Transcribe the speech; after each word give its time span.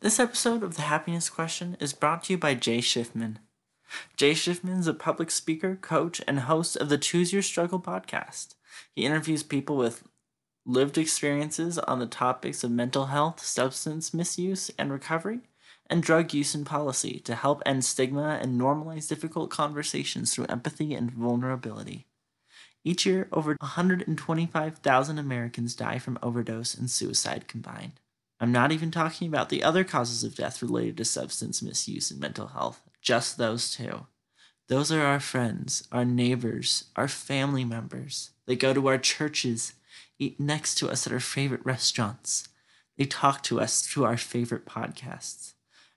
This 0.00 0.20
episode 0.20 0.62
of 0.62 0.76
The 0.76 0.82
Happiness 0.82 1.28
Question 1.28 1.76
is 1.80 1.92
brought 1.92 2.22
to 2.24 2.34
you 2.34 2.38
by 2.38 2.54
Jay 2.54 2.78
Schiffman. 2.78 3.38
Jay 4.16 4.30
Schiffman 4.30 4.78
is 4.78 4.86
a 4.86 4.94
public 4.94 5.28
speaker, 5.28 5.74
coach, 5.74 6.22
and 6.28 6.38
host 6.38 6.76
of 6.76 6.88
the 6.88 6.98
Choose 6.98 7.32
Your 7.32 7.42
Struggle 7.42 7.80
podcast. 7.80 8.54
He 8.94 9.04
interviews 9.04 9.42
people 9.42 9.76
with 9.76 10.04
lived 10.64 10.98
experiences 10.98 11.80
on 11.80 11.98
the 11.98 12.06
topics 12.06 12.62
of 12.62 12.70
mental 12.70 13.06
health, 13.06 13.40
substance 13.40 14.14
misuse 14.14 14.70
and 14.78 14.92
recovery, 14.92 15.40
and 15.90 16.00
drug 16.00 16.32
use 16.32 16.54
and 16.54 16.64
policy 16.64 17.18
to 17.24 17.34
help 17.34 17.60
end 17.66 17.84
stigma 17.84 18.38
and 18.40 18.60
normalize 18.60 19.08
difficult 19.08 19.50
conversations 19.50 20.32
through 20.32 20.46
empathy 20.48 20.94
and 20.94 21.10
vulnerability. 21.10 22.06
Each 22.84 23.04
year, 23.04 23.26
over 23.32 23.56
125,000 23.58 25.18
Americans 25.18 25.74
die 25.74 25.98
from 25.98 26.20
overdose 26.22 26.76
and 26.76 26.88
suicide 26.88 27.48
combined. 27.48 27.98
I'm 28.40 28.52
not 28.52 28.70
even 28.72 28.90
talking 28.90 29.28
about 29.28 29.48
the 29.48 29.64
other 29.64 29.84
causes 29.84 30.22
of 30.22 30.36
death 30.36 30.62
related 30.62 30.96
to 30.98 31.04
substance 31.04 31.62
misuse 31.62 32.10
and 32.10 32.20
mental 32.20 32.48
health, 32.48 32.80
just 33.02 33.36
those 33.36 33.72
two. 33.72 34.06
Those 34.68 34.92
are 34.92 35.02
our 35.02 35.20
friends, 35.20 35.88
our 35.90 36.04
neighbors, 36.04 36.84
our 36.94 37.08
family 37.08 37.64
members. 37.64 38.30
They 38.46 38.54
go 38.54 38.74
to 38.74 38.86
our 38.88 38.98
churches, 38.98 39.72
eat 40.18 40.38
next 40.38 40.76
to 40.76 40.90
us 40.90 41.06
at 41.06 41.12
our 41.12 41.20
favorite 41.20 41.64
restaurants. 41.64 42.48
They 42.96 43.06
talk 43.06 43.42
to 43.44 43.60
us 43.60 43.82
through 43.86 44.04
our 44.04 44.16
favorite 44.16 44.66
podcasts. 44.66 45.54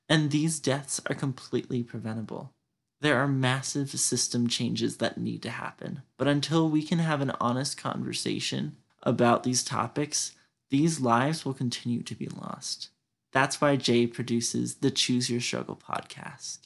And 0.07 0.31
these 0.31 0.59
deaths 0.59 1.01
are 1.07 1.15
completely 1.15 1.83
preventable. 1.83 2.53
There 3.01 3.17
are 3.17 3.27
massive 3.27 3.89
system 3.89 4.47
changes 4.47 4.97
that 4.97 5.17
need 5.17 5.41
to 5.43 5.49
happen. 5.49 6.03
But 6.17 6.27
until 6.27 6.69
we 6.69 6.83
can 6.83 6.99
have 6.99 7.21
an 7.21 7.31
honest 7.39 7.77
conversation 7.77 8.77
about 9.03 9.43
these 9.43 9.63
topics, 9.63 10.33
these 10.71 11.01
lives 11.01 11.45
will 11.45 11.53
continue 11.53 12.01
to 12.01 12.15
be 12.15 12.27
lost. 12.27 12.89
That's 13.33 13.59
why 13.59 13.75
Jay 13.75 14.07
produces 14.07 14.75
the 14.75 14.89
Choose 14.89 15.29
Your 15.29 15.41
Struggle 15.41 15.75
podcast. 15.77 16.59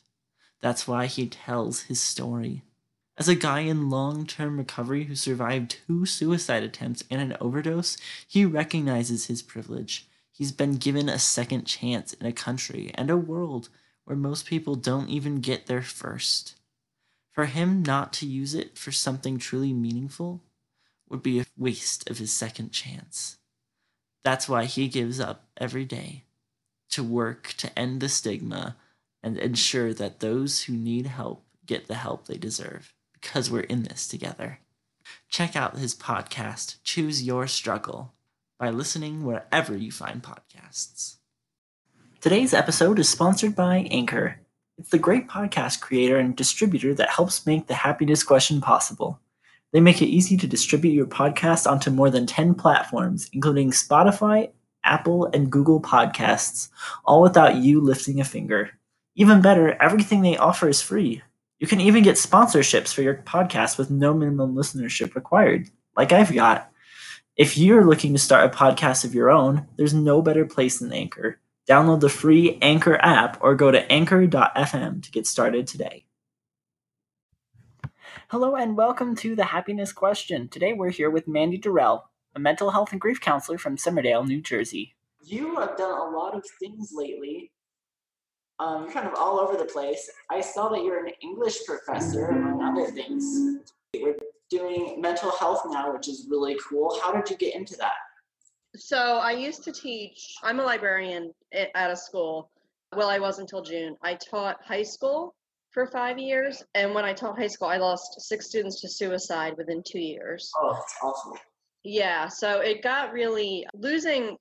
That's 0.62 0.88
why 0.88 1.08
he 1.08 1.28
tells 1.28 1.81
his 1.81 2.00
story. 2.00 2.62
As 3.17 3.28
a 3.28 3.34
guy 3.34 3.62
in 3.62 3.89
long 3.89 4.28
term 4.28 4.58
recovery 4.58 5.06
who 5.06 5.16
survived 5.16 5.78
two 5.88 6.06
suicide 6.06 6.62
attempts 6.62 7.03
and 7.09 7.20
an 7.20 7.36
overdose, 7.42 7.97
he 8.28 8.45
recognizes 8.45 9.25
his 9.25 9.42
privilege. 9.42 10.08
He's 10.31 10.52
been 10.52 10.75
given 10.75 11.09
a 11.09 11.17
second 11.17 11.66
chance 11.66 12.14
in 12.14 12.28
a 12.28 12.31
country 12.31 12.92
and 12.94 13.09
a 13.09 13.17
world 13.17 13.69
where 14.03 14.17
most 14.17 14.45
people 14.45 14.75
don't 14.75 15.09
even 15.09 15.40
get 15.40 15.66
their 15.66 15.81
first. 15.81 16.56
For 17.31 17.45
him 17.45 17.81
not 17.81 18.14
to 18.14 18.28
use 18.28 18.53
it 18.53 18.78
for 18.78 18.92
something 18.92 19.40
truly 19.40 19.73
meaningful 19.73 20.44
would 21.09 21.23
be 21.23 21.40
a 21.40 21.45
waste 21.58 22.08
of 22.08 22.19
his 22.19 22.31
second 22.31 22.72
chance. 22.72 23.38
That's 24.26 24.50
why 24.50 24.66
he 24.66 24.88
gives 24.88 25.20
up 25.20 25.45
every 25.56 25.86
day 25.86 26.23
to 26.90 27.04
work 27.04 27.54
to 27.58 27.78
end 27.78 28.02
the 28.02 28.09
stigma 28.09 28.76
and 29.22 29.38
ensure 29.38 29.94
that 29.94 30.20
those 30.20 30.64
who 30.64 30.73
need 30.73 31.06
help 31.06 31.45
get 31.68 31.88
the 31.88 31.94
help 31.94 32.26
they 32.26 32.38
deserve 32.38 32.92
because 33.14 33.52
we're 33.52 33.59
in 33.59 33.84
this 33.84 34.08
together. 34.08 34.62
Check 35.30 35.56
out 35.56 35.78
his 35.78 35.94
podcast, 35.94 36.78
Choose 36.84 37.22
Your 37.22 37.46
Struggle, 37.46 38.14
by 38.58 38.72
listening 38.72 39.26
wherever 39.26 39.78
you 39.78 39.92
find 39.92 40.23
podcasts. 40.23 41.18
Today's 42.20 42.56
episode 42.56 42.98
is 42.98 43.08
sponsored 43.08 43.56
by 43.56 43.88
Anchor. 43.92 44.40
It's 44.80 44.90
the 44.90 44.98
great 44.98 45.28
podcast 45.28 45.81
creator 45.81 46.18
and 46.18 46.36
distributor 46.36 46.96
that 46.96 47.09
helps 47.09 47.46
make 47.46 47.68
the 47.68 47.76
happiness 47.76 48.23
question 48.23 48.59
possible. 48.59 49.20
They 49.76 49.81
make 49.81 50.02
it 50.02 50.06
easy 50.06 50.38
to 50.38 50.48
distribute 50.48 50.94
your 50.94 51.06
podcast 51.06 51.70
onto 51.70 51.92
more 51.92 52.09
than 52.09 52.26
10 52.26 52.54
platforms, 52.54 53.30
including 53.34 53.72
Spotify, 53.72 54.52
Apple, 54.86 55.30
and 55.34 55.52
Google 55.52 55.81
Podcasts, 55.81 56.70
all 57.04 57.22
without 57.22 57.58
you 57.58 57.81
lifting 57.81 58.22
a 58.22 58.23
finger. 58.23 58.70
Even 59.18 59.42
better, 59.42 59.76
everything 59.84 60.22
they 60.22 60.38
offer 60.38 60.70
is 60.70 60.81
free. 60.81 61.22
You 61.59 61.68
can 61.68 61.81
even 61.81 62.03
get 62.03 62.16
sponsorships 62.16 62.94
for 62.94 63.02
your 63.02 63.16
podcast 63.16 63.78
with 63.78 63.92
no 63.92 64.14
minimum 64.14 64.56
listenership 64.56 65.14
required, 65.14 65.69
like 65.97 66.14
I've 66.14 66.34
got. 66.34 66.72
If 67.35 67.58
you're 67.58 67.85
looking 67.85 68.14
to 68.14 68.18
start 68.18 68.46
a 68.46 68.58
podcast 68.58 69.03
of 69.03 69.14
your 69.14 69.30
own, 69.30 69.68
there's 69.75 69.94
no 69.94 70.22
better 70.22 70.46
place 70.46 70.80
than 70.80 70.94
Anchor. 70.94 71.41
Download 71.68 72.00
the 72.00 72.08
free 72.08 72.58
Anchor 72.62 72.96
app 72.96 73.40
or 73.41 73.56
go 73.56 73.72
to 73.72 73.91
anchor.fm 73.91 75.03
to 75.03 75.12
get 75.12 75.28
started 75.28 75.68
today. 75.68 76.06
Hello 78.30 78.56
and 78.56 78.76
welcome 78.76 79.16
to 79.18 79.36
the 79.36 79.44
Happiness 79.44 79.92
Question. 79.92 80.48
Today 80.48 80.74
we're 80.74 80.90
here 80.90 81.09
with 81.09 81.28
Mandy 81.28 81.58
Durrell, 81.58 82.09
a 82.36 82.40
mental 82.40 82.72
health 82.72 82.92
and 82.92 83.00
grief 83.00 83.22
counselor 83.22 83.58
from 83.58 83.78
Somerdale, 83.78 84.26
New 84.26 84.42
Jersey. 84.42 84.96
You 85.24 85.56
have 85.58 85.78
done 85.78 85.92
a 85.92 86.18
lot 86.18 86.34
of 86.34 86.44
things 86.59 86.92
lately. 86.94 87.52
Um, 88.59 88.84
you're 88.84 88.94
kind 88.94 89.08
of 89.08 89.14
all 89.16 89.40
over 89.40 89.58
the 89.58 89.66
place. 89.66 90.09
I 90.31 90.42
saw 90.42 90.70
that 90.70 90.84
you're 90.84 91.06
an 91.06 91.14
English 91.22 91.66
professor, 91.66 92.28
among 92.28 92.64
other 92.64 92.90
things. 92.92 93.59
We're 93.94 94.16
doing 94.50 95.00
mental 95.00 95.32
health 95.32 95.62
now, 95.70 95.94
which 95.94 96.08
is 96.08 96.28
really 96.30 96.58
cool. 96.68 96.97
How 97.03 97.12
did 97.12 97.30
you 97.30 97.38
get 97.38 97.53
into 97.53 97.76
that? 97.78 97.94
So 98.76 99.18
I 99.18 99.34
used 99.34 99.64
to 99.66 99.72
teach, 99.72 100.36
I'm 100.42 100.59
a 100.59 100.64
librarian 100.64 101.32
at 101.53 101.92
a 101.92 101.96
school. 101.96 102.50
Well, 102.96 103.09
I 103.09 103.20
was 103.20 103.40
until 103.40 103.62
June. 103.62 103.97
I 104.02 104.16
taught 104.16 104.58
high 104.64 104.84
school 104.84 105.34
for 105.75 105.86
five 105.86 106.18
years. 106.18 106.63
And 106.74 106.96
when 106.96 107.03
I 107.03 107.13
taught 107.13 107.38
high 107.38 107.47
school, 107.47 107.68
I 107.68 107.78
lost 107.78 108.22
six 108.22 108.47
students 108.47 108.81
to 108.81 108.90
suicide 108.90 109.56
within 109.58 109.84
two 109.86 110.00
years. 110.00 110.50
Oh, 110.59 110.74
that's 110.74 110.96
awful. 111.03 111.38
Yeah, 111.84 112.30
so 112.30 112.62
it 112.62 112.81
got 112.81 113.12
really 113.12 113.68
losing 113.75 114.38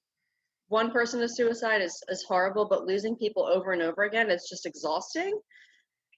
one 0.69 0.93
person 0.93 1.21
to 1.21 1.29
suicide 1.29 1.83
is, 1.83 2.03
is 2.09 2.25
horrible, 2.27 2.67
but 2.67 2.87
losing 2.87 3.17
people 3.17 3.47
over 3.47 3.73
and 3.73 3.83
over 3.83 4.05
again 4.05 4.31
it's 4.31 4.49
just 4.49 4.65
exhausting. 4.65 5.39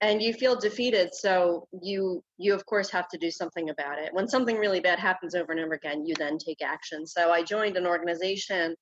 And 0.02 0.22
you 0.22 0.34
feel 0.34 0.54
defeated, 0.54 1.14
so 1.14 1.66
you 1.82 2.22
you 2.36 2.52
of 2.52 2.66
course 2.66 2.90
have 2.90 3.08
to 3.08 3.18
do 3.18 3.30
something 3.30 3.70
about 3.70 3.98
it. 3.98 4.12
When 4.12 4.28
something 4.28 4.58
really 4.58 4.80
bad 4.80 4.98
happens 4.98 5.34
over 5.34 5.52
and 5.52 5.60
over 5.62 5.72
again, 5.72 6.04
you 6.04 6.14
then 6.18 6.36
take 6.36 6.60
action. 6.62 7.06
So 7.06 7.30
I 7.30 7.42
joined 7.42 7.78
an 7.78 7.86
organization 7.86 8.76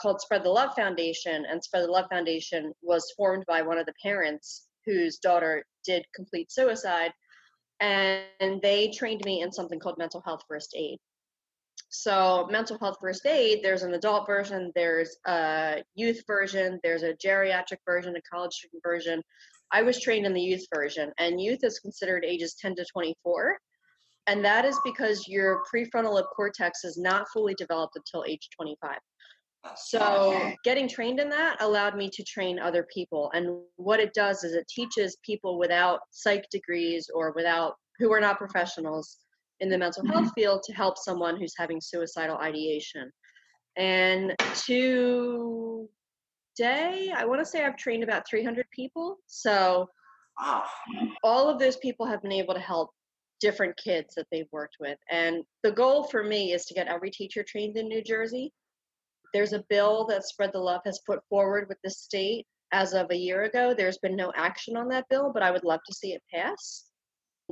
called 0.00 0.20
Spread 0.20 0.44
the 0.44 0.50
Love 0.50 0.70
Foundation, 0.76 1.44
and 1.50 1.62
Spread 1.62 1.82
the 1.82 1.90
Love 1.90 2.06
Foundation 2.08 2.72
was 2.82 3.12
formed 3.16 3.44
by 3.48 3.62
one 3.62 3.78
of 3.78 3.86
the 3.86 3.94
parents 4.00 4.68
whose 4.86 5.18
daughter 5.18 5.64
did 5.84 6.04
complete 6.14 6.50
suicide. 6.50 7.12
And 7.80 8.62
they 8.62 8.92
trained 8.96 9.22
me 9.24 9.42
in 9.42 9.52
something 9.52 9.78
called 9.78 9.98
mental 9.98 10.22
health 10.24 10.42
first 10.48 10.74
aid. 10.76 10.98
So, 11.88 12.48
mental 12.50 12.78
health 12.78 12.96
first 13.00 13.24
aid, 13.24 13.60
there's 13.62 13.82
an 13.82 13.94
adult 13.94 14.26
version, 14.26 14.72
there's 14.74 15.16
a 15.26 15.82
youth 15.94 16.22
version, 16.26 16.80
there's 16.82 17.04
a 17.04 17.14
geriatric 17.14 17.78
version, 17.86 18.16
a 18.16 18.22
college 18.22 18.52
student 18.52 18.82
version. 18.82 19.22
I 19.72 19.82
was 19.82 20.00
trained 20.00 20.26
in 20.26 20.34
the 20.34 20.40
youth 20.40 20.66
version, 20.74 21.12
and 21.18 21.40
youth 21.40 21.60
is 21.62 21.78
considered 21.78 22.24
ages 22.24 22.56
10 22.60 22.76
to 22.76 22.84
24. 22.92 23.58
And 24.26 24.44
that 24.44 24.64
is 24.64 24.78
because 24.84 25.28
your 25.28 25.62
prefrontal 25.72 26.22
cortex 26.34 26.84
is 26.84 26.96
not 26.96 27.28
fully 27.28 27.54
developed 27.54 27.96
until 27.96 28.24
age 28.26 28.48
25. 28.56 28.98
So 29.76 30.52
getting 30.62 30.88
trained 30.88 31.20
in 31.20 31.28
that 31.30 31.56
allowed 31.60 31.96
me 31.96 32.10
to 32.10 32.22
train 32.22 32.58
other 32.58 32.86
people. 32.92 33.30
And 33.34 33.60
what 33.76 34.00
it 34.00 34.12
does 34.14 34.44
is 34.44 34.52
it 34.52 34.68
teaches 34.68 35.16
people 35.24 35.58
without 35.58 36.00
psych 36.10 36.48
degrees 36.50 37.08
or 37.14 37.32
without 37.34 37.74
who 37.98 38.12
are 38.12 38.20
not 38.20 38.38
professionals 38.38 39.18
in 39.60 39.68
the 39.68 39.78
mental 39.78 40.06
health 40.06 40.24
mm-hmm. 40.24 40.40
field 40.40 40.62
to 40.64 40.72
help 40.72 40.98
someone 40.98 41.38
who's 41.38 41.54
having 41.56 41.80
suicidal 41.80 42.36
ideation. 42.38 43.10
And 43.76 44.34
today, 44.66 45.88
I 47.16 47.24
want 47.24 47.40
to 47.40 47.46
say 47.46 47.64
I've 47.64 47.76
trained 47.76 48.04
about 48.04 48.28
300 48.28 48.66
people. 48.70 49.18
So 49.26 49.88
all 51.22 51.48
of 51.48 51.58
those 51.58 51.76
people 51.78 52.06
have 52.06 52.20
been 52.22 52.32
able 52.32 52.54
to 52.54 52.60
help 52.60 52.90
different 53.40 53.76
kids 53.76 54.14
that 54.16 54.26
they've 54.30 54.48
worked 54.52 54.76
with. 54.80 54.98
And 55.10 55.44
the 55.62 55.72
goal 55.72 56.04
for 56.04 56.22
me 56.22 56.52
is 56.52 56.64
to 56.66 56.74
get 56.74 56.88
every 56.88 57.10
teacher 57.10 57.44
trained 57.46 57.76
in 57.76 57.88
New 57.88 58.02
Jersey 58.02 58.52
there's 59.34 59.52
a 59.52 59.64
bill 59.68 60.06
that 60.06 60.24
Spread 60.24 60.52
the 60.54 60.60
Love 60.60 60.80
has 60.86 61.00
put 61.04 61.20
forward 61.28 61.66
with 61.68 61.78
the 61.82 61.90
state 61.90 62.46
as 62.72 62.94
of 62.94 63.10
a 63.10 63.16
year 63.16 63.42
ago. 63.42 63.74
There's 63.76 63.98
been 63.98 64.16
no 64.16 64.32
action 64.34 64.76
on 64.76 64.88
that 64.88 65.08
bill, 65.10 65.32
but 65.34 65.42
I 65.42 65.50
would 65.50 65.64
love 65.64 65.80
to 65.86 65.94
see 65.94 66.12
it 66.12 66.22
pass. 66.32 66.84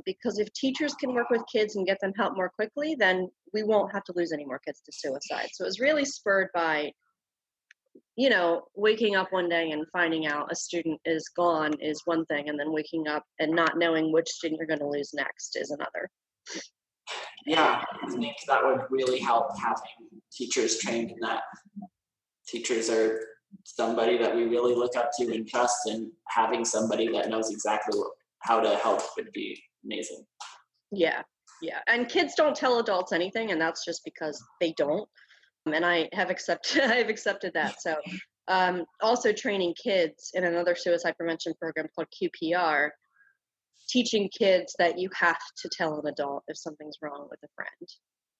Because 0.05 0.39
if 0.39 0.51
teachers 0.53 0.95
can 0.95 1.13
work 1.13 1.29
with 1.29 1.43
kids 1.51 1.75
and 1.75 1.85
get 1.85 1.99
them 2.01 2.13
help 2.17 2.35
more 2.35 2.49
quickly, 2.49 2.95
then 2.97 3.29
we 3.53 3.63
won't 3.63 3.91
have 3.93 4.03
to 4.05 4.13
lose 4.15 4.31
any 4.31 4.45
more 4.45 4.59
kids 4.65 4.81
to 4.85 4.91
suicide. 4.91 5.49
So 5.51 5.65
it 5.65 5.67
was 5.67 5.79
really 5.79 6.05
spurred 6.05 6.47
by, 6.55 6.91
you 8.15 8.29
know, 8.29 8.63
waking 8.75 9.15
up 9.15 9.31
one 9.31 9.49
day 9.49 9.71
and 9.71 9.85
finding 9.91 10.25
out 10.25 10.51
a 10.51 10.55
student 10.55 10.99
is 11.05 11.29
gone 11.35 11.73
is 11.79 12.01
one 12.05 12.25
thing, 12.25 12.49
and 12.49 12.57
then 12.57 12.71
waking 12.71 13.07
up 13.07 13.23
and 13.39 13.51
not 13.51 13.77
knowing 13.77 14.11
which 14.11 14.29
student 14.29 14.57
you're 14.57 14.67
going 14.67 14.79
to 14.79 14.87
lose 14.87 15.13
next 15.13 15.57
is 15.57 15.69
another. 15.69 16.09
Yeah, 17.45 17.83
I 18.03 18.09
think 18.11 18.35
that 18.47 18.63
would 18.63 18.81
really 18.89 19.19
help 19.19 19.57
having 19.59 20.21
teachers 20.31 20.79
trained 20.79 21.11
in 21.11 21.17
that. 21.21 21.41
Teachers 22.47 22.89
are 22.89 23.19
somebody 23.65 24.17
that 24.17 24.35
we 24.35 24.43
really 24.45 24.75
look 24.75 24.95
up 24.95 25.11
to 25.19 25.33
and 25.33 25.47
trust, 25.47 25.87
and 25.87 26.11
having 26.29 26.65
somebody 26.65 27.11
that 27.11 27.29
knows 27.29 27.51
exactly 27.51 27.99
how 28.39 28.59
to 28.59 28.75
help 28.77 29.01
would 29.17 29.31
be 29.33 29.61
amazing. 29.85 30.23
Yeah, 30.91 31.21
yeah. 31.61 31.79
And 31.87 32.07
kids 32.09 32.33
don't 32.35 32.55
tell 32.55 32.79
adults 32.79 33.11
anything, 33.11 33.51
and 33.51 33.59
that's 33.59 33.83
just 33.85 34.01
because 34.05 34.41
they 34.61 34.73
don't. 34.77 35.07
And 35.65 35.85
I 35.85 36.09
have 36.13 36.29
accepted 36.29 36.81
I've 36.83 37.09
accepted 37.09 37.53
that. 37.53 37.81
So 37.81 37.95
Um, 38.49 38.83
also 39.01 39.31
training 39.31 39.73
kids 39.81 40.31
in 40.33 40.43
another 40.43 40.75
suicide 40.75 41.15
prevention 41.17 41.53
program 41.61 41.87
called 41.95 42.07
QPR, 42.11 42.89
teaching 43.89 44.29
kids 44.37 44.75
that 44.79 44.97
you 44.97 45.09
have 45.15 45.39
to 45.61 45.69
tell 45.69 45.99
an 45.99 46.07
adult 46.07 46.43
if 46.47 46.57
something's 46.57 46.97
wrong 47.01 47.27
with 47.29 47.39
a 47.43 47.47
friend. 47.55 47.89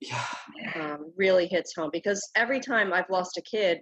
Yeah. 0.02 0.26
Um, 0.76 1.14
really 1.16 1.48
hits 1.48 1.74
home 1.76 1.90
because 1.94 2.22
every 2.36 2.60
time 2.60 2.92
I've 2.92 3.10
lost 3.10 3.38
a 3.38 3.42
kid, 3.42 3.82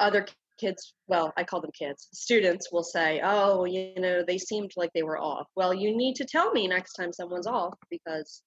other 0.00 0.26
kids, 0.58 0.94
well, 1.06 1.32
I 1.36 1.44
call 1.44 1.60
them 1.60 1.70
kids, 1.78 2.08
students 2.12 2.70
will 2.72 2.82
say, 2.82 3.20
oh, 3.22 3.64
you 3.64 3.92
know, 3.96 4.22
they 4.26 4.38
seemed 4.38 4.72
like 4.76 4.90
they 4.94 5.02
were 5.02 5.18
off. 5.18 5.46
Well, 5.56 5.74
you 5.74 5.96
need 5.96 6.16
to 6.16 6.24
tell 6.24 6.52
me 6.52 6.66
next 6.66 6.94
time 6.94 7.12
someone's 7.12 7.46
off 7.46 7.74
because, 7.90 8.42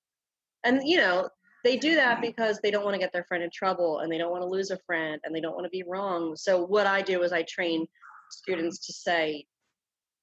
and 0.63 0.81
you 0.83 0.97
know, 0.97 1.29
they 1.63 1.77
do 1.77 1.95
that 1.95 2.21
because 2.21 2.59
they 2.61 2.71
don't 2.71 2.83
want 2.83 2.93
to 2.93 2.99
get 2.99 3.11
their 3.11 3.25
friend 3.25 3.43
in 3.43 3.49
trouble 3.51 3.99
and 3.99 4.11
they 4.11 4.17
don't 4.17 4.31
want 4.31 4.43
to 4.43 4.47
lose 4.47 4.71
a 4.71 4.77
friend 4.85 5.19
and 5.23 5.35
they 5.35 5.41
don't 5.41 5.55
want 5.55 5.65
to 5.65 5.69
be 5.69 5.83
wrong. 5.87 6.35
So 6.35 6.63
what 6.63 6.85
I 6.85 7.01
do 7.01 7.23
is 7.23 7.31
I 7.33 7.43
train 7.43 7.87
students 8.31 8.85
to 8.85 8.93
say, 8.93 9.45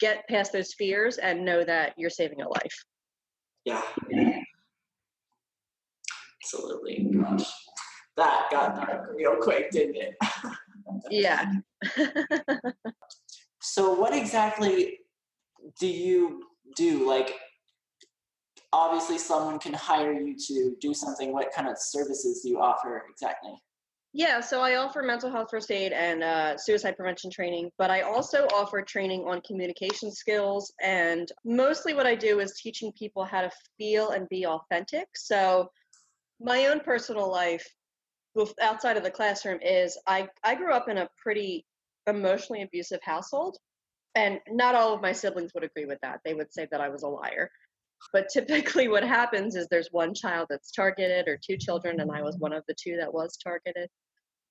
get 0.02 0.28
past 0.28 0.52
those 0.52 0.74
fears 0.74 1.16
and 1.18 1.44
know 1.44 1.64
that 1.64 1.94
you're 1.96 2.10
saving 2.10 2.42
a 2.42 2.48
life. 2.48 2.84
Yeah. 3.64 3.80
Absolutely. 6.42 7.08
Gosh. 7.14 7.48
That 8.16 8.48
got 8.50 8.74
dark 8.76 9.10
real 9.14 9.36
quick, 9.36 9.70
didn't 9.70 9.96
it? 9.96 10.16
yeah. 11.10 11.52
so 13.62 13.94
what 13.94 14.12
exactly 14.12 14.98
do 15.78 15.86
you 15.86 16.42
do? 16.76 17.08
Like 17.08 17.32
obviously 18.72 19.18
someone 19.18 19.60
can 19.60 19.72
hire 19.72 20.12
you 20.12 20.36
to 20.48 20.74
do 20.80 20.92
something. 20.92 21.32
What 21.32 21.52
kind 21.54 21.68
of 21.68 21.78
services 21.78 22.40
do 22.42 22.48
you 22.50 22.60
offer 22.60 23.04
exactly? 23.08 23.52
Yeah, 24.14 24.40
so 24.40 24.60
I 24.60 24.76
offer 24.76 25.02
mental 25.02 25.30
health 25.30 25.48
first 25.50 25.70
aid 25.70 25.92
and 25.92 26.22
uh, 26.22 26.58
suicide 26.58 26.96
prevention 26.96 27.30
training, 27.30 27.70
but 27.78 27.90
I 27.90 28.02
also 28.02 28.46
offer 28.54 28.82
training 28.82 29.24
on 29.26 29.40
communication 29.40 30.12
skills. 30.12 30.70
And 30.82 31.30
mostly 31.46 31.94
what 31.94 32.06
I 32.06 32.14
do 32.14 32.40
is 32.40 32.60
teaching 32.60 32.92
people 32.92 33.24
how 33.24 33.40
to 33.40 33.50
feel 33.78 34.10
and 34.10 34.28
be 34.28 34.46
authentic. 34.46 35.08
So, 35.14 35.70
my 36.40 36.66
own 36.66 36.80
personal 36.80 37.30
life 37.30 37.66
outside 38.60 38.96
of 38.98 39.02
the 39.02 39.10
classroom 39.10 39.60
is 39.62 39.98
I, 40.06 40.28
I 40.44 40.56
grew 40.56 40.72
up 40.72 40.88
in 40.88 40.98
a 40.98 41.08
pretty 41.22 41.64
emotionally 42.06 42.62
abusive 42.62 43.00
household. 43.02 43.56
And 44.14 44.40
not 44.48 44.74
all 44.74 44.92
of 44.92 45.00
my 45.00 45.12
siblings 45.12 45.52
would 45.54 45.64
agree 45.64 45.86
with 45.86 45.98
that. 46.02 46.20
They 46.24 46.34
would 46.34 46.52
say 46.52 46.68
that 46.70 46.82
I 46.82 46.90
was 46.90 47.02
a 47.02 47.08
liar. 47.08 47.50
But 48.12 48.28
typically, 48.30 48.88
what 48.90 49.04
happens 49.04 49.56
is 49.56 49.68
there's 49.68 49.88
one 49.90 50.12
child 50.12 50.48
that's 50.50 50.70
targeted, 50.70 51.28
or 51.28 51.38
two 51.38 51.56
children, 51.56 52.00
and 52.00 52.10
I 52.10 52.20
was 52.22 52.36
one 52.36 52.52
of 52.52 52.64
the 52.68 52.74
two 52.74 52.96
that 52.98 53.14
was 53.14 53.38
targeted. 53.38 53.88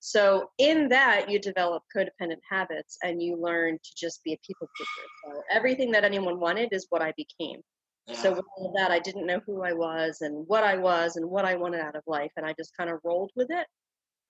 So, 0.03 0.50
in 0.57 0.89
that, 0.89 1.30
you 1.30 1.38
develop 1.38 1.83
codependent 1.95 2.39
habits 2.50 2.98
and 3.03 3.21
you 3.21 3.38
learn 3.38 3.77
to 3.77 3.92
just 3.95 4.24
be 4.24 4.33
a 4.33 4.38
people 4.45 4.68
pleaser. 4.75 5.07
So, 5.24 5.44
everything 5.51 5.92
that 5.92 6.03
anyone 6.03 6.39
wanted 6.39 6.69
is 6.71 6.88
what 6.89 7.03
I 7.03 7.13
became. 7.15 7.62
Yeah. 8.07 8.15
So, 8.15 8.31
with 8.31 8.45
all 8.57 8.69
of 8.69 8.74
that, 8.77 8.89
I 8.89 8.98
didn't 8.98 9.27
know 9.27 9.42
who 9.45 9.62
I 9.62 9.74
was 9.74 10.21
and 10.21 10.48
what 10.48 10.63
I 10.63 10.75
was 10.75 11.18
and 11.18 11.30
what 11.30 11.45
I 11.45 11.56
wanted 11.56 11.81
out 11.81 11.95
of 11.95 12.01
life. 12.07 12.31
And 12.36 12.48
I 12.48 12.53
just 12.53 12.75
kind 12.75 12.89
of 12.89 13.00
rolled 13.03 13.30
with 13.36 13.51
it. 13.51 13.68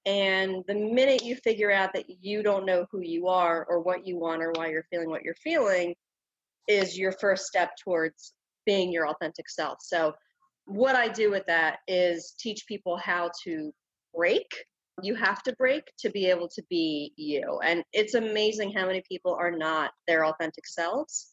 And 0.06 0.62
the 0.68 0.76
minute 0.76 1.24
you 1.24 1.38
figure 1.38 1.72
out 1.72 1.94
that 1.94 2.06
you 2.22 2.44
don't 2.44 2.66
know 2.66 2.86
who 2.92 3.00
you 3.00 3.28
are 3.28 3.66
or 3.70 3.80
what 3.80 4.06
you 4.06 4.18
want 4.18 4.44
or 4.44 4.52
why 4.52 4.68
you're 4.68 4.86
feeling 4.90 5.10
what 5.10 5.24
you're 5.24 5.36
feeling, 5.36 5.96
is 6.68 6.98
your 6.98 7.14
first 7.14 7.46
step 7.46 7.72
towards 7.82 8.34
being 8.66 8.92
your 8.92 9.08
authentic 9.08 9.50
self. 9.50 9.78
So, 9.82 10.14
what 10.66 10.98
I 10.98 11.08
do 11.08 11.32
with 11.32 11.46
that 11.48 11.80
is 11.88 12.36
teach 12.38 12.68
people 12.68 12.98
how 12.98 13.32
to 13.46 13.74
break. 14.14 14.48
You 15.02 15.16
have 15.16 15.42
to 15.44 15.56
break 15.56 15.84
to 16.00 16.10
be 16.10 16.28
able 16.28 16.48
to 16.50 16.64
be 16.70 17.14
you. 17.16 17.60
And 17.64 17.84
it's 17.94 18.14
amazing 18.14 18.74
how 18.74 18.86
many 18.86 19.02
people 19.08 19.34
are 19.34 19.52
not 19.52 19.92
their 20.08 20.26
authentic 20.26 20.68
selves. 20.68 21.32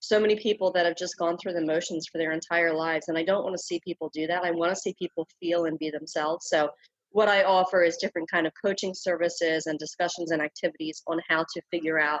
So 0.00 0.18
many 0.18 0.36
people 0.36 0.70
that 0.72 0.86
have 0.86 0.96
just 0.96 1.18
gone 1.18 1.36
through 1.36 1.54
the 1.54 1.64
motions 1.64 2.06
for 2.10 2.18
their 2.18 2.32
entire 2.32 2.72
lives. 2.72 3.08
And 3.08 3.18
I 3.18 3.22
don't 3.22 3.44
want 3.44 3.54
to 3.54 3.62
see 3.62 3.80
people 3.84 4.10
do 4.14 4.26
that. 4.26 4.44
I 4.44 4.50
want 4.50 4.72
to 4.72 4.80
see 4.80 4.94
people 4.98 5.28
feel 5.40 5.66
and 5.66 5.78
be 5.78 5.90
themselves. 5.90 6.46
So, 6.48 6.70
what 7.12 7.28
I 7.28 7.42
offer 7.42 7.82
is 7.82 7.96
different 7.96 8.30
kind 8.30 8.46
of 8.46 8.52
coaching 8.64 8.94
services 8.94 9.66
and 9.66 9.76
discussions 9.80 10.30
and 10.30 10.40
activities 10.40 11.02
on 11.08 11.20
how 11.28 11.42
to 11.42 11.62
figure 11.68 11.98
out 11.98 12.20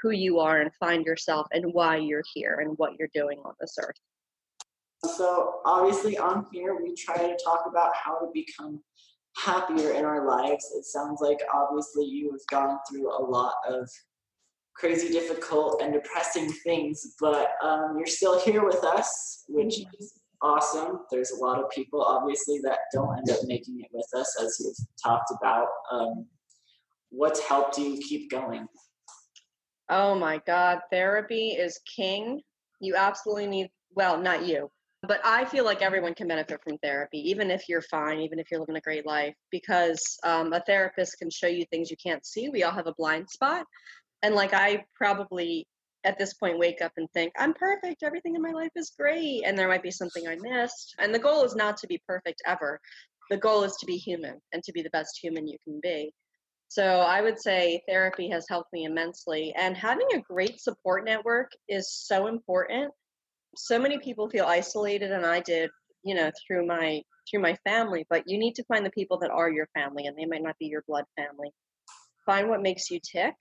who 0.00 0.10
you 0.10 0.40
are 0.40 0.60
and 0.60 0.70
find 0.80 1.06
yourself 1.06 1.46
and 1.52 1.72
why 1.72 1.96
you're 1.96 2.24
here 2.34 2.58
and 2.60 2.76
what 2.76 2.92
you're 2.98 3.08
doing 3.14 3.38
on 3.44 3.54
this 3.60 3.76
earth. 3.80 3.94
So, 5.16 5.60
obviously, 5.64 6.18
on 6.18 6.46
here, 6.52 6.74
we 6.74 6.94
try 6.94 7.16
to 7.16 7.38
talk 7.44 7.64
about 7.68 7.92
how 7.94 8.18
to 8.18 8.26
become 8.34 8.82
happier 9.36 9.92
in 9.92 10.04
our 10.04 10.26
lives. 10.26 10.72
It 10.76 10.84
sounds 10.84 11.20
like 11.20 11.38
obviously 11.54 12.04
you 12.04 12.30
have 12.32 12.46
gone 12.50 12.78
through 12.88 13.10
a 13.10 13.22
lot 13.22 13.54
of 13.68 13.88
crazy, 14.74 15.08
difficult, 15.08 15.80
and 15.82 15.92
depressing 15.92 16.52
things, 16.64 17.14
but 17.20 17.52
um, 17.62 17.94
you're 17.96 18.06
still 18.06 18.38
here 18.40 18.64
with 18.64 18.84
us, 18.84 19.44
which 19.48 19.80
is 19.98 20.20
awesome. 20.42 21.00
There's 21.10 21.30
a 21.30 21.42
lot 21.42 21.58
of 21.58 21.70
people, 21.70 22.02
obviously, 22.02 22.60
that 22.62 22.78
don't 22.92 23.16
end 23.16 23.30
up 23.30 23.38
making 23.44 23.80
it 23.80 23.88
with 23.92 24.08
us, 24.14 24.36
as 24.40 24.58
you've 24.60 24.76
talked 25.02 25.32
about. 25.40 25.68
Um, 25.90 26.26
what's 27.10 27.40
helped 27.40 27.78
you 27.78 27.98
keep 28.06 28.30
going? 28.30 28.66
Oh 29.88 30.14
my 30.14 30.42
God, 30.46 30.80
therapy 30.90 31.50
is 31.50 31.80
king. 31.96 32.42
You 32.80 32.96
absolutely 32.96 33.46
need, 33.46 33.70
well, 33.94 34.18
not 34.20 34.44
you, 34.46 34.70
but 35.06 35.20
I 35.24 35.44
feel 35.44 35.64
like 35.64 35.82
everyone 35.82 36.14
can 36.14 36.28
benefit 36.28 36.60
from 36.62 36.78
therapy, 36.78 37.18
even 37.30 37.50
if 37.50 37.68
you're 37.68 37.82
fine, 37.82 38.20
even 38.20 38.38
if 38.38 38.50
you're 38.50 38.60
living 38.60 38.76
a 38.76 38.80
great 38.80 39.06
life, 39.06 39.34
because 39.50 40.18
um, 40.22 40.52
a 40.52 40.60
therapist 40.60 41.18
can 41.18 41.30
show 41.30 41.46
you 41.46 41.64
things 41.66 41.90
you 41.90 41.96
can't 42.02 42.24
see. 42.24 42.48
We 42.48 42.62
all 42.62 42.72
have 42.72 42.86
a 42.86 42.94
blind 42.96 43.28
spot. 43.28 43.66
And 44.22 44.34
like 44.34 44.54
I 44.54 44.84
probably 44.94 45.66
at 46.04 46.18
this 46.18 46.34
point 46.34 46.58
wake 46.58 46.80
up 46.80 46.92
and 46.96 47.08
think, 47.12 47.32
I'm 47.36 47.52
perfect, 47.52 48.02
everything 48.02 48.36
in 48.36 48.42
my 48.42 48.52
life 48.52 48.70
is 48.76 48.92
great, 48.98 49.42
and 49.44 49.58
there 49.58 49.68
might 49.68 49.82
be 49.82 49.90
something 49.90 50.26
I 50.26 50.36
missed. 50.36 50.94
And 50.98 51.14
the 51.14 51.18
goal 51.18 51.44
is 51.44 51.56
not 51.56 51.76
to 51.78 51.86
be 51.86 52.00
perfect 52.06 52.42
ever. 52.46 52.80
The 53.28 53.36
goal 53.36 53.64
is 53.64 53.76
to 53.76 53.86
be 53.86 53.96
human 53.96 54.40
and 54.52 54.62
to 54.62 54.72
be 54.72 54.82
the 54.82 54.90
best 54.90 55.18
human 55.20 55.48
you 55.48 55.58
can 55.64 55.80
be. 55.82 56.12
So 56.68 57.00
I 57.00 57.22
would 57.22 57.40
say 57.40 57.82
therapy 57.88 58.28
has 58.30 58.46
helped 58.48 58.72
me 58.72 58.84
immensely. 58.84 59.52
And 59.56 59.76
having 59.76 60.06
a 60.14 60.20
great 60.20 60.60
support 60.60 61.04
network 61.04 61.50
is 61.68 61.92
so 61.92 62.26
important. 62.26 62.92
So 63.56 63.78
many 63.78 63.98
people 63.98 64.28
feel 64.28 64.44
isolated, 64.44 65.12
and 65.12 65.24
I 65.26 65.40
did, 65.40 65.70
you 66.04 66.14
know, 66.14 66.30
through 66.46 66.66
my 66.66 67.02
through 67.30 67.40
my 67.40 67.56
family. 67.64 68.06
But 68.08 68.24
you 68.26 68.38
need 68.38 68.54
to 68.56 68.64
find 68.64 68.84
the 68.84 68.90
people 68.90 69.18
that 69.18 69.30
are 69.30 69.50
your 69.50 69.68
family, 69.74 70.06
and 70.06 70.16
they 70.16 70.26
might 70.26 70.42
not 70.42 70.58
be 70.58 70.66
your 70.66 70.84
blood 70.86 71.04
family. 71.16 71.50
Find 72.24 72.48
what 72.48 72.62
makes 72.62 72.90
you 72.90 73.00
tick, 73.00 73.34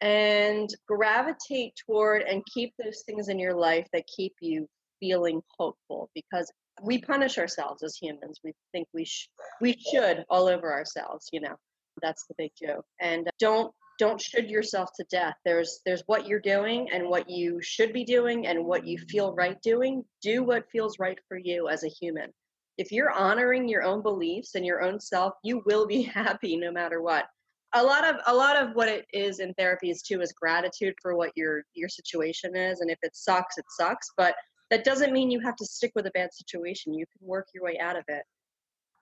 and 0.00 0.68
gravitate 0.86 1.74
toward 1.86 2.22
and 2.22 2.42
keep 2.52 2.72
those 2.82 3.02
things 3.06 3.28
in 3.28 3.38
your 3.38 3.54
life 3.54 3.86
that 3.92 4.04
keep 4.06 4.34
you 4.40 4.68
feeling 5.00 5.42
hopeful. 5.58 6.10
Because 6.14 6.50
we 6.82 6.98
punish 6.98 7.38
ourselves 7.38 7.82
as 7.82 7.96
humans. 7.96 8.40
We 8.44 8.52
think 8.72 8.88
we 8.94 9.04
sh- 9.04 9.28
we 9.60 9.76
should 9.90 10.24
all 10.30 10.48
over 10.48 10.72
ourselves, 10.72 11.28
you 11.32 11.40
know 11.40 11.56
that's 12.00 12.26
the 12.26 12.34
big 12.38 12.52
joke. 12.60 12.84
And 13.00 13.28
uh, 13.28 13.30
don't 13.38 13.72
don't 14.02 14.20
should 14.20 14.50
yourself 14.50 14.90
to 14.96 15.04
death. 15.12 15.36
There's 15.44 15.78
there's 15.86 16.02
what 16.06 16.26
you're 16.26 16.40
doing 16.40 16.88
and 16.92 17.08
what 17.08 17.30
you 17.30 17.60
should 17.62 17.92
be 17.92 18.02
doing 18.02 18.48
and 18.48 18.64
what 18.64 18.84
you 18.84 18.98
feel 18.98 19.32
right 19.32 19.56
doing. 19.62 20.04
Do 20.20 20.42
what 20.42 20.68
feels 20.72 20.98
right 20.98 21.18
for 21.28 21.38
you 21.38 21.68
as 21.68 21.84
a 21.84 21.88
human. 21.88 22.32
If 22.78 22.90
you're 22.90 23.12
honoring 23.12 23.68
your 23.68 23.84
own 23.84 24.02
beliefs 24.02 24.56
and 24.56 24.66
your 24.66 24.82
own 24.82 24.98
self, 24.98 25.34
you 25.44 25.62
will 25.66 25.86
be 25.86 26.02
happy 26.20 26.56
no 26.56 26.72
matter 26.72 27.00
what. 27.00 27.26
A 27.74 27.82
lot 27.82 28.04
of 28.04 28.16
a 28.26 28.34
lot 28.34 28.60
of 28.60 28.74
what 28.74 28.88
it 28.88 29.06
is 29.12 29.38
in 29.38 29.54
therapy 29.54 29.88
is 29.88 30.02
too 30.02 30.20
is 30.20 30.32
gratitude 30.32 30.94
for 31.00 31.14
what 31.14 31.30
your 31.36 31.62
your 31.74 31.88
situation 31.88 32.56
is 32.56 32.80
and 32.80 32.90
if 32.90 32.98
it 33.02 33.14
sucks, 33.14 33.56
it 33.56 33.66
sucks, 33.78 34.10
but 34.16 34.34
that 34.72 34.82
doesn't 34.82 35.12
mean 35.12 35.30
you 35.30 35.38
have 35.38 35.56
to 35.56 35.64
stick 35.64 35.92
with 35.94 36.06
a 36.06 36.12
bad 36.12 36.30
situation. 36.34 36.92
You 36.92 37.06
can 37.16 37.28
work 37.28 37.46
your 37.54 37.62
way 37.62 37.78
out 37.78 37.94
of 37.94 38.04
it. 38.08 38.24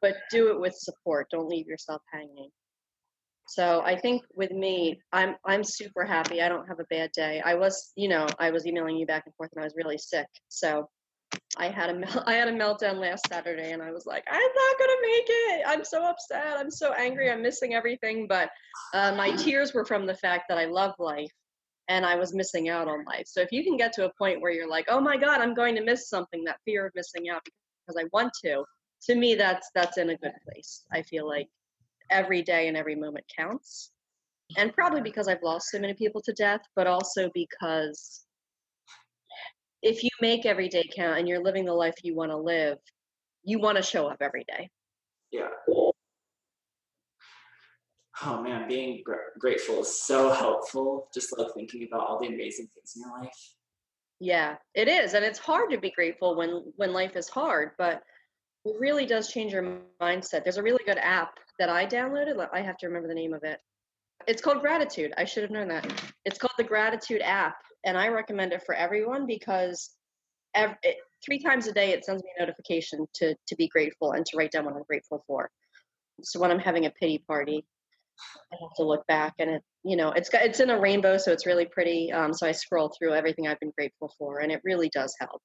But 0.02 0.16
do 0.30 0.50
it 0.50 0.61
with 0.61 0.75
support. 0.75 1.28
Don't 1.30 1.49
leave 1.49 1.66
yourself 1.66 2.02
hanging. 2.12 2.50
So 3.50 3.83
I 3.85 3.97
think 3.97 4.23
with 4.33 4.52
me, 4.52 5.00
I'm 5.12 5.35
I'm 5.45 5.64
super 5.64 6.04
happy. 6.04 6.40
I 6.40 6.49
don't 6.49 6.69
have 6.69 6.78
a 6.78 6.85
bad 6.88 7.11
day. 7.11 7.42
I 7.45 7.57
was, 7.57 7.90
you 7.97 8.09
know, 8.09 8.28
I 8.38 8.52
was 8.52 8.64
emailing 8.64 8.97
you 8.97 9.07
back 9.07 9.25
and 9.26 9.35
forth, 9.35 9.50
and 9.52 9.61
I 9.61 9.66
was 9.66 9.75
really 9.76 9.99
sick. 9.99 10.28
So 10.47 10.88
I 11.57 11.66
had 11.66 11.90
a 11.90 12.23
I 12.28 12.35
had 12.35 12.47
a 12.47 12.52
meltdown 12.52 13.00
last 13.00 13.26
Saturday, 13.28 13.73
and 13.73 13.83
I 13.83 13.90
was 13.90 14.07
like, 14.07 14.23
I'm 14.30 14.40
not 14.40 14.78
gonna 14.78 15.00
make 15.02 15.25
it. 15.26 15.62
I'm 15.66 15.85
so 15.85 16.04
upset. 16.04 16.59
I'm 16.59 16.71
so 16.71 16.92
angry. 16.92 17.28
I'm 17.28 17.42
missing 17.42 17.75
everything. 17.75 18.28
But 18.28 18.50
uh, 18.95 19.16
my 19.16 19.33
tears 19.33 19.75
were 19.75 19.85
from 19.85 20.07
the 20.07 20.14
fact 20.14 20.45
that 20.49 20.57
I 20.59 20.66
love 20.66 20.95
life, 21.00 21.33
and 21.88 22.07
I 22.07 22.14
was 22.14 22.33
missing 22.33 22.69
out 22.69 22.87
on 22.87 23.04
life. 23.04 23.26
So 23.26 23.40
if 23.40 23.50
you 23.50 23.64
can 23.64 23.76
get 23.76 23.92
to 23.95 24.07
a 24.07 24.12
point 24.16 24.40
where 24.40 24.52
you're 24.52 24.71
like, 24.71 24.85
oh 24.88 25.00
my 25.00 25.16
God, 25.16 25.40
I'm 25.40 25.54
going 25.54 25.75
to 25.75 25.83
miss 25.83 26.09
something, 26.09 26.45
that 26.45 26.61
fear 26.64 26.87
of 26.87 26.92
missing 26.95 27.28
out 27.28 27.42
because 27.45 28.00
I 28.00 28.07
want 28.12 28.30
to, 28.45 28.62
to 29.07 29.14
me, 29.16 29.35
that's 29.35 29.69
that's 29.75 29.99
in 29.99 30.11
a 30.11 30.16
good 30.19 30.35
place. 30.47 30.85
I 30.92 31.02
feel 31.02 31.26
like 31.26 31.49
every 32.11 32.43
day 32.43 32.69
and 32.69 32.76
every 32.76 32.95
moment 32.95 33.25
counts. 33.37 33.90
And 34.57 34.75
probably 34.75 34.99
mm-hmm. 34.99 35.05
because 35.05 35.29
I've 35.29 35.43
lost 35.43 35.71
so 35.71 35.79
many 35.79 35.95
people 35.95 36.21
to 36.23 36.33
death, 36.33 36.61
but 36.75 36.87
also 36.87 37.31
because 37.35 38.25
if 39.83 40.02
you 40.02 40.11
make 40.21 40.45
every 40.45 40.69
day 40.69 40.88
count 40.95 41.19
and 41.19 41.29
you're 41.29 41.43
living 41.43 41.64
the 41.64 41.73
life 41.73 41.95
you 42.02 42.14
want 42.14 42.31
to 42.31 42.37
live, 42.37 42.79
you 43.45 43.59
want 43.59 43.76
to 43.76 43.83
show 43.83 44.07
up 44.07 44.19
every 44.21 44.45
day. 44.49 44.69
Yeah. 45.31 45.49
Oh 48.23 48.43
man, 48.43 48.69
being 48.69 49.02
gr- 49.05 49.38
grateful 49.38 49.81
is 49.81 50.02
so 50.02 50.31
helpful. 50.31 51.09
Just 51.14 51.37
like 51.38 51.55
thinking 51.55 51.87
about 51.90 52.07
all 52.07 52.21
the 52.21 52.26
amazing 52.26 52.69
things 52.75 52.93
in 52.97 53.02
your 53.02 53.19
life. 53.19 53.55
Yeah, 54.19 54.57
it 54.75 54.88
is, 54.88 55.14
and 55.14 55.25
it's 55.25 55.38
hard 55.38 55.71
to 55.71 55.79
be 55.79 55.90
grateful 55.90 56.37
when 56.37 56.73
when 56.76 56.93
life 56.93 57.17
is 57.17 57.29
hard, 57.29 57.71
but 57.79 58.02
it 58.67 58.75
really 58.79 59.07
does 59.07 59.33
change 59.33 59.52
your 59.52 59.79
mindset. 60.02 60.45
There's 60.45 60.59
a 60.59 60.62
really 60.62 60.85
good 60.85 60.99
app 60.99 61.38
that 61.61 61.69
I 61.69 61.87
downloaded. 61.87 62.45
I 62.52 62.62
have 62.62 62.79
to 62.79 62.87
remember 62.87 63.07
the 63.07 63.14
name 63.14 63.35
of 63.35 63.45
it. 63.45 63.61
It's 64.26 64.43
called 64.43 64.61
Gratitude. 64.62 65.12
I 65.17 65.25
should 65.25 65.43
have 65.43 65.52
known 65.52 65.69
that. 65.69 65.87
It's 66.25 66.38
called 66.38 66.55
the 66.57 66.64
Gratitude 66.64 67.21
app, 67.23 67.57
and 67.85 67.97
I 67.97 68.09
recommend 68.09 68.52
it 68.52 68.62
for 68.64 68.75
everyone 68.75 69.26
because 69.26 69.90
every, 70.55 70.76
it, 70.83 70.97
three 71.25 71.38
times 71.38 71.67
a 71.67 71.73
day 71.73 71.90
it 71.90 72.05
sends 72.05 72.23
me 72.25 72.31
a 72.37 72.43
notification 72.43 73.07
to 73.14 73.35
to 73.47 73.57
be 73.57 73.69
grateful 73.69 74.12
and 74.12 74.25
to 74.26 74.37
write 74.37 74.52
down 74.52 74.64
what 74.64 74.75
I'm 74.75 74.83
grateful 74.88 75.23
for. 75.26 75.50
So 76.23 76.40
when 76.40 76.50
I'm 76.50 76.59
having 76.59 76.87
a 76.87 76.90
pity 76.90 77.23
party, 77.26 77.64
I 78.52 78.57
have 78.61 78.75
to 78.76 78.83
look 78.83 79.07
back, 79.07 79.35
and 79.38 79.50
it 79.50 79.62
you 79.85 79.97
know 79.97 80.12
it's 80.12 80.31
got 80.31 80.43
it's 80.43 80.61
in 80.61 80.71
a 80.71 80.81
rainbow, 80.81 81.19
so 81.19 81.31
it's 81.31 81.47
really 81.47 81.67
pretty. 81.67 82.11
Um, 82.11 82.33
so 82.33 82.47
I 82.47 82.52
scroll 82.52 82.90
through 82.99 83.12
everything 83.12 83.47
I've 83.47 83.61
been 83.61 83.73
grateful 83.76 84.12
for, 84.19 84.40
and 84.40 84.50
it 84.50 84.62
really 84.64 84.88
does 84.88 85.14
help. 85.21 85.43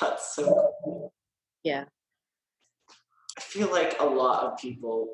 That's 0.00 0.34
so 0.34 0.72
cool. 0.84 1.12
Yeah. 1.62 1.84
I 3.38 3.42
feel 3.42 3.70
like 3.70 3.96
a 4.00 4.04
lot 4.04 4.44
of 4.44 4.58
people, 4.58 5.08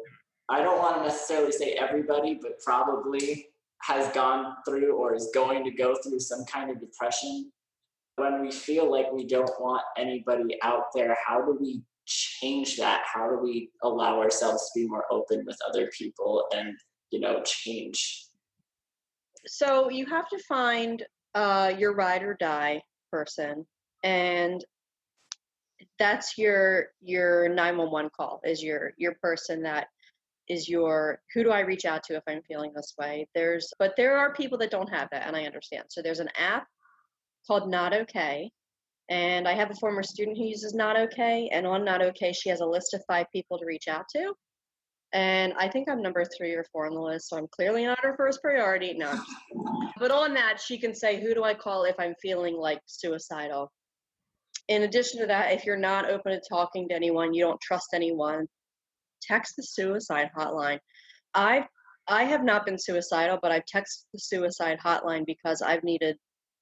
I 0.48 0.62
don't 0.62 0.78
want 0.78 0.96
to 0.96 1.02
necessarily 1.04 1.52
say 1.52 1.72
everybody, 1.72 2.38
but 2.40 2.60
probably 2.60 3.46
has 3.82 4.12
gone 4.14 4.56
through 4.66 4.96
or 4.96 5.14
is 5.14 5.30
going 5.34 5.64
to 5.64 5.70
go 5.70 5.94
through 6.02 6.20
some 6.20 6.44
kind 6.44 6.70
of 6.70 6.80
depression. 6.80 7.50
When 8.16 8.42
we 8.42 8.52
feel 8.52 8.90
like 8.90 9.10
we 9.12 9.26
don't 9.26 9.50
want 9.60 9.82
anybody 9.96 10.58
out 10.62 10.86
there, 10.94 11.16
how 11.26 11.40
do 11.40 11.56
we 11.58 11.82
change 12.06 12.76
that? 12.76 13.02
How 13.12 13.28
do 13.28 13.38
we 13.42 13.70
allow 13.82 14.20
ourselves 14.20 14.70
to 14.70 14.80
be 14.80 14.86
more 14.86 15.04
open 15.10 15.44
with 15.46 15.58
other 15.66 15.90
people 15.96 16.44
and, 16.54 16.76
you 17.10 17.20
know, 17.20 17.42
change? 17.44 18.26
So 19.46 19.90
you 19.90 20.06
have 20.06 20.28
to 20.28 20.38
find 20.38 21.02
uh, 21.34 21.72
your 21.76 21.94
ride 21.94 22.22
or 22.22 22.36
die 22.38 22.82
person, 23.10 23.66
and 24.04 24.64
that's 25.98 26.38
your 26.38 26.88
your 27.00 27.48
911 27.48 28.10
call 28.16 28.40
is 28.44 28.62
your 28.62 28.92
your 28.98 29.14
person 29.20 29.62
that 29.62 29.88
is 30.48 30.68
your 30.68 31.20
who 31.32 31.44
do 31.44 31.50
I 31.50 31.60
reach 31.60 31.84
out 31.84 32.02
to 32.04 32.16
if 32.16 32.22
I'm 32.28 32.42
feeling 32.42 32.72
this 32.74 32.94
way. 32.98 33.26
There's 33.34 33.72
but 33.78 33.94
there 33.96 34.16
are 34.16 34.34
people 34.34 34.58
that 34.58 34.70
don't 34.70 34.92
have 34.92 35.08
that, 35.12 35.26
and 35.26 35.36
I 35.36 35.44
understand. 35.44 35.84
So 35.88 36.02
there's 36.02 36.20
an 36.20 36.30
app 36.38 36.66
called 37.46 37.70
Not 37.70 37.94
Okay, 37.94 38.50
and 39.08 39.46
I 39.46 39.54
have 39.54 39.70
a 39.70 39.76
former 39.76 40.02
student 40.02 40.36
who 40.36 40.44
uses 40.44 40.74
Not 40.74 40.98
Okay, 40.98 41.48
and 41.52 41.66
on 41.66 41.84
Not 41.84 42.02
Okay 42.02 42.32
she 42.32 42.48
has 42.48 42.60
a 42.60 42.66
list 42.66 42.94
of 42.94 43.02
five 43.06 43.26
people 43.32 43.58
to 43.58 43.66
reach 43.66 43.88
out 43.88 44.06
to. 44.16 44.34
And 45.14 45.52
I 45.58 45.68
think 45.68 45.90
I'm 45.90 46.00
number 46.00 46.24
three 46.24 46.54
or 46.54 46.64
four 46.72 46.86
on 46.86 46.94
the 46.94 47.00
list, 47.00 47.28
so 47.28 47.36
I'm 47.36 47.48
clearly 47.48 47.84
not 47.84 48.02
her 48.02 48.16
first 48.16 48.40
priority. 48.40 48.94
No. 48.94 49.12
but 49.98 50.10
on 50.10 50.32
that, 50.34 50.58
she 50.60 50.78
can 50.78 50.94
say, 50.94 51.20
Who 51.20 51.34
do 51.34 51.44
I 51.44 51.54
call 51.54 51.84
if 51.84 51.96
I'm 51.98 52.14
feeling 52.22 52.56
like 52.56 52.80
suicidal? 52.86 53.70
In 54.68 54.82
addition 54.82 55.20
to 55.20 55.26
that, 55.26 55.52
if 55.52 55.66
you're 55.66 55.76
not 55.76 56.08
open 56.08 56.32
to 56.32 56.40
talking 56.48 56.88
to 56.88 56.94
anyone, 56.94 57.34
you 57.34 57.44
don't 57.44 57.60
trust 57.60 57.88
anyone, 57.92 58.46
text 59.26 59.56
the 59.56 59.62
suicide 59.62 60.30
hotline. 60.36 60.78
I 61.34 61.66
I 62.08 62.24
have 62.24 62.42
not 62.42 62.66
been 62.66 62.78
suicidal, 62.78 63.38
but 63.40 63.52
I've 63.52 63.64
texted 63.72 64.04
the 64.12 64.18
suicide 64.18 64.78
hotline 64.84 65.24
because 65.24 65.62
I've 65.62 65.84
needed 65.84 66.16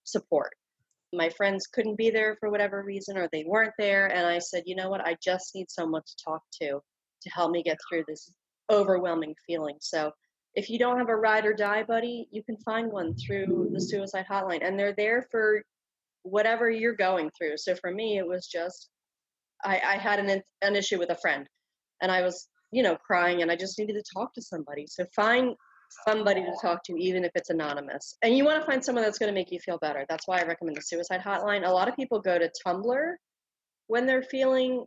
support. 0.05 0.53
My 1.13 1.31
friends 1.31 1.67
couldn't 1.67 1.97
be 1.97 2.11
there 2.11 2.37
for 2.39 2.51
whatever 2.51 2.83
reason 2.83 3.17
or 3.17 3.29
they 3.33 3.45
weren't 3.45 3.73
there 3.79 4.07
and 4.09 4.27
I 4.27 4.39
said, 4.39 4.65
"You 4.67 4.77
know 4.77 4.91
what? 4.91 5.01
I 5.05 5.17
just 5.23 5.55
need 5.55 5.71
someone 5.71 6.03
to 6.03 6.25
talk 6.25 6.43
to 6.63 6.81
to 7.23 7.31
help 7.31 7.51
me 7.51 7.63
get 7.63 7.79
through 7.89 8.05
this 8.07 8.31
overwhelming 8.71 9.35
feeling." 9.47 9.77
So, 9.81 10.13
if 10.55 10.69
you 10.69 10.79
don't 10.79 10.99
have 10.99 11.09
a 11.09 11.17
ride 11.17 11.47
or 11.47 11.55
die 11.55 11.83
buddy, 11.85 12.29
you 12.31 12.43
can 12.43 12.57
find 12.59 12.93
one 12.93 13.15
through 13.17 13.71
the 13.73 13.81
suicide 13.81 14.27
hotline 14.31 14.67
and 14.67 14.79
they're 14.79 14.95
there 14.95 15.27
for 15.31 15.63
whatever 16.23 16.71
you're 16.71 16.95
going 16.95 17.31
through. 17.37 17.57
So 17.57 17.75
for 17.75 17.91
me, 17.91 18.19
it 18.19 18.27
was 18.27 18.47
just 18.47 18.91
I, 19.65 19.81
I 19.81 19.97
had 19.97 20.19
an 20.19 20.43
an 20.63 20.77
issue 20.77 20.99
with 20.99 21.11
a 21.11 21.17
friend, 21.17 21.47
and 22.03 22.11
I 22.11 22.23
was 22.23 22.49
you 22.73 22.83
know 22.83 22.97
crying, 22.97 23.43
and 23.43 23.51
I 23.51 23.57
just 23.57 23.79
needed 23.79 23.95
to 23.95 24.13
talk 24.15 24.35
to 24.35 24.43
somebody. 24.43 24.87
So 24.87 25.05
find 25.15 25.55
somebody 26.09 26.43
to 26.43 26.55
talk 26.63 26.85
to, 26.85 26.95
even 26.97 27.25
if 27.25 27.33
it's 27.35 27.51
anonymous. 27.51 28.17
And 28.23 28.37
you 28.37 28.45
want 28.45 28.61
to 28.61 28.67
find 28.67 28.85
someone 28.85 29.05
that's 29.05 29.19
going 29.19 29.33
to 29.33 29.35
make 29.35 29.51
you 29.51 29.59
feel 29.59 29.79
better. 29.79 30.07
That's 30.09 30.29
why 30.29 30.41
I 30.41 30.45
recommend 30.45 30.77
the 30.77 30.83
suicide 30.83 31.21
hotline. 31.21 31.67
A 31.67 31.71
lot 31.71 31.89
of 31.89 31.97
people 31.97 32.21
go 32.21 32.39
to 32.39 32.51
Tumblr 32.65 33.15
when 33.89 34.07
they're 34.07 34.23
feeling 34.23 34.85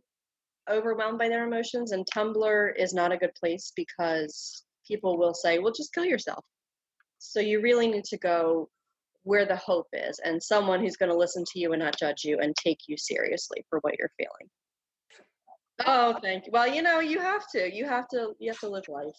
overwhelmed 0.70 1.18
by 1.18 1.28
their 1.28 1.46
emotions, 1.46 1.92
and 1.92 2.06
Tumblr 2.06 2.72
is 2.76 2.94
not 2.94 3.12
a 3.12 3.18
good 3.18 3.34
place 3.34 3.72
because 3.76 4.64
people 4.86 5.18
will 5.18 5.34
say, 5.34 5.58
"Well, 5.58 5.72
just 5.72 5.92
kill 5.92 6.06
yourself." 6.06 6.44
So 7.18 7.40
you 7.40 7.60
really 7.60 7.86
need 7.86 8.04
to 8.04 8.18
go 8.18 8.68
where 9.24 9.46
the 9.46 9.56
hope 9.56 9.88
is 9.92 10.18
and 10.20 10.42
someone 10.42 10.80
who's 10.80 10.96
going 10.96 11.10
to 11.10 11.16
listen 11.16 11.44
to 11.52 11.58
you 11.58 11.72
and 11.72 11.82
not 11.82 11.98
judge 11.98 12.24
you 12.24 12.38
and 12.38 12.54
take 12.56 12.80
you 12.86 12.96
seriously 12.96 13.64
for 13.68 13.78
what 13.80 13.94
you're 13.98 14.12
feeling. 14.18 14.48
Oh, 15.84 16.18
thank 16.22 16.46
you. 16.46 16.52
Well, 16.52 16.68
you 16.68 16.82
know, 16.82 17.00
you 17.00 17.18
have 17.20 17.50
to. 17.52 17.74
You 17.74 17.84
have 17.86 18.08
to. 18.08 18.32
You 18.38 18.50
have 18.50 18.60
to 18.60 18.68
live 18.68 18.88
life. 18.88 19.16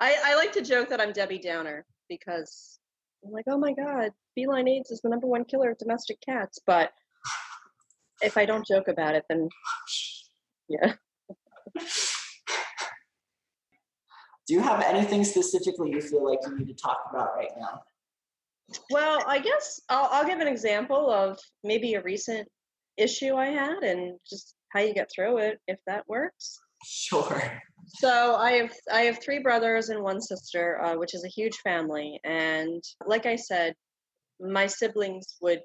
I, 0.00 0.16
I 0.24 0.34
like 0.36 0.52
to 0.52 0.62
joke 0.62 0.88
that 0.88 1.00
I'm 1.00 1.12
Debbie 1.12 1.38
Downer 1.38 1.84
because 2.08 2.78
I'm 3.24 3.32
like, 3.32 3.44
oh 3.48 3.58
my 3.58 3.72
God, 3.72 4.10
feline 4.34 4.68
AIDS 4.68 4.90
is 4.90 5.00
the 5.02 5.08
number 5.08 5.26
one 5.26 5.44
killer 5.44 5.70
of 5.70 5.78
domestic 5.78 6.18
cats. 6.26 6.58
But 6.66 6.90
if 8.22 8.36
I 8.36 8.44
don't 8.46 8.66
joke 8.66 8.88
about 8.88 9.14
it, 9.14 9.24
then 9.28 9.48
yeah. 10.68 10.94
Do 14.48 14.54
you 14.54 14.60
have 14.60 14.82
anything 14.82 15.24
specifically 15.24 15.90
you 15.90 16.00
feel 16.00 16.28
like 16.28 16.40
you 16.46 16.58
need 16.58 16.68
to 16.68 16.74
talk 16.74 16.98
about 17.10 17.36
right 17.36 17.52
now? 17.58 17.80
Well, 18.90 19.22
I 19.26 19.38
guess 19.38 19.80
I'll, 19.88 20.08
I'll 20.10 20.26
give 20.26 20.40
an 20.40 20.48
example 20.48 21.10
of 21.10 21.38
maybe 21.62 21.94
a 21.94 22.02
recent 22.02 22.48
issue 22.96 23.34
I 23.34 23.46
had 23.46 23.82
and 23.82 24.18
just 24.28 24.56
how 24.72 24.80
you 24.80 24.94
get 24.94 25.10
through 25.14 25.38
it, 25.38 25.60
if 25.66 25.78
that 25.86 26.08
works. 26.08 26.58
Sure. 26.84 27.60
So 27.86 28.36
I 28.36 28.52
have 28.52 28.72
I 28.90 29.02
have 29.02 29.22
three 29.22 29.40
brothers 29.40 29.88
and 29.88 30.02
one 30.02 30.20
sister, 30.20 30.80
uh, 30.82 30.96
which 30.96 31.14
is 31.14 31.24
a 31.24 31.28
huge 31.28 31.56
family. 31.58 32.20
And 32.24 32.82
like 33.06 33.26
I 33.26 33.36
said, 33.36 33.74
my 34.40 34.66
siblings 34.66 35.36
would, 35.40 35.60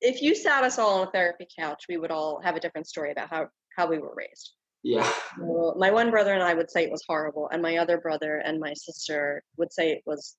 if 0.00 0.20
you 0.20 0.34
sat 0.34 0.64
us 0.64 0.78
all 0.78 1.00
on 1.00 1.08
a 1.08 1.10
therapy 1.10 1.46
couch, 1.58 1.84
we 1.88 1.96
would 1.96 2.10
all 2.10 2.40
have 2.42 2.56
a 2.56 2.60
different 2.60 2.86
story 2.86 3.12
about 3.12 3.30
how 3.30 3.48
how 3.76 3.88
we 3.88 3.98
were 3.98 4.14
raised. 4.14 4.52
Yeah. 4.82 5.10
Well, 5.40 5.74
my 5.78 5.90
one 5.90 6.10
brother 6.10 6.34
and 6.34 6.42
I 6.42 6.52
would 6.52 6.70
say 6.70 6.84
it 6.84 6.90
was 6.90 7.04
horrible, 7.08 7.48
and 7.52 7.62
my 7.62 7.78
other 7.78 7.98
brother 7.98 8.42
and 8.44 8.60
my 8.60 8.74
sister 8.74 9.42
would 9.56 9.72
say 9.72 9.90
it 9.90 10.02
was 10.04 10.36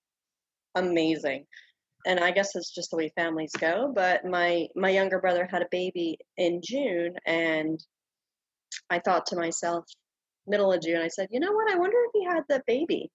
amazing. 0.76 1.46
And 2.06 2.20
I 2.20 2.32
guess 2.32 2.56
it's 2.56 2.74
just 2.74 2.92
the 2.92 2.98
way 2.98 3.12
families 3.16 3.52
go. 3.60 3.92
But 3.94 4.26
my 4.26 4.68
my 4.76 4.90
younger 4.90 5.20
brother 5.20 5.48
had 5.50 5.64
a 5.64 5.68
baby 5.72 6.18
in 6.38 6.62
June, 6.64 7.16
and 7.26 7.80
I 8.90 9.00
thought 9.00 9.26
to 9.28 9.36
myself, 9.36 9.86
middle 10.48 10.72
of 10.72 10.82
June, 10.82 11.02
I 11.02 11.08
said, 11.08 11.30
you 11.32 11.40
know 11.40 11.52
what? 11.52 11.72
I 11.72 11.78
wonder 11.78 11.98
if 12.06 12.12
he 12.14 12.26
had 12.26 12.44
the 12.50 12.62
baby. 12.68 13.12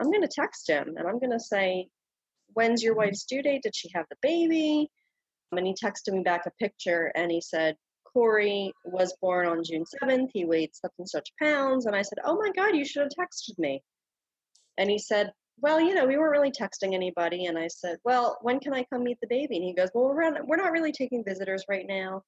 I'm 0.00 0.10
going 0.10 0.22
to 0.22 0.28
text 0.28 0.68
him 0.68 0.94
and 0.96 1.06
I'm 1.06 1.18
going 1.18 1.32
to 1.32 1.40
say, 1.40 1.88
when's 2.48 2.82
your 2.82 2.94
wife's 2.94 3.24
due 3.24 3.42
date? 3.42 3.62
Did 3.62 3.74
she 3.74 3.90
have 3.94 4.06
the 4.10 4.16
baby? 4.22 4.90
And 5.52 5.66
he 5.66 5.74
texted 5.74 6.12
me 6.12 6.22
back 6.22 6.46
a 6.46 6.50
picture 6.62 7.12
and 7.14 7.30
he 7.30 7.40
said, 7.40 7.76
Corey 8.12 8.72
was 8.84 9.16
born 9.20 9.46
on 9.46 9.64
June 9.64 9.84
7th. 10.02 10.28
He 10.32 10.44
weighed 10.44 10.74
such 10.74 10.92
and 10.98 11.08
such 11.08 11.28
pounds. 11.40 11.86
And 11.86 11.96
I 11.96 12.02
said, 12.02 12.18
Oh 12.24 12.36
my 12.36 12.50
God, 12.56 12.76
you 12.76 12.84
should 12.84 13.02
have 13.02 13.10
texted 13.18 13.58
me. 13.58 13.82
And 14.78 14.90
he 14.90 14.98
said, 14.98 15.32
Well, 15.60 15.80
you 15.80 15.94
know, 15.94 16.04
we 16.04 16.18
weren't 16.18 16.32
really 16.32 16.50
texting 16.50 16.94
anybody. 16.94 17.46
And 17.46 17.58
I 17.58 17.68
said, 17.68 17.98
Well, 18.04 18.38
when 18.42 18.60
can 18.60 18.74
I 18.74 18.84
come 18.84 19.04
meet 19.04 19.18
the 19.20 19.28
baby? 19.28 19.56
And 19.56 19.64
he 19.64 19.74
goes, 19.74 19.88
Well, 19.94 20.08
we're 20.08 20.30
not, 20.30 20.46
we're 20.46 20.56
not 20.56 20.72
really 20.72 20.92
taking 20.92 21.24
visitors 21.24 21.64
right 21.68 21.86
now. 21.88 22.22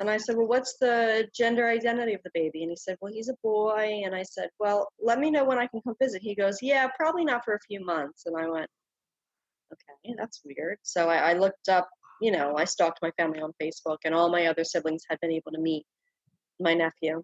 And 0.00 0.10
I 0.10 0.16
said, 0.16 0.36
Well, 0.36 0.48
what's 0.48 0.76
the 0.78 1.28
gender 1.34 1.68
identity 1.68 2.14
of 2.14 2.22
the 2.24 2.30
baby? 2.34 2.62
And 2.62 2.70
he 2.70 2.76
said, 2.76 2.96
Well, 3.00 3.12
he's 3.12 3.28
a 3.28 3.36
boy. 3.42 4.02
And 4.04 4.14
I 4.14 4.22
said, 4.22 4.48
Well, 4.58 4.88
let 5.00 5.18
me 5.18 5.30
know 5.30 5.44
when 5.44 5.58
I 5.58 5.66
can 5.66 5.80
come 5.82 5.94
visit. 6.02 6.22
He 6.22 6.34
goes, 6.34 6.58
Yeah, 6.62 6.88
probably 6.98 7.24
not 7.24 7.44
for 7.44 7.54
a 7.54 7.60
few 7.68 7.84
months. 7.84 8.24
And 8.26 8.36
I 8.36 8.48
went, 8.48 8.68
Okay, 9.72 10.14
that's 10.18 10.40
weird. 10.44 10.78
So 10.82 11.08
I, 11.08 11.30
I 11.30 11.32
looked 11.34 11.68
up, 11.68 11.88
you 12.20 12.32
know, 12.32 12.56
I 12.56 12.64
stalked 12.64 13.00
my 13.02 13.10
family 13.16 13.40
on 13.40 13.52
Facebook, 13.62 13.98
and 14.04 14.14
all 14.14 14.30
my 14.30 14.46
other 14.46 14.64
siblings 14.64 15.02
had 15.08 15.20
been 15.20 15.32
able 15.32 15.52
to 15.52 15.60
meet 15.60 15.84
my 16.60 16.74
nephew. 16.74 17.22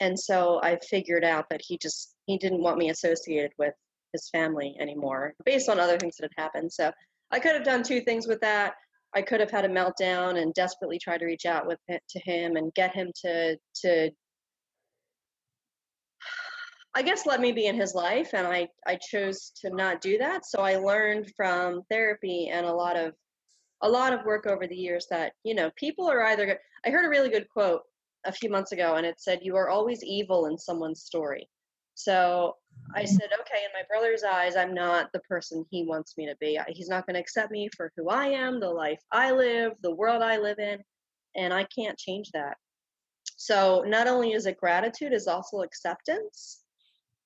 And 0.00 0.18
so 0.18 0.60
I 0.62 0.78
figured 0.88 1.24
out 1.24 1.46
that 1.50 1.60
he 1.64 1.78
just 1.78 2.14
he 2.26 2.38
didn't 2.38 2.62
want 2.62 2.78
me 2.78 2.90
associated 2.90 3.52
with 3.58 3.74
his 4.12 4.28
family 4.30 4.76
anymore 4.80 5.34
based 5.44 5.68
on 5.68 5.80
other 5.80 5.98
things 5.98 6.16
that 6.16 6.30
had 6.36 6.42
happened. 6.42 6.72
So 6.72 6.90
I 7.30 7.38
could 7.38 7.54
have 7.54 7.64
done 7.64 7.82
two 7.82 8.00
things 8.00 8.26
with 8.26 8.40
that. 8.40 8.74
I 9.14 9.22
could 9.22 9.40
have 9.40 9.50
had 9.50 9.64
a 9.64 9.68
meltdown 9.68 10.40
and 10.40 10.52
desperately 10.54 10.98
tried 10.98 11.18
to 11.18 11.26
reach 11.26 11.46
out 11.46 11.66
with 11.66 11.78
to 11.88 12.20
him 12.20 12.56
and 12.56 12.74
get 12.74 12.94
him 12.94 13.10
to 13.24 13.56
to 13.82 14.10
I 16.94 17.02
guess 17.02 17.26
let 17.26 17.40
me 17.40 17.52
be 17.52 17.66
in 17.66 17.78
his 17.78 17.94
life 17.94 18.30
and 18.34 18.46
I 18.46 18.68
I 18.86 18.96
chose 18.96 19.52
to 19.62 19.70
not 19.70 20.00
do 20.00 20.18
that. 20.18 20.44
So 20.46 20.60
I 20.60 20.76
learned 20.76 21.32
from 21.36 21.82
therapy 21.90 22.48
and 22.48 22.66
a 22.66 22.72
lot 22.72 22.96
of 22.96 23.14
a 23.82 23.88
lot 23.88 24.12
of 24.12 24.24
work 24.24 24.46
over 24.46 24.66
the 24.66 24.76
years 24.76 25.06
that, 25.10 25.32
you 25.44 25.54
know, 25.54 25.70
people 25.76 26.10
are 26.10 26.24
either 26.26 26.58
I 26.84 26.90
heard 26.90 27.04
a 27.06 27.08
really 27.08 27.30
good 27.30 27.48
quote 27.48 27.82
a 28.24 28.32
few 28.32 28.50
months 28.50 28.72
ago 28.72 28.96
and 28.96 29.06
it 29.06 29.20
said 29.20 29.40
you 29.42 29.56
are 29.56 29.68
always 29.68 30.02
evil 30.02 30.46
in 30.46 30.58
someone's 30.58 31.02
story. 31.02 31.48
So 31.94 32.56
I 32.94 33.04
said, 33.04 33.28
okay, 33.40 33.64
in 33.64 33.70
my 33.74 33.82
brother's 33.88 34.24
eyes, 34.24 34.56
I'm 34.56 34.74
not 34.74 35.10
the 35.12 35.20
person 35.20 35.64
he 35.70 35.84
wants 35.84 36.16
me 36.16 36.26
to 36.26 36.34
be. 36.40 36.58
He's 36.68 36.88
not 36.88 37.06
going 37.06 37.14
to 37.14 37.20
accept 37.20 37.52
me 37.52 37.68
for 37.76 37.92
who 37.96 38.08
I 38.08 38.26
am, 38.26 38.60
the 38.60 38.70
life 38.70 39.00
I 39.12 39.30
live, 39.30 39.72
the 39.82 39.94
world 39.94 40.22
I 40.22 40.38
live 40.38 40.58
in, 40.58 40.78
and 41.36 41.52
I 41.52 41.64
can't 41.64 41.98
change 41.98 42.30
that. 42.32 42.56
So 43.36 43.84
not 43.86 44.08
only 44.08 44.32
is 44.32 44.46
it 44.46 44.56
gratitude, 44.56 45.12
is 45.12 45.28
also 45.28 45.60
acceptance, 45.60 46.64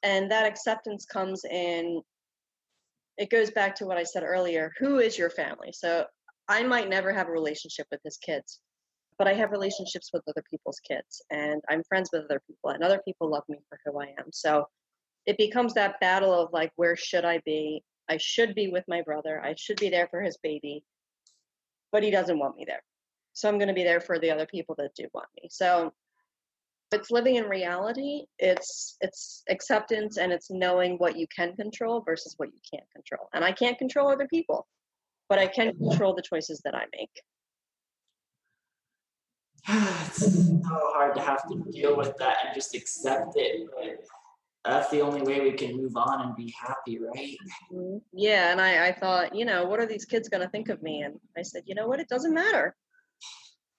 and 0.03 0.31
that 0.31 0.47
acceptance 0.47 1.07
comes 1.07 1.45
in. 1.45 2.03
It 3.17 3.31
goes 3.31 3.51
back 3.51 3.75
to 3.77 3.87
what 3.87 3.99
I 3.99 4.03
said 4.03 4.25
earlier. 4.25 4.73
Who 4.79 4.99
is 4.99 5.17
your 5.17 5.31
family? 5.31 5.73
So 5.73 6.05
I 6.49 6.65
might 6.65 6.89
never 6.89 7.13
have 7.13 7.29
a 7.29 7.33
relationship 7.33 7.87
with 7.91 8.01
his 8.05 8.17
kids, 8.17 8.61
but 9.17 9.29
I 9.29 9.35
have 9.35 9.53
relationships 9.53 10.11
with 10.13 10.23
other 10.29 10.43
people's 10.51 10.81
kids, 10.81 11.23
and 11.31 11.63
I'm 11.71 11.85
friends 11.85 12.11
with 12.13 12.25
other 12.25 12.43
people, 12.47 12.71
and 12.71 12.83
other 12.83 13.01
people 13.07 13.31
love 13.31 13.45
me 13.49 13.59
for 13.69 13.79
who 13.85 14.01
I 14.01 14.07
am. 14.19 14.27
So 14.33 14.67
it 15.27 15.39
becomes 15.39 15.75
that 15.75 16.01
battle 16.01 16.33
of 16.33 16.53
like 16.53 16.73
where 16.77 16.97
should 16.97 17.25
i 17.25 17.41
be? 17.45 17.83
I 18.09 18.17
should 18.17 18.55
be 18.55 18.69
with 18.69 18.85
my 18.89 19.03
brother. 19.03 19.41
I 19.43 19.55
should 19.57 19.79
be 19.79 19.89
there 19.89 20.09
for 20.09 20.21
his 20.21 20.37
baby. 20.43 20.85
But 21.93 22.03
he 22.03 22.11
doesn't 22.11 22.39
want 22.39 22.57
me 22.57 22.65
there. 22.67 22.83
So 23.33 23.49
i'm 23.49 23.59
going 23.59 23.69
to 23.69 23.75
be 23.75 23.85
there 23.85 24.01
for 24.01 24.19
the 24.19 24.31
other 24.31 24.47
people 24.47 24.75
that 24.79 24.95
do 24.95 25.07
want 25.15 25.29
me. 25.41 25.49
So 25.51 25.93
it's 26.91 27.11
living 27.11 27.37
in 27.37 27.45
reality. 27.45 28.25
It's 28.39 28.97
it's 29.01 29.43
acceptance 29.49 30.19
and 30.19 30.33
it's 30.33 30.51
knowing 30.51 30.97
what 30.99 31.17
you 31.17 31.27
can 31.35 31.55
control 31.57 32.03
versus 32.03 32.35
what 32.37 32.51
you 32.53 32.61
can't 32.71 32.91
control. 32.93 33.29
And 33.33 33.45
i 33.45 33.53
can't 33.53 33.79
control 33.79 34.09
other 34.11 34.29
people 34.29 34.67
but 35.33 35.39
i 35.39 35.47
can 35.47 35.75
control 35.79 36.15
the 36.15 36.21
choices 36.21 36.61
that 36.63 36.75
i 36.75 36.85
make. 36.95 37.23
It's 40.07 40.37
so 40.37 40.79
hard 40.95 41.15
to 41.17 41.23
have 41.23 41.49
to 41.49 41.65
deal 41.71 41.97
with 41.97 42.15
that 42.19 42.37
and 42.45 42.55
just 42.55 42.75
accept 42.75 43.33
it 43.37 43.67
but 43.75 44.05
that's 44.65 44.91
the 44.91 45.01
only 45.01 45.23
way 45.23 45.41
we 45.41 45.53
can 45.53 45.77
move 45.77 45.97
on 45.97 46.23
and 46.23 46.37
be 46.37 46.55
happy, 46.59 46.99
right? 46.99 47.37
Mm-hmm. 47.73 47.99
Yeah, 48.13 48.53
and 48.53 48.61
I, 48.61 48.89
I 48.89 48.93
thought, 48.93 49.35
you 49.35 49.45
know, 49.45 49.65
what 49.65 49.81
are 49.81 49.87
these 49.87 50.05
kids 50.05 50.29
going 50.29 50.43
to 50.43 50.49
think 50.49 50.69
of 50.69 50.83
me? 50.83 51.03
And 51.03 51.19
I 51.37 51.43
said, 51.43 51.65
you 51.67 51.75
know 51.75 51.89
what? 51.89 52.01
It 52.01 52.09
doesn't 52.09 52.33
matter. 52.33 52.77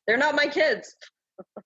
They're 0.08 0.18
not 0.18 0.36
my 0.36 0.48
kids. 0.48 0.96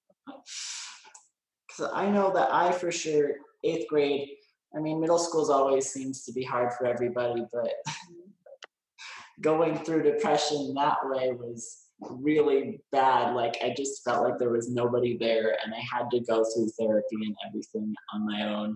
Because 1.77 1.91
I 1.93 2.09
know 2.09 2.31
that 2.33 2.51
I, 2.51 2.71
for 2.71 2.91
sure, 2.91 3.33
eighth 3.63 3.88
grade, 3.88 4.29
I 4.75 4.79
mean, 4.79 5.00
middle 5.00 5.19
school's 5.19 5.50
always 5.50 5.88
seems 5.88 6.24
to 6.24 6.33
be 6.33 6.43
hard 6.43 6.74
for 6.74 6.86
everybody, 6.86 7.45
but 7.53 7.71
going 9.41 9.77
through 9.79 10.03
depression 10.03 10.74
that 10.75 10.97
way 11.03 11.31
was 11.33 11.88
really 12.01 12.81
bad. 12.91 13.36
Like, 13.36 13.57
I 13.63 13.74
just 13.75 14.03
felt 14.03 14.24
like 14.24 14.39
there 14.39 14.50
was 14.50 14.69
nobody 14.69 15.17
there, 15.17 15.57
and 15.63 15.74
I 15.74 15.79
had 15.79 16.09
to 16.12 16.19
go 16.21 16.43
through 16.43 16.69
therapy 16.79 17.17
and 17.25 17.36
everything 17.47 17.93
on 18.13 18.25
my 18.25 18.53
own. 18.53 18.75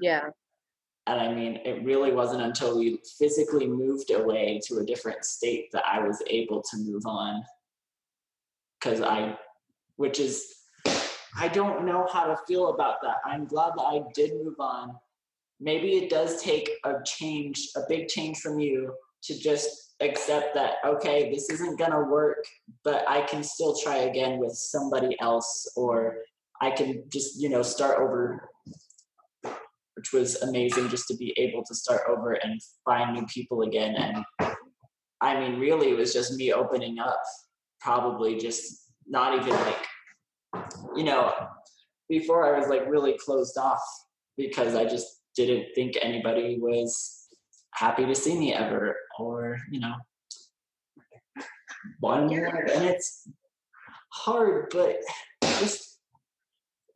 Yeah. 0.00 0.28
And 1.06 1.20
I 1.20 1.32
mean, 1.32 1.60
it 1.64 1.84
really 1.84 2.12
wasn't 2.12 2.42
until 2.42 2.78
we 2.78 3.00
physically 3.18 3.66
moved 3.66 4.10
away 4.10 4.60
to 4.66 4.78
a 4.78 4.84
different 4.84 5.24
state 5.24 5.70
that 5.72 5.84
I 5.86 6.00
was 6.00 6.20
able 6.26 6.62
to 6.62 6.76
move 6.78 7.06
on. 7.06 7.44
Because 8.80 9.00
I, 9.00 9.38
which 9.96 10.18
is, 10.18 10.52
I 11.38 11.48
don't 11.48 11.84
know 11.84 12.08
how 12.12 12.26
to 12.26 12.36
feel 12.48 12.70
about 12.70 12.96
that. 13.02 13.16
I'm 13.24 13.46
glad 13.46 13.72
that 13.76 13.82
I 13.82 14.02
did 14.14 14.32
move 14.42 14.58
on. 14.58 14.96
Maybe 15.60 15.94
it 15.96 16.10
does 16.10 16.42
take 16.42 16.70
a 16.84 16.94
change, 17.04 17.68
a 17.76 17.80
big 17.88 18.08
change 18.08 18.38
from 18.40 18.58
you 18.58 18.92
to 19.22 19.38
just 19.38 19.94
accept 20.00 20.54
that, 20.54 20.74
okay, 20.84 21.32
this 21.32 21.48
isn't 21.50 21.78
going 21.78 21.92
to 21.92 22.00
work, 22.00 22.44
but 22.84 23.04
I 23.08 23.22
can 23.22 23.42
still 23.42 23.74
try 23.76 23.98
again 23.98 24.38
with 24.38 24.52
somebody 24.52 25.16
else, 25.20 25.72
or 25.76 26.18
I 26.60 26.70
can 26.70 27.04
just, 27.08 27.40
you 27.40 27.48
know, 27.48 27.62
start 27.62 28.00
over 28.00 28.50
which 29.96 30.12
was 30.12 30.42
amazing 30.42 30.88
just 30.88 31.08
to 31.08 31.16
be 31.16 31.34
able 31.38 31.64
to 31.64 31.74
start 31.74 32.02
over 32.08 32.32
and 32.32 32.60
find 32.84 33.14
new 33.14 33.26
people 33.26 33.62
again. 33.62 33.94
And 33.94 34.24
I 35.20 35.40
mean, 35.40 35.58
really, 35.58 35.90
it 35.90 35.96
was 35.96 36.12
just 36.12 36.34
me 36.34 36.52
opening 36.52 36.98
up, 36.98 37.20
probably 37.80 38.36
just 38.36 38.92
not 39.06 39.38
even 39.38 39.54
like, 39.54 40.68
you 40.94 41.04
know, 41.04 41.32
before 42.08 42.54
I 42.54 42.58
was 42.58 42.68
like 42.68 42.88
really 42.88 43.16
closed 43.18 43.56
off 43.58 43.82
because 44.36 44.74
I 44.74 44.84
just 44.84 45.22
didn't 45.34 45.66
think 45.74 45.96
anybody 46.00 46.58
was 46.60 47.26
happy 47.72 48.04
to 48.06 48.14
see 48.14 48.38
me 48.38 48.54
ever 48.54 48.96
or, 49.18 49.58
you 49.70 49.80
know, 49.80 49.94
one 52.00 52.26
more. 52.26 52.46
And 52.46 52.84
it's 52.84 53.28
hard, 54.12 54.68
but 54.72 54.96
just 55.42 55.95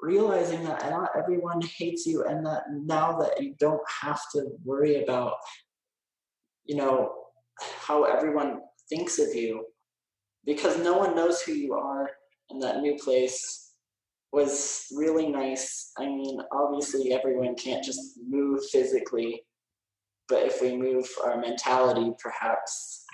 realizing 0.02 0.64
that 0.64 0.88
not 0.90 1.10
everyone 1.16 1.60
hates 1.62 2.06
you 2.06 2.24
and 2.24 2.44
that 2.44 2.64
now 2.70 3.18
that 3.18 3.42
you 3.42 3.54
don't 3.58 3.82
have 4.02 4.20
to 4.32 4.46
worry 4.64 5.02
about 5.02 5.34
you 6.64 6.76
know 6.76 7.12
how 7.86 8.04
everyone 8.04 8.60
thinks 8.88 9.18
of 9.18 9.34
you 9.34 9.64
because 10.44 10.78
no 10.78 10.96
one 10.96 11.14
knows 11.14 11.42
who 11.42 11.52
you 11.52 11.74
are 11.74 12.10
in 12.50 12.58
that 12.58 12.80
new 12.80 12.96
place 12.96 13.72
was 14.32 14.86
really 14.92 15.28
nice. 15.28 15.92
I 15.98 16.06
mean 16.06 16.40
obviously 16.52 17.12
everyone 17.12 17.54
can't 17.56 17.84
just 17.84 18.18
move 18.28 18.60
physically 18.70 19.42
but 20.28 20.44
if 20.44 20.62
we 20.62 20.76
move 20.76 21.08
our 21.24 21.36
mentality 21.38 22.12
perhaps 22.22 23.04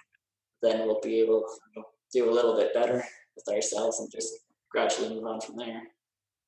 then 0.62 0.80
we'll 0.80 1.00
be 1.00 1.20
able 1.20 1.44
to 1.74 1.82
do 2.12 2.30
a 2.30 2.32
little 2.32 2.56
bit 2.56 2.74
better 2.74 3.02
with 3.34 3.54
ourselves 3.54 4.00
and 4.00 4.10
just 4.12 4.32
gradually 4.70 5.14
move 5.14 5.26
on 5.26 5.40
from 5.40 5.56
there 5.56 5.82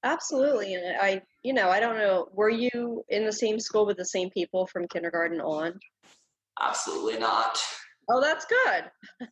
Absolutely. 0.04 0.74
And 0.74 0.96
I, 1.00 1.22
you 1.42 1.52
know, 1.52 1.70
I 1.70 1.80
don't 1.80 1.98
know, 1.98 2.28
were 2.32 2.50
you 2.50 3.02
in 3.08 3.24
the 3.24 3.32
same 3.32 3.58
school 3.58 3.84
with 3.86 3.96
the 3.96 4.04
same 4.04 4.30
people 4.30 4.66
from 4.66 4.86
kindergarten 4.88 5.40
on? 5.40 5.78
Absolutely 6.60 7.18
not. 7.18 7.60
Oh, 8.10 8.20
that's 8.20 8.46
good. 8.46 8.84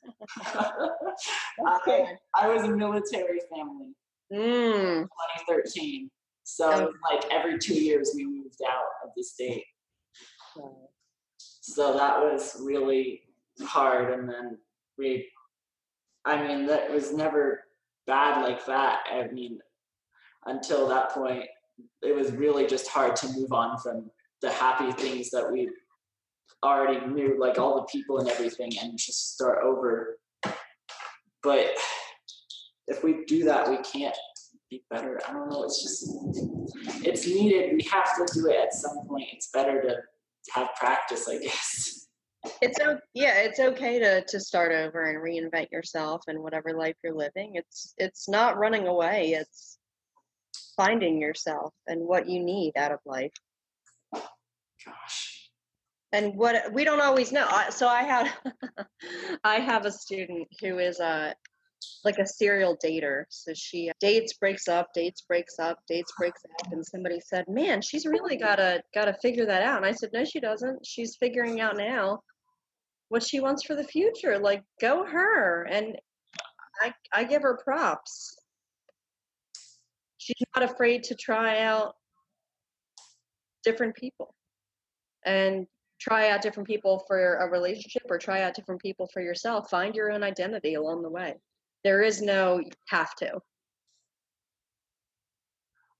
I, 1.66 2.16
I 2.34 2.48
was 2.48 2.64
a 2.64 2.68
military 2.68 3.40
family. 3.50 3.94
Mm. 4.32 5.02
2013. 5.48 6.10
So 6.44 6.70
okay. 6.70 6.92
like 7.10 7.24
every 7.32 7.58
two 7.58 7.74
years 7.74 8.12
we 8.14 8.26
moved 8.26 8.60
out 8.68 8.84
of 9.04 9.10
the 9.16 9.22
state. 9.22 9.64
So 11.38 11.96
that 11.96 12.18
was 12.20 12.60
really 12.62 13.22
hard. 13.62 14.18
And 14.18 14.28
then 14.28 14.58
we, 14.98 15.28
I 16.24 16.46
mean, 16.46 16.66
that 16.66 16.90
was 16.90 17.12
never 17.12 17.62
bad 18.06 18.42
like 18.42 18.64
that. 18.66 19.00
I 19.12 19.26
mean, 19.32 19.58
until 20.46 20.88
that 20.88 21.10
point, 21.10 21.44
it 22.02 22.14
was 22.14 22.32
really 22.32 22.66
just 22.66 22.88
hard 22.88 23.16
to 23.16 23.28
move 23.32 23.52
on 23.52 23.78
from 23.78 24.10
the 24.42 24.50
happy 24.50 24.92
things 24.92 25.30
that 25.30 25.50
we 25.50 25.68
already 26.64 27.04
knew, 27.06 27.36
like 27.38 27.58
all 27.58 27.76
the 27.76 27.86
people 27.86 28.18
and 28.18 28.28
everything, 28.28 28.72
and 28.82 28.98
just 28.98 29.34
start 29.34 29.62
over. 29.62 30.18
But 31.42 31.76
if 32.88 33.02
we 33.02 33.24
do 33.26 33.44
that, 33.44 33.68
we 33.68 33.78
can't 33.78 34.16
be 34.70 34.82
better. 34.90 35.20
I 35.28 35.32
don't 35.32 35.50
know. 35.50 35.64
It's 35.64 35.82
just, 35.82 36.10
it's 37.04 37.26
needed. 37.26 37.74
We 37.74 37.88
have 37.90 38.14
to 38.16 38.34
do 38.34 38.48
it 38.48 38.56
at 38.56 38.74
some 38.74 39.06
point. 39.06 39.26
It's 39.32 39.50
better 39.52 39.82
to 39.82 39.96
have 40.54 40.68
practice, 40.78 41.28
I 41.28 41.38
guess. 41.38 42.06
It's 42.62 42.78
okay. 42.80 43.00
yeah, 43.12 43.40
it's 43.40 43.58
okay 43.58 43.98
to 43.98 44.24
to 44.24 44.38
start 44.38 44.70
over 44.70 45.02
and 45.02 45.18
reinvent 45.18 45.72
yourself 45.72 46.22
and 46.28 46.40
whatever 46.40 46.72
life 46.72 46.94
you're 47.02 47.12
living. 47.14 47.52
It's 47.54 47.94
it's 47.98 48.28
not 48.28 48.56
running 48.56 48.86
away. 48.86 49.32
It's 49.32 49.78
finding 50.76 51.20
yourself 51.20 51.72
and 51.86 52.00
what 52.06 52.28
you 52.28 52.42
need 52.42 52.72
out 52.76 52.92
of 52.92 53.00
life. 53.04 53.32
Gosh. 54.14 55.50
And 56.12 56.36
what 56.36 56.72
we 56.72 56.84
don't 56.84 57.00
always 57.00 57.32
know. 57.32 57.48
So 57.70 57.88
I 57.88 58.02
had, 58.02 58.32
I 59.44 59.56
have 59.56 59.84
a 59.84 59.90
student 59.90 60.48
who 60.60 60.78
is 60.78 61.00
a 61.00 61.34
like 62.04 62.18
a 62.18 62.26
serial 62.26 62.76
dater. 62.82 63.24
So 63.28 63.52
she 63.54 63.90
uh, 63.90 63.92
dates, 64.00 64.34
breaks 64.34 64.68
up, 64.68 64.88
dates, 64.94 65.22
breaks 65.22 65.58
up, 65.58 65.78
dates, 65.88 66.12
breaks 66.18 66.40
up, 66.44 66.72
and 66.72 66.84
somebody 66.86 67.20
said, 67.20 67.44
"Man, 67.48 67.82
she's 67.82 68.06
really 68.06 68.36
gotta 68.36 68.82
gotta 68.94 69.14
figure 69.20 69.46
that 69.46 69.62
out." 69.62 69.78
And 69.78 69.86
I 69.86 69.92
said, 69.92 70.10
"No, 70.12 70.24
she 70.24 70.40
doesn't. 70.40 70.86
She's 70.86 71.16
figuring 71.16 71.60
out 71.60 71.76
now 71.76 72.20
what 73.08 73.22
she 73.22 73.40
wants 73.40 73.64
for 73.64 73.74
the 73.74 73.84
future. 73.84 74.38
Like, 74.38 74.62
go 74.80 75.04
her." 75.04 75.64
And 75.64 75.96
I 76.80 76.94
I 77.12 77.24
give 77.24 77.42
her 77.42 77.60
props 77.62 78.36
she's 80.18 80.46
not 80.54 80.64
afraid 80.64 81.02
to 81.04 81.14
try 81.14 81.62
out 81.62 81.94
different 83.64 83.94
people 83.94 84.34
and 85.24 85.66
try 86.00 86.30
out 86.30 86.42
different 86.42 86.68
people 86.68 87.02
for 87.06 87.36
a 87.36 87.50
relationship 87.50 88.02
or 88.08 88.18
try 88.18 88.42
out 88.42 88.54
different 88.54 88.80
people 88.80 89.08
for 89.12 89.20
yourself. 89.20 89.70
Find 89.70 89.94
your 89.94 90.12
own 90.12 90.22
identity 90.22 90.74
along 90.74 91.02
the 91.02 91.10
way. 91.10 91.34
There 91.84 92.02
is 92.02 92.20
no 92.20 92.60
have 92.88 93.14
to. 93.16 93.32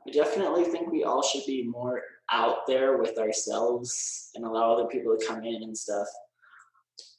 I 0.06 0.12
definitely 0.12 0.64
think 0.64 0.90
we 0.90 1.04
all 1.04 1.22
should 1.22 1.44
be 1.46 1.64
more 1.64 2.02
out 2.30 2.66
there 2.66 2.98
with 2.98 3.18
ourselves 3.18 4.30
and 4.34 4.44
allow 4.44 4.72
other 4.72 4.86
people 4.86 5.16
to 5.16 5.26
come 5.26 5.44
in 5.44 5.62
and 5.62 5.76
stuff. 5.76 6.06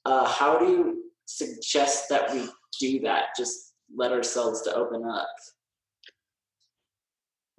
Uh, 0.05 0.25
how 0.25 0.57
do 0.57 0.65
you 0.65 1.03
suggest 1.25 2.07
that 2.09 2.31
we 2.33 2.47
do 2.79 2.99
that? 3.01 3.35
Just 3.37 3.73
let 3.93 4.11
ourselves 4.11 4.61
to 4.63 4.73
open 4.73 5.03
up 5.03 5.27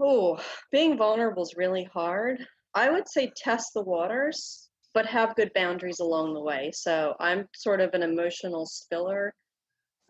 Oh, 0.01 0.41
being 0.71 0.97
vulnerable 0.97 1.43
is 1.43 1.57
really 1.57 1.85
hard. 1.85 2.47
I 2.75 2.91
would 2.91 3.09
say 3.09 3.33
test 3.37 3.73
the 3.75 3.83
waters, 3.83 4.69
but 4.95 5.07
have 5.07 5.35
good 5.35 5.53
boundaries 5.55 6.01
along 6.01 6.35
the 6.35 6.41
way. 6.41 6.71
So 6.73 7.15
I'm 7.19 7.47
sort 7.55 7.81
of 7.81 7.95
an 7.95 8.03
emotional 8.03 8.67
spiller. 8.67 9.35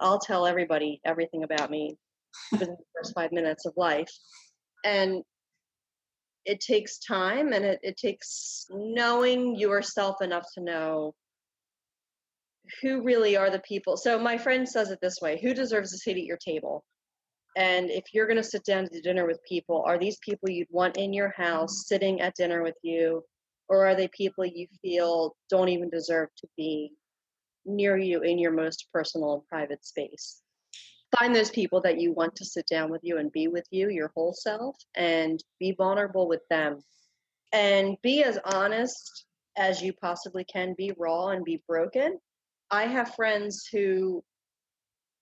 I'll 0.00 0.18
tell 0.18 0.46
everybody 0.46 1.00
everything 1.04 1.42
about 1.44 1.70
me 1.70 1.96
within 2.52 2.68
the 2.68 2.76
first 2.94 3.14
five 3.14 3.32
minutes 3.32 3.64
of 3.64 3.72
life. 3.76 4.10
And 4.84 5.22
it 6.44 6.60
takes 6.60 6.98
time 6.98 7.52
and 7.52 7.64
it, 7.64 7.80
it 7.82 7.96
takes 7.96 8.66
knowing 8.70 9.56
yourself 9.56 10.16
enough 10.22 10.46
to 10.54 10.62
know 10.62 11.14
who 12.82 13.02
really 13.02 13.36
are 13.36 13.50
the 13.50 13.60
people. 13.60 13.96
So 13.96 14.18
my 14.18 14.36
friend 14.36 14.68
says 14.68 14.90
it 14.90 14.98
this 15.00 15.18
way 15.20 15.40
who 15.42 15.54
deserves 15.54 15.92
a 15.92 15.98
seat 15.98 16.18
at 16.18 16.24
your 16.24 16.38
table? 16.38 16.84
And 17.58 17.90
if 17.90 18.14
you're 18.14 18.28
going 18.28 18.36
to 18.36 18.44
sit 18.44 18.64
down 18.64 18.88
to 18.88 19.00
dinner 19.00 19.26
with 19.26 19.42
people, 19.42 19.82
are 19.84 19.98
these 19.98 20.16
people 20.18 20.48
you'd 20.48 20.68
want 20.70 20.96
in 20.96 21.12
your 21.12 21.34
house 21.36 21.88
sitting 21.88 22.20
at 22.20 22.36
dinner 22.36 22.62
with 22.62 22.76
you? 22.82 23.24
Or 23.68 23.84
are 23.84 23.96
they 23.96 24.06
people 24.06 24.46
you 24.46 24.68
feel 24.80 25.34
don't 25.50 25.68
even 25.68 25.90
deserve 25.90 26.28
to 26.36 26.46
be 26.56 26.92
near 27.66 27.98
you 27.98 28.22
in 28.22 28.38
your 28.38 28.52
most 28.52 28.86
personal 28.92 29.34
and 29.34 29.46
private 29.48 29.84
space? 29.84 30.40
Find 31.18 31.34
those 31.34 31.50
people 31.50 31.80
that 31.80 32.00
you 32.00 32.12
want 32.12 32.36
to 32.36 32.44
sit 32.44 32.64
down 32.68 32.92
with 32.92 33.00
you 33.02 33.18
and 33.18 33.32
be 33.32 33.48
with 33.48 33.66
you, 33.72 33.88
your 33.88 34.12
whole 34.14 34.32
self, 34.32 34.76
and 34.94 35.42
be 35.58 35.72
vulnerable 35.72 36.28
with 36.28 36.42
them. 36.48 36.78
And 37.52 37.96
be 38.02 38.22
as 38.22 38.38
honest 38.44 39.24
as 39.56 39.82
you 39.82 39.92
possibly 39.94 40.44
can 40.44 40.76
be, 40.78 40.92
raw 40.96 41.30
and 41.30 41.44
be 41.44 41.60
broken. 41.66 42.20
I 42.70 42.86
have 42.86 43.16
friends 43.16 43.66
who 43.72 44.22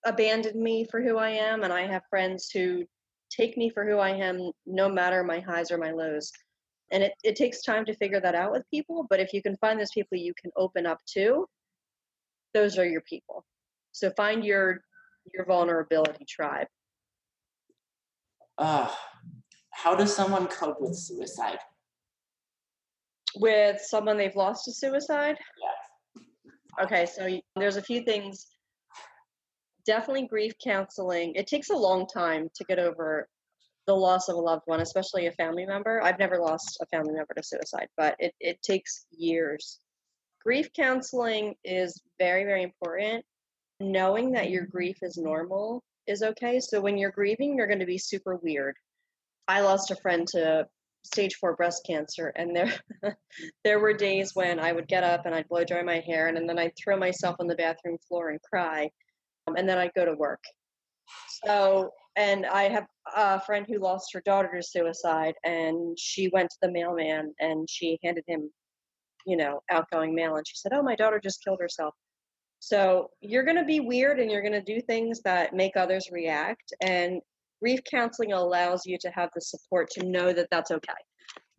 abandon 0.07 0.61
me 0.61 0.85
for 0.89 1.01
who 1.01 1.17
I 1.17 1.29
am, 1.29 1.63
and 1.63 1.73
I 1.73 1.85
have 1.85 2.01
friends 2.09 2.49
who 2.49 2.85
take 3.29 3.57
me 3.57 3.69
for 3.69 3.85
who 3.85 3.97
I 3.97 4.11
am, 4.11 4.51
no 4.65 4.87
matter 4.89 5.23
my 5.23 5.39
highs 5.39 5.69
or 5.69 5.77
my 5.77 5.91
lows. 5.91 6.31
And 6.91 7.03
it, 7.03 7.11
it 7.23 7.35
takes 7.35 7.61
time 7.61 7.83
to 7.85 7.93
figure 7.93 8.21
that 8.21 8.33
out 8.33 8.53
with 8.53 8.63
people, 8.71 9.05
but 9.09 9.19
if 9.19 9.33
you 9.33 9.41
can 9.41 9.57
find 9.57 9.79
those 9.79 9.91
people 9.91 10.17
you 10.17 10.33
can 10.41 10.51
open 10.55 10.85
up 10.85 10.99
to, 11.13 11.45
those 12.53 12.77
are 12.77 12.87
your 12.87 13.01
people. 13.01 13.45
So 13.91 14.11
find 14.15 14.43
your 14.43 14.81
your 15.33 15.45
vulnerability 15.45 16.23
tribe. 16.23 16.67
Uh, 18.57 18.89
how 19.71 19.93
does 19.93 20.15
someone 20.15 20.47
cope 20.47 20.79
with 20.79 20.95
suicide? 20.95 21.59
With 23.35 23.81
someone 23.81 24.17
they've 24.17 24.35
lost 24.35 24.63
to 24.65 24.71
suicide? 24.71 25.37
Yeah. 25.61 26.85
Okay, 26.85 27.05
so 27.05 27.27
there's 27.57 27.75
a 27.75 27.81
few 27.81 28.03
things 28.03 28.47
definitely 29.87 30.27
grief 30.27 30.53
counseling. 30.63 31.33
It 31.33 31.47
takes 31.47 31.69
a 31.69 31.75
long 31.75 32.05
time 32.05 32.49
to 32.53 32.63
get 32.65 32.77
over 32.77 33.27
the 33.87 33.95
loss 33.95 34.27
of 34.27 34.35
a 34.35 34.39
loved 34.39 34.63
one, 34.65 34.81
especially 34.81 35.25
a 35.25 35.31
family 35.31 35.65
member. 35.65 36.03
I've 36.03 36.19
never 36.19 36.37
lost 36.37 36.77
a 36.81 36.85
family 36.87 37.13
member 37.13 37.33
to 37.33 37.41
suicide, 37.41 37.87
but 37.95 38.15
it, 38.19 38.35
it 38.39 38.61
takes 38.61 39.05
years. 39.11 39.79
Grief 40.43 40.69
counseling 40.73 41.55
is 41.63 41.99
very, 42.19 42.43
very 42.43 42.63
important. 42.63 43.25
Knowing 43.79 44.31
that 44.31 44.49
your 44.49 44.65
grief 44.65 44.97
is 45.01 45.17
normal 45.17 45.83
is 46.05 46.21
okay. 46.21 46.59
So 46.59 46.81
when 46.81 46.97
you're 46.97 47.11
grieving, 47.11 47.55
you're 47.55 47.67
going 47.67 47.79
to 47.79 47.85
be 47.85 47.97
super 47.97 48.35
weird. 48.35 48.75
I 49.47 49.61
lost 49.61 49.91
a 49.91 49.95
friend 49.95 50.27
to 50.29 50.67
stage 51.03 51.35
four 51.35 51.55
breast 51.55 51.85
cancer, 51.87 52.33
and 52.35 52.53
there 52.53 52.73
there 53.63 53.79
were 53.79 53.93
days 53.93 54.31
when 54.33 54.59
I 54.59 54.73
would 54.73 54.87
get 54.87 55.03
up 55.03 55.25
and 55.25 55.33
I'd 55.33 55.47
blow 55.47 55.63
dry 55.63 55.83
my 55.83 55.99
hair, 55.99 56.27
and, 56.27 56.37
and 56.37 56.49
then 56.49 56.59
I'd 56.59 56.73
throw 56.75 56.97
myself 56.97 57.37
on 57.39 57.47
the 57.47 57.55
bathroom 57.55 57.97
floor 58.09 58.29
and 58.29 58.41
cry 58.41 58.89
Um, 59.47 59.55
and 59.55 59.67
then 59.67 59.77
I'd 59.77 59.93
go 59.95 60.05
to 60.05 60.13
work. 60.13 60.43
So, 61.45 61.91
and 62.15 62.45
I 62.45 62.63
have 62.63 62.85
a 63.15 63.39
friend 63.39 63.65
who 63.67 63.79
lost 63.79 64.11
her 64.13 64.21
daughter 64.25 64.51
to 64.55 64.63
suicide, 64.63 65.35
and 65.43 65.97
she 65.97 66.29
went 66.29 66.49
to 66.49 66.57
the 66.61 66.71
mailman 66.71 67.33
and 67.39 67.67
she 67.69 67.99
handed 68.03 68.23
him, 68.27 68.49
you 69.25 69.37
know, 69.37 69.61
outgoing 69.71 70.13
mail, 70.15 70.35
and 70.35 70.47
she 70.47 70.55
said, 70.55 70.73
"Oh, 70.73 70.81
my 70.81 70.95
daughter 70.95 71.19
just 71.19 71.43
killed 71.43 71.59
herself." 71.61 71.93
So 72.59 73.11
you're 73.21 73.43
going 73.43 73.57
to 73.57 73.65
be 73.65 73.79
weird, 73.79 74.19
and 74.19 74.31
you're 74.31 74.41
going 74.41 74.53
to 74.53 74.61
do 74.61 74.81
things 74.81 75.21
that 75.21 75.53
make 75.53 75.77
others 75.77 76.09
react. 76.11 76.73
And 76.81 77.21
grief 77.61 77.79
counseling 77.89 78.33
allows 78.33 78.85
you 78.85 78.97
to 78.99 79.09
have 79.11 79.29
the 79.35 79.41
support 79.41 79.89
to 79.91 80.05
know 80.05 80.33
that 80.33 80.47
that's 80.51 80.71
okay. 80.71 80.93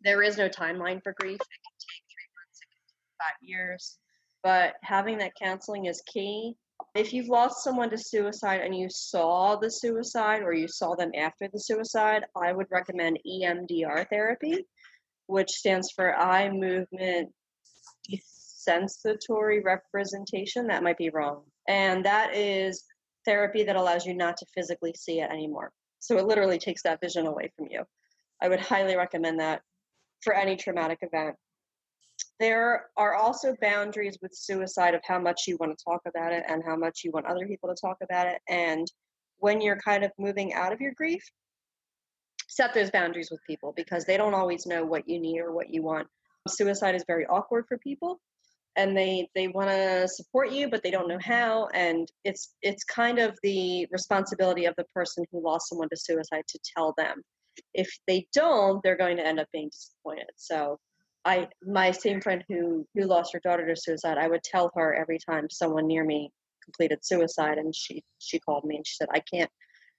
There 0.01 0.23
is 0.23 0.37
no 0.37 0.49
timeline 0.49 1.01
for 1.03 1.13
grief. 1.19 1.39
It 1.39 1.61
can 1.65 1.77
take 1.79 2.03
three 2.11 2.29
months, 2.35 2.59
it 2.61 2.69
can 2.69 2.83
take 2.87 3.17
five 3.17 3.37
years, 3.41 3.97
but 4.43 4.75
having 4.83 5.17
that 5.19 5.33
counseling 5.41 5.85
is 5.85 6.01
key 6.05 6.55
if 6.95 7.13
you've 7.13 7.29
lost 7.29 7.63
someone 7.63 7.89
to 7.89 7.97
suicide 7.97 8.61
and 8.61 8.75
you 8.75 8.87
saw 8.89 9.55
the 9.55 9.69
suicide 9.69 10.41
or 10.41 10.53
you 10.53 10.67
saw 10.67 10.95
them 10.95 11.11
after 11.17 11.47
the 11.51 11.59
suicide, 11.59 12.23
I 12.35 12.51
would 12.51 12.67
recommend 12.69 13.19
EMDR 13.27 14.07
therapy, 14.09 14.65
which 15.27 15.49
stands 15.49 15.91
for 15.91 16.15
eye 16.15 16.49
movement 16.49 17.29
desensitory 18.09 19.63
representation. 19.63 20.67
That 20.67 20.83
might 20.83 20.97
be 20.97 21.09
wrong. 21.09 21.43
And 21.67 22.03
that 22.05 22.35
is 22.35 22.83
therapy 23.25 23.63
that 23.63 23.75
allows 23.75 24.05
you 24.05 24.13
not 24.15 24.37
to 24.37 24.45
physically 24.55 24.93
see 24.97 25.19
it 25.19 25.29
anymore. 25.29 25.71
So 25.99 26.17
it 26.17 26.25
literally 26.25 26.57
takes 26.57 26.83
that 26.83 27.01
vision 27.01 27.27
away 27.27 27.51
from 27.55 27.67
you. 27.69 27.83
I 28.41 28.47
would 28.47 28.59
highly 28.59 28.95
recommend 28.95 29.39
that 29.39 29.61
for 30.21 30.33
any 30.33 30.55
traumatic 30.55 30.99
event. 31.01 31.35
There 32.39 32.85
are 32.95 33.15
also 33.15 33.55
boundaries 33.61 34.17
with 34.21 34.33
suicide 34.33 34.93
of 34.93 35.01
how 35.03 35.19
much 35.19 35.41
you 35.47 35.57
want 35.59 35.77
to 35.77 35.83
talk 35.83 36.01
about 36.07 36.31
it 36.31 36.43
and 36.47 36.63
how 36.65 36.75
much 36.75 37.01
you 37.03 37.11
want 37.11 37.25
other 37.25 37.45
people 37.45 37.69
to 37.69 37.75
talk 37.79 37.97
about 38.01 38.27
it. 38.27 38.39
And 38.47 38.89
when 39.37 39.61
you're 39.61 39.79
kind 39.79 40.03
of 40.03 40.11
moving 40.17 40.53
out 40.53 40.71
of 40.71 40.79
your 40.79 40.93
grief, 40.95 41.23
set 42.47 42.73
those 42.73 42.91
boundaries 42.91 43.29
with 43.29 43.41
people 43.45 43.73
because 43.75 44.05
they 44.05 44.17
don't 44.17 44.33
always 44.33 44.65
know 44.65 44.85
what 44.85 45.07
you 45.07 45.19
need 45.19 45.39
or 45.39 45.51
what 45.51 45.69
you 45.69 45.83
want. 45.83 46.07
Suicide 46.47 46.95
is 46.95 47.03
very 47.07 47.25
awkward 47.27 47.65
for 47.67 47.77
people 47.77 48.19
and 48.75 48.95
they 48.95 49.27
they 49.35 49.47
want 49.47 49.69
to 49.69 50.07
support 50.07 50.51
you 50.51 50.69
but 50.69 50.81
they 50.83 50.91
don't 50.91 51.07
know 51.07 51.19
how 51.21 51.67
and 51.73 52.11
it's 52.23 52.55
it's 52.61 52.83
kind 52.83 53.19
of 53.19 53.37
the 53.43 53.85
responsibility 53.91 54.65
of 54.65 54.73
the 54.77 54.85
person 54.93 55.25
who 55.31 55.43
lost 55.43 55.69
someone 55.69 55.89
to 55.89 55.97
suicide 55.97 56.43
to 56.47 56.59
tell 56.75 56.93
them 56.97 57.21
if 57.73 57.89
they 58.07 58.25
don't 58.33 58.81
they're 58.83 58.97
going 58.97 59.17
to 59.17 59.25
end 59.25 59.39
up 59.39 59.47
being 59.51 59.69
disappointed 59.69 60.29
so 60.35 60.79
I 61.29 61.47
my 61.63 61.91
same 61.91 62.21
friend 62.21 62.43
who 62.49 62.87
who 62.95 63.03
lost 63.05 63.33
her 63.33 63.39
daughter 63.39 63.67
to 63.67 63.75
suicide, 63.75 64.17
I 64.17 64.27
would 64.27 64.43
tell 64.43 64.71
her 64.75 64.95
every 64.95 65.19
time 65.19 65.47
someone 65.49 65.85
near 65.85 66.03
me 66.03 66.31
completed 66.63 67.05
suicide, 67.05 67.59
and 67.59 67.73
she 67.75 68.03
she 68.17 68.39
called 68.39 68.65
me 68.65 68.77
and 68.77 68.87
she 68.87 68.95
said, 68.95 69.09
"I 69.13 69.19
can't. 69.19 69.51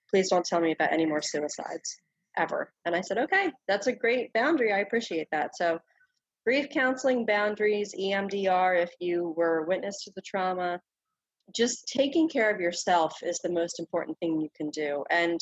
Please 0.09 0.29
don't 0.29 0.45
tell 0.45 0.59
me 0.59 0.73
about 0.73 0.91
any 0.91 1.05
more 1.05 1.21
suicides 1.21 2.01
ever." 2.37 2.73
And 2.85 2.93
I 2.93 3.01
said, 3.01 3.17
"Okay, 3.17 3.49
that's 3.65 3.87
a 3.87 3.93
great 3.93 4.33
boundary. 4.33 4.73
I 4.73 4.79
appreciate 4.79 5.29
that." 5.31 5.55
So, 5.55 5.79
grief 6.45 6.67
counseling 6.69 7.25
boundaries, 7.25 7.95
EMDR. 7.97 8.75
If 8.75 8.91
you 8.99 9.33
were 9.37 9.65
witness 9.65 10.03
to 10.03 10.11
the 10.13 10.21
trauma, 10.21 10.81
just 11.55 11.87
taking 11.87 12.27
care 12.27 12.53
of 12.53 12.59
yourself 12.59 13.23
is 13.23 13.39
the 13.39 13.51
most 13.51 13.79
important 13.79 14.19
thing 14.19 14.41
you 14.41 14.49
can 14.57 14.69
do, 14.69 15.05
and 15.09 15.39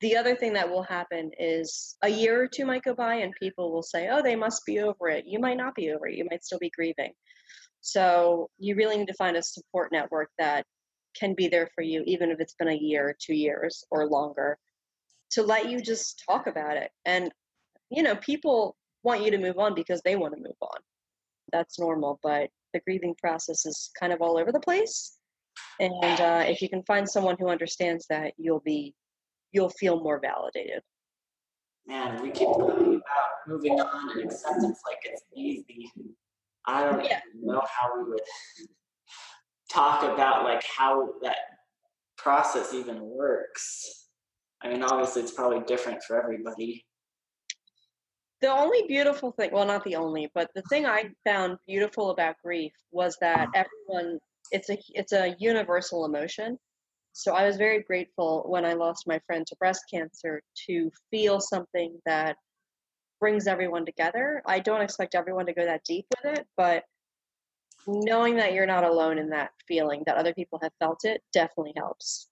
the 0.00 0.16
other 0.16 0.36
thing 0.36 0.52
that 0.52 0.68
will 0.68 0.82
happen 0.82 1.30
is 1.38 1.96
a 2.02 2.08
year 2.08 2.42
or 2.42 2.46
two 2.46 2.64
might 2.64 2.84
go 2.84 2.94
by 2.94 3.16
and 3.16 3.32
people 3.34 3.72
will 3.72 3.82
say, 3.82 4.08
oh, 4.10 4.22
they 4.22 4.36
must 4.36 4.64
be 4.64 4.78
over 4.80 5.08
it. 5.08 5.24
You 5.26 5.40
might 5.40 5.56
not 5.56 5.74
be 5.74 5.90
over 5.90 6.06
it. 6.06 6.16
You 6.16 6.26
might 6.30 6.44
still 6.44 6.58
be 6.58 6.70
grieving. 6.70 7.12
So 7.80 8.48
you 8.58 8.76
really 8.76 8.96
need 8.96 9.08
to 9.08 9.14
find 9.14 9.36
a 9.36 9.42
support 9.42 9.90
network 9.90 10.30
that 10.38 10.64
can 11.18 11.34
be 11.34 11.48
there 11.48 11.68
for 11.74 11.82
you, 11.82 12.02
even 12.06 12.30
if 12.30 12.38
it's 12.40 12.54
been 12.54 12.68
a 12.68 12.76
year, 12.76 13.16
two 13.20 13.34
years, 13.34 13.84
or 13.90 14.06
longer, 14.06 14.56
to 15.32 15.42
let 15.42 15.68
you 15.68 15.80
just 15.80 16.22
talk 16.28 16.46
about 16.46 16.76
it. 16.76 16.90
And, 17.04 17.32
you 17.90 18.02
know, 18.02 18.16
people 18.16 18.76
want 19.02 19.22
you 19.22 19.30
to 19.30 19.38
move 19.38 19.58
on 19.58 19.74
because 19.74 20.00
they 20.02 20.16
want 20.16 20.34
to 20.34 20.40
move 20.40 20.56
on. 20.60 20.78
That's 21.52 21.78
normal, 21.78 22.20
but 22.22 22.50
the 22.72 22.80
grieving 22.80 23.14
process 23.20 23.64
is 23.66 23.90
kind 23.98 24.12
of 24.12 24.20
all 24.20 24.38
over 24.38 24.52
the 24.52 24.60
place. 24.60 25.16
And 25.80 26.20
uh, 26.20 26.44
if 26.46 26.62
you 26.62 26.68
can 26.68 26.82
find 26.84 27.08
someone 27.08 27.36
who 27.38 27.48
understands 27.48 28.06
that, 28.10 28.34
you'll 28.36 28.62
be 28.64 28.94
you'll 29.52 29.70
feel 29.70 30.00
more 30.02 30.20
validated. 30.20 30.82
Man, 31.86 32.20
we 32.22 32.30
keep 32.30 32.48
talking 32.48 32.94
about 32.96 33.28
moving 33.46 33.80
on 33.80 34.10
and 34.10 34.30
acceptance 34.30 34.80
like 34.86 34.98
it's 35.04 35.22
easy. 35.34 35.90
I 36.66 36.84
don't 36.84 37.04
yeah. 37.04 37.20
know 37.40 37.62
how 37.66 37.96
we 37.96 38.10
would 38.10 38.20
talk 39.72 40.02
about 40.02 40.44
like 40.44 40.62
how 40.64 41.14
that 41.22 41.36
process 42.18 42.74
even 42.74 43.00
works. 43.00 44.08
I 44.62 44.68
mean, 44.68 44.82
obviously, 44.82 45.22
it's 45.22 45.32
probably 45.32 45.60
different 45.60 46.02
for 46.02 46.22
everybody. 46.22 46.84
The 48.40 48.48
only 48.48 48.84
beautiful 48.86 49.32
thing, 49.32 49.50
well, 49.52 49.64
not 49.66 49.84
the 49.84 49.96
only, 49.96 50.30
but 50.34 50.50
the 50.54 50.62
thing 50.62 50.86
I 50.86 51.10
found 51.24 51.58
beautiful 51.66 52.10
about 52.10 52.36
grief 52.44 52.72
was 52.90 53.16
that 53.20 53.48
everyone, 53.54 54.18
it's 54.50 54.68
a, 54.70 54.78
it's 54.90 55.12
a 55.12 55.34
universal 55.38 56.04
emotion. 56.04 56.58
So 57.18 57.34
I 57.34 57.44
was 57.44 57.56
very 57.56 57.82
grateful 57.82 58.44
when 58.46 58.64
I 58.64 58.74
lost 58.74 59.08
my 59.08 59.18
friend 59.26 59.44
to 59.48 59.56
breast 59.56 59.82
cancer 59.92 60.40
to 60.68 60.88
feel 61.10 61.40
something 61.40 62.00
that 62.06 62.36
brings 63.18 63.48
everyone 63.48 63.84
together. 63.84 64.40
I 64.46 64.60
don't 64.60 64.82
expect 64.82 65.16
everyone 65.16 65.46
to 65.46 65.52
go 65.52 65.64
that 65.64 65.82
deep 65.82 66.06
with 66.16 66.38
it, 66.38 66.46
but 66.56 66.84
knowing 67.88 68.36
that 68.36 68.52
you're 68.52 68.66
not 68.66 68.84
alone 68.84 69.18
in 69.18 69.30
that 69.30 69.50
feeling, 69.66 70.04
that 70.06 70.16
other 70.16 70.32
people 70.32 70.60
have 70.62 70.70
felt 70.78 71.00
it, 71.02 71.20
definitely 71.32 71.72
helps. 71.76 72.28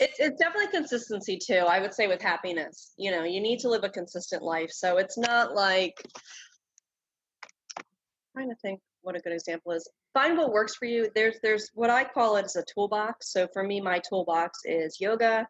It's, 0.00 0.18
it's 0.18 0.40
definitely 0.40 0.72
consistency 0.72 1.38
too. 1.38 1.64
I 1.68 1.78
would 1.78 1.94
say 1.94 2.08
with 2.08 2.20
happiness, 2.20 2.94
you 2.98 3.12
know, 3.12 3.22
you 3.22 3.40
need 3.40 3.60
to 3.60 3.68
live 3.68 3.84
a 3.84 3.88
consistent 3.88 4.42
life. 4.42 4.72
So 4.72 4.96
it's 4.96 5.16
not 5.16 5.54
like 5.54 6.04
trying 8.32 8.48
to 8.48 8.56
think 8.56 8.80
what 9.02 9.14
a 9.14 9.20
good 9.20 9.34
example 9.34 9.70
is. 9.70 9.88
Find 10.14 10.38
what 10.38 10.52
works 10.52 10.76
for 10.76 10.86
you. 10.86 11.10
There's 11.14 11.36
there's 11.42 11.70
what 11.74 11.90
I 11.90 12.04
call 12.04 12.36
it 12.36 12.44
as 12.44 12.56
a 12.56 12.64
toolbox. 12.72 13.32
So 13.32 13.48
for 13.52 13.64
me, 13.64 13.80
my 13.80 14.00
toolbox 14.08 14.60
is 14.64 15.00
yoga, 15.00 15.46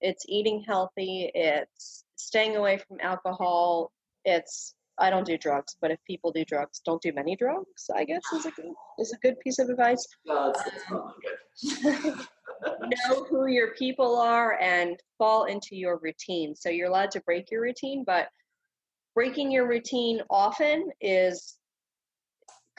it's 0.00 0.24
eating 0.28 0.62
healthy, 0.66 1.30
it's 1.34 2.04
staying 2.16 2.56
away 2.56 2.78
from 2.78 2.98
alcohol, 3.00 3.92
it's 4.24 4.74
I 4.98 5.10
don't 5.10 5.26
do 5.26 5.38
drugs, 5.38 5.76
but 5.80 5.92
if 5.92 5.98
people 6.04 6.32
do 6.32 6.44
drugs, 6.44 6.80
don't 6.84 7.00
do 7.00 7.12
many 7.12 7.36
drugs. 7.36 7.88
I 7.94 8.04
guess 8.04 8.22
is 8.34 8.46
a 8.46 8.50
good 8.50 8.72
is 8.98 9.12
a 9.12 9.18
good 9.18 9.38
piece 9.40 9.58
of 9.58 9.70
advice. 9.70 10.06
No, 10.26 10.52
it's, 10.52 10.62
it's 11.62 12.28
know 13.08 13.24
who 13.30 13.46
your 13.46 13.72
people 13.74 14.18
are 14.18 14.58
and 14.60 14.96
fall 15.16 15.44
into 15.44 15.76
your 15.76 15.98
routine. 15.98 16.56
So 16.56 16.68
you're 16.70 16.88
allowed 16.88 17.12
to 17.12 17.20
break 17.20 17.50
your 17.50 17.62
routine, 17.62 18.02
but 18.04 18.28
breaking 19.14 19.52
your 19.52 19.68
routine 19.68 20.22
often 20.30 20.90
is 21.00 21.56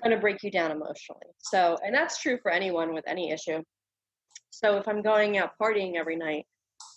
going 0.01 0.15
to 0.15 0.21
break 0.21 0.43
you 0.43 0.51
down 0.51 0.71
emotionally. 0.71 1.27
So, 1.39 1.77
and 1.83 1.93
that's 1.93 2.21
true 2.21 2.37
for 2.41 2.51
anyone 2.51 2.93
with 2.93 3.03
any 3.07 3.31
issue. 3.31 3.61
So 4.49 4.77
if 4.77 4.87
I'm 4.87 5.01
going 5.01 5.37
out 5.37 5.51
partying 5.61 5.95
every 5.95 6.15
night, 6.15 6.45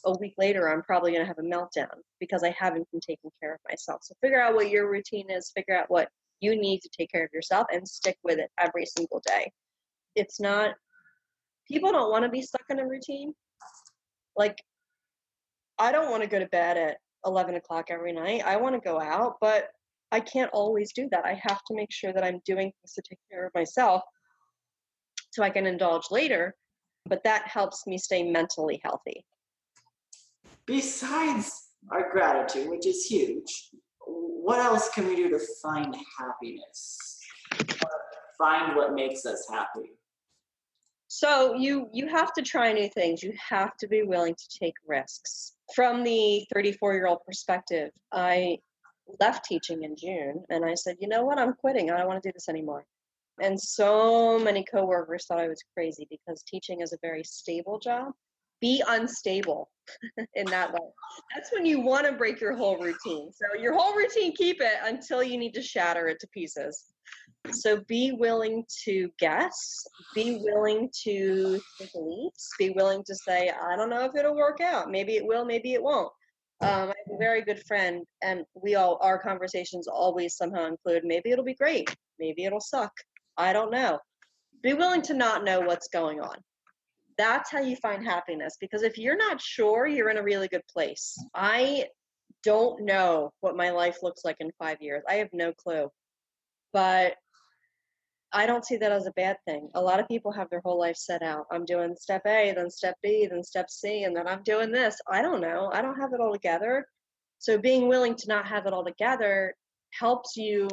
a 0.04 0.16
week 0.18 0.34
later, 0.38 0.68
I'm 0.68 0.82
probably 0.82 1.12
going 1.12 1.22
to 1.22 1.28
have 1.28 1.38
a 1.38 1.42
meltdown 1.42 1.94
because 2.18 2.42
I 2.42 2.54
haven't 2.58 2.90
been 2.90 3.00
taking 3.00 3.30
care 3.40 3.54
of 3.54 3.60
myself. 3.68 4.00
So 4.02 4.14
figure 4.20 4.40
out 4.40 4.54
what 4.54 4.70
your 4.70 4.90
routine 4.90 5.30
is, 5.30 5.52
figure 5.54 5.76
out 5.76 5.90
what 5.90 6.08
you 6.40 6.60
need 6.60 6.80
to 6.80 6.90
take 6.96 7.10
care 7.10 7.24
of 7.24 7.30
yourself, 7.32 7.66
and 7.72 7.86
stick 7.86 8.16
with 8.24 8.38
it 8.38 8.50
every 8.58 8.84
single 8.84 9.22
day. 9.26 9.50
It's 10.16 10.40
not, 10.40 10.74
people 11.68 11.92
don't 11.92 12.10
want 12.10 12.24
to 12.24 12.30
be 12.30 12.42
stuck 12.42 12.64
in 12.68 12.80
a 12.80 12.86
routine. 12.86 13.32
Like, 14.36 14.58
I 15.78 15.92
don't 15.92 16.10
want 16.10 16.22
to 16.22 16.28
go 16.28 16.38
to 16.38 16.46
bed 16.46 16.76
at 16.76 16.96
11 17.24 17.54
o'clock 17.54 17.86
every 17.90 18.12
night. 18.12 18.42
I 18.44 18.56
want 18.56 18.74
to 18.74 18.80
go 18.80 19.00
out, 19.00 19.36
but 19.40 19.68
I 20.12 20.20
can't 20.20 20.51
always 20.53 20.92
do 20.92 21.09
that. 21.11 21.25
I 21.25 21.40
have 21.42 21.61
to 21.68 21.75
make 21.75 21.90
sure 21.90 22.12
that 22.12 22.22
I'm 22.22 22.40
doing 22.46 22.70
things 22.70 22.92
to 22.94 23.03
take 23.03 23.18
care 23.31 23.46
of 23.46 23.53
myself 23.55 24.03
so 25.33 25.42
I 25.42 25.51
can 25.51 25.66
indulge 25.66 26.05
later. 26.11 26.55
But 27.07 27.25
that 27.25 27.48
helps 27.48 27.87
me 27.87 27.98
stay 27.98 28.22
mentally 28.22 28.81
healthy 28.85 29.25
besides 30.66 31.68
our 31.90 32.11
gratitude, 32.11 32.68
which 32.68 32.87
is 32.87 33.05
huge, 33.05 33.70
what 34.07 34.59
else 34.59 34.88
can 34.90 35.07
we 35.07 35.16
do 35.16 35.29
to 35.31 35.38
find 35.62 35.94
happiness? 36.18 37.18
Find 38.38 38.77
what 38.77 38.94
makes 38.94 39.25
us 39.27 39.46
happy. 39.51 39.92
So 41.09 41.55
you 41.55 41.88
you 41.92 42.09
have 42.09 42.33
to 42.35 42.42
try 42.42 42.72
new 42.72 42.88
things. 42.88 43.22
You 43.22 43.35
have 43.51 43.77
to 43.79 43.87
be 43.87 44.03
willing 44.03 44.35
to 44.35 44.59
take 44.59 44.75
risks. 44.87 45.53
From 45.75 46.03
the 46.03 46.46
34 46.55 46.94
year 46.94 47.07
old 47.07 47.18
perspective, 47.27 47.90
I 48.12 48.59
left 49.20 49.44
teaching 49.44 49.83
in 49.83 49.96
June 49.96 50.44
and 50.48 50.64
I 50.64 50.75
said, 50.75 50.96
you 51.01 51.09
know 51.09 51.25
what, 51.25 51.38
I'm 51.38 51.55
quitting. 51.55 51.90
I 51.90 51.98
don't 51.98 52.09
want 52.09 52.22
to 52.22 52.29
do 52.29 52.33
this 52.33 52.48
anymore. 52.48 52.85
And 53.40 53.59
so 53.61 54.38
many 54.38 54.64
coworkers 54.64 55.27
thought 55.27 55.40
I 55.40 55.48
was 55.48 55.62
crazy 55.75 56.07
because 56.11 56.42
teaching 56.42 56.81
is 56.81 56.92
a 56.92 56.98
very 57.03 57.25
stable 57.25 57.79
job 57.79 58.12
be 58.62 58.83
unstable 58.88 59.68
in 60.35 60.46
that 60.46 60.72
way. 60.72 60.81
That's 61.35 61.53
when 61.53 61.66
you 61.66 61.81
want 61.81 62.07
to 62.07 62.12
break 62.12 62.40
your 62.40 62.57
whole 62.57 62.79
routine. 62.79 63.31
So 63.33 63.61
your 63.61 63.75
whole 63.75 63.94
routine, 63.94 64.35
keep 64.35 64.62
it 64.62 64.79
until 64.85 65.22
you 65.22 65.37
need 65.37 65.53
to 65.55 65.62
shatter 65.62 66.07
it 66.07 66.20
to 66.20 66.29
pieces. 66.29 66.85
So 67.51 67.81
be 67.88 68.12
willing 68.12 68.64
to 68.85 69.11
guess, 69.18 69.85
be 70.14 70.40
willing 70.44 70.88
to 71.03 71.61
take 71.77 71.90
leaps, 71.92 72.51
be 72.57 72.70
willing 72.70 73.03
to 73.05 73.14
say, 73.16 73.51
I 73.51 73.75
don't 73.75 73.90
know 73.90 74.05
if 74.05 74.14
it'll 74.14 74.37
work 74.37 74.61
out. 74.61 74.92
Maybe 74.92 75.16
it 75.16 75.27
will, 75.27 75.44
maybe 75.44 75.75
it 75.75 75.83
won't. 75.83 76.12
Um, 76.62 76.90
I 76.90 76.94
have 77.07 77.14
a 77.14 77.18
very 77.18 77.42
good 77.42 77.61
friend, 77.66 78.05
and 78.22 78.44
we 78.55 78.77
all 78.77 78.98
our 79.03 79.18
conversations 79.18 79.88
always 79.88 80.37
somehow 80.37 80.66
include 80.66 81.03
maybe 81.05 81.33
it'll 81.33 81.44
be 81.44 81.55
great, 81.55 81.92
maybe 82.20 82.44
it'll 82.44 82.61
suck. 82.61 82.92
I 83.37 83.53
don't 83.53 83.72
know. 83.72 83.98
Be 84.62 84.72
willing 84.72 85.03
to 85.03 85.14
not 85.14 85.42
know 85.42 85.61
what's 85.61 85.88
going 85.88 86.20
on. 86.20 86.37
That's 87.18 87.51
how 87.51 87.61
you 87.61 87.75
find 87.77 88.05
happiness 88.05 88.57
because 88.61 88.83
if 88.83 88.96
you're 88.96 89.16
not 89.16 89.40
sure 89.40 89.88
you're 89.88 90.11
in 90.11 90.18
a 90.18 90.22
really 90.22 90.46
good 90.46 90.62
place. 90.72 91.16
I 91.35 91.87
don't 92.44 92.85
know 92.85 93.33
what 93.40 93.57
my 93.57 93.70
life 93.70 93.98
looks 94.03 94.25
like 94.25 94.37
in 94.40 94.51
five 94.59 94.79
years. 94.81 95.03
I 95.09 95.14
have 95.14 95.31
no 95.33 95.53
clue. 95.53 95.88
But 96.72 97.14
i 98.32 98.46
don't 98.46 98.64
see 98.64 98.76
that 98.76 98.92
as 98.92 99.06
a 99.06 99.12
bad 99.12 99.36
thing 99.46 99.68
a 99.74 99.80
lot 99.80 100.00
of 100.00 100.08
people 100.08 100.32
have 100.32 100.48
their 100.50 100.62
whole 100.64 100.78
life 100.78 100.96
set 100.96 101.22
out 101.22 101.46
i'm 101.52 101.64
doing 101.64 101.94
step 101.96 102.22
a 102.26 102.52
then 102.56 102.70
step 102.70 102.96
b 103.02 103.28
then 103.30 103.42
step 103.42 103.70
c 103.70 104.04
and 104.04 104.16
then 104.16 104.26
i'm 104.26 104.42
doing 104.42 104.70
this 104.70 105.00
i 105.10 105.22
don't 105.22 105.40
know 105.40 105.70
i 105.72 105.82
don't 105.82 105.98
have 105.98 106.12
it 106.12 106.20
all 106.20 106.32
together 106.32 106.86
so 107.38 107.58
being 107.58 107.88
willing 107.88 108.14
to 108.14 108.28
not 108.28 108.46
have 108.46 108.66
it 108.66 108.72
all 108.72 108.84
together 108.84 109.54
helps 109.90 110.36
you 110.36 110.68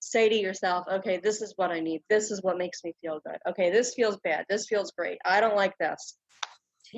say 0.00 0.28
to 0.28 0.34
yourself, 0.34 0.86
okay, 0.90 1.18
this 1.18 1.42
is 1.42 1.52
what 1.56 1.70
I 1.70 1.80
need. 1.80 2.02
This 2.08 2.30
is 2.30 2.42
what 2.42 2.58
makes 2.58 2.82
me 2.84 2.94
feel 3.00 3.20
good. 3.26 3.38
Okay, 3.48 3.70
this 3.70 3.94
feels 3.94 4.16
bad. 4.24 4.44
This 4.48 4.66
feels 4.66 4.92
great. 4.92 5.18
I 5.24 5.40
don't 5.40 5.56
like 5.56 5.76
this. 5.78 6.16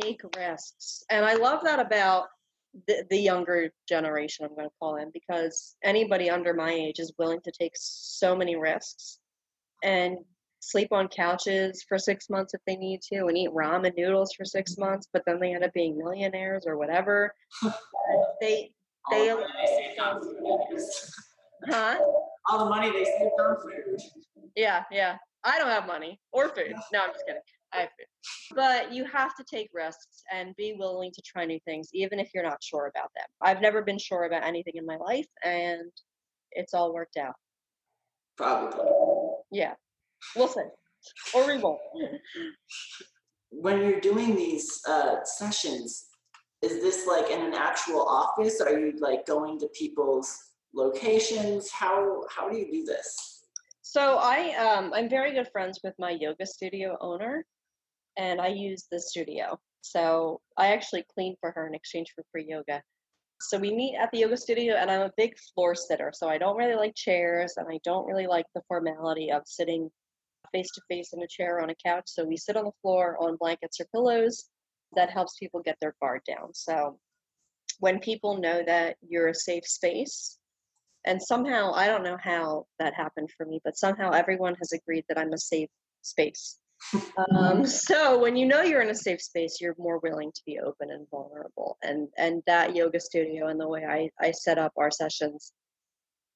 Take 0.02 0.20
risks. 0.36 1.02
And 1.10 1.24
I 1.24 1.34
love 1.34 1.60
that 1.64 1.80
about 1.80 2.26
the, 2.86 3.04
the 3.10 3.18
younger 3.18 3.70
generation, 3.88 4.44
I'm 4.44 4.54
going 4.54 4.68
to 4.68 4.74
call 4.78 4.96
them, 4.96 5.10
because 5.12 5.76
anybody 5.82 6.30
under 6.30 6.54
my 6.54 6.70
age 6.70 6.98
is 6.98 7.12
willing 7.18 7.40
to 7.42 7.52
take 7.52 7.72
so 7.74 8.36
many 8.36 8.56
risks 8.56 9.18
and 9.82 10.18
sleep 10.60 10.92
on 10.92 11.08
couches 11.08 11.84
for 11.88 11.98
six 11.98 12.28
months 12.28 12.54
if 12.54 12.60
they 12.66 12.76
need 12.76 13.00
to 13.00 13.26
and 13.26 13.36
eat 13.36 13.50
ramen 13.50 13.92
noodles 13.96 14.32
for 14.34 14.44
six 14.44 14.72
mm-hmm. 14.72 14.90
months, 14.90 15.08
but 15.12 15.22
then 15.26 15.40
they 15.40 15.54
end 15.54 15.64
up 15.64 15.72
being 15.72 15.98
millionaires 15.98 16.64
or 16.66 16.76
whatever. 16.76 17.34
they, 18.40 18.70
they, 19.10 19.26
saved 19.28 20.00
on 20.00 20.22
food. 20.22 20.82
huh? 21.68 21.98
all 22.48 22.64
the 22.64 22.70
money 22.70 22.90
they 22.90 23.04
saved 23.04 23.40
on 23.40 23.56
food. 23.62 24.00
Yeah, 24.56 24.84
yeah. 24.90 25.16
I 25.44 25.58
don't 25.58 25.68
have 25.68 25.86
money 25.86 26.20
or 26.32 26.50
food. 26.50 26.74
No, 26.92 27.02
I'm 27.02 27.12
just 27.12 27.24
kidding. 27.26 27.40
I. 27.72 27.88
But 28.54 28.92
you 28.92 29.04
have 29.04 29.34
to 29.36 29.44
take 29.44 29.70
risks 29.72 30.22
and 30.32 30.54
be 30.56 30.74
willing 30.78 31.12
to 31.12 31.22
try 31.22 31.44
new 31.44 31.60
things, 31.64 31.88
even 31.92 32.18
if 32.18 32.30
you're 32.34 32.44
not 32.44 32.62
sure 32.62 32.86
about 32.94 33.10
them. 33.16 33.26
I've 33.40 33.60
never 33.60 33.82
been 33.82 33.98
sure 33.98 34.24
about 34.24 34.44
anything 34.44 34.74
in 34.76 34.86
my 34.86 34.96
life, 34.96 35.28
and 35.44 35.90
it's 36.52 36.74
all 36.74 36.92
worked 36.92 37.16
out. 37.16 37.34
Probably. 38.36 38.86
Yeah. 39.52 39.74
We'll 40.34 40.48
see. 40.48 40.62
Or 41.34 41.46
we 41.46 41.58
won't. 41.58 41.80
When 43.50 43.80
you're 43.80 44.00
doing 44.00 44.36
these 44.36 44.80
uh, 44.88 45.24
sessions, 45.24 46.06
is 46.62 46.82
this 46.82 47.06
like 47.06 47.30
in 47.30 47.40
an 47.40 47.54
actual 47.54 48.06
office? 48.06 48.60
Are 48.60 48.78
you 48.78 48.94
like 48.98 49.26
going 49.26 49.58
to 49.60 49.68
people's 49.68 50.36
locations? 50.74 51.70
How 51.70 52.22
how 52.34 52.48
do 52.48 52.56
you 52.56 52.70
do 52.70 52.84
this? 52.84 53.44
So 53.82 54.18
I 54.20 54.54
um, 54.54 54.92
I'm 54.94 55.08
very 55.08 55.32
good 55.32 55.48
friends 55.50 55.80
with 55.82 55.94
my 55.98 56.10
yoga 56.10 56.46
studio 56.46 56.96
owner, 57.00 57.44
and 58.16 58.40
I 58.40 58.48
use 58.48 58.86
the 58.90 59.00
studio. 59.00 59.58
So 59.82 60.40
I 60.56 60.68
actually 60.68 61.04
clean 61.14 61.36
for 61.40 61.50
her 61.52 61.66
in 61.66 61.74
exchange 61.74 62.12
for 62.14 62.24
free 62.30 62.46
yoga. 62.48 62.82
So 63.40 63.58
we 63.58 63.74
meet 63.74 63.96
at 63.96 64.10
the 64.12 64.18
yoga 64.18 64.36
studio, 64.36 64.74
and 64.74 64.90
I'm 64.90 65.00
a 65.00 65.12
big 65.16 65.34
floor 65.54 65.74
sitter. 65.74 66.12
So 66.14 66.28
I 66.28 66.36
don't 66.36 66.56
really 66.56 66.74
like 66.74 66.94
chairs, 66.94 67.54
and 67.56 67.66
I 67.70 67.80
don't 67.84 68.06
really 68.06 68.26
like 68.26 68.46
the 68.54 68.62
formality 68.68 69.32
of 69.32 69.42
sitting 69.46 69.90
face 70.52 70.70
to 70.72 70.82
face 70.88 71.12
in 71.12 71.22
a 71.22 71.28
chair 71.28 71.60
on 71.60 71.70
a 71.70 71.74
couch. 71.84 72.04
So 72.06 72.24
we 72.24 72.36
sit 72.36 72.56
on 72.56 72.64
the 72.64 72.72
floor 72.82 73.16
on 73.20 73.36
blankets 73.36 73.80
or 73.80 73.86
pillows. 73.94 74.50
That 74.96 75.10
helps 75.10 75.38
people 75.38 75.62
get 75.62 75.76
their 75.80 75.94
guard 76.02 76.20
down. 76.26 76.52
So 76.52 76.98
when 77.80 77.98
people 77.98 78.36
know 78.38 78.62
that 78.66 78.96
you're 79.00 79.28
a 79.28 79.34
safe 79.34 79.66
space 79.66 80.38
and 81.06 81.20
somehow 81.20 81.72
i 81.72 81.86
don't 81.86 82.04
know 82.04 82.18
how 82.22 82.66
that 82.78 82.94
happened 82.94 83.28
for 83.36 83.46
me 83.46 83.60
but 83.64 83.76
somehow 83.76 84.10
everyone 84.10 84.54
has 84.56 84.72
agreed 84.72 85.04
that 85.08 85.18
i'm 85.18 85.32
a 85.32 85.38
safe 85.38 85.68
space 86.02 86.58
um, 87.36 87.66
so 87.66 88.18
when 88.18 88.36
you 88.36 88.46
know 88.46 88.62
you're 88.62 88.82
in 88.82 88.90
a 88.90 88.94
safe 88.94 89.20
space 89.20 89.58
you're 89.60 89.74
more 89.78 89.98
willing 89.98 90.32
to 90.32 90.42
be 90.46 90.58
open 90.58 90.90
and 90.90 91.06
vulnerable. 91.10 91.76
And 91.82 92.08
and 92.16 92.42
that 92.46 92.74
yoga 92.74 93.00
studio 93.00 93.48
and 93.48 93.60
the 93.60 93.68
way 93.68 93.84
i 93.84 94.08
i 94.20 94.30
set 94.30 94.58
up 94.58 94.72
our 94.76 94.90
sessions 94.90 95.52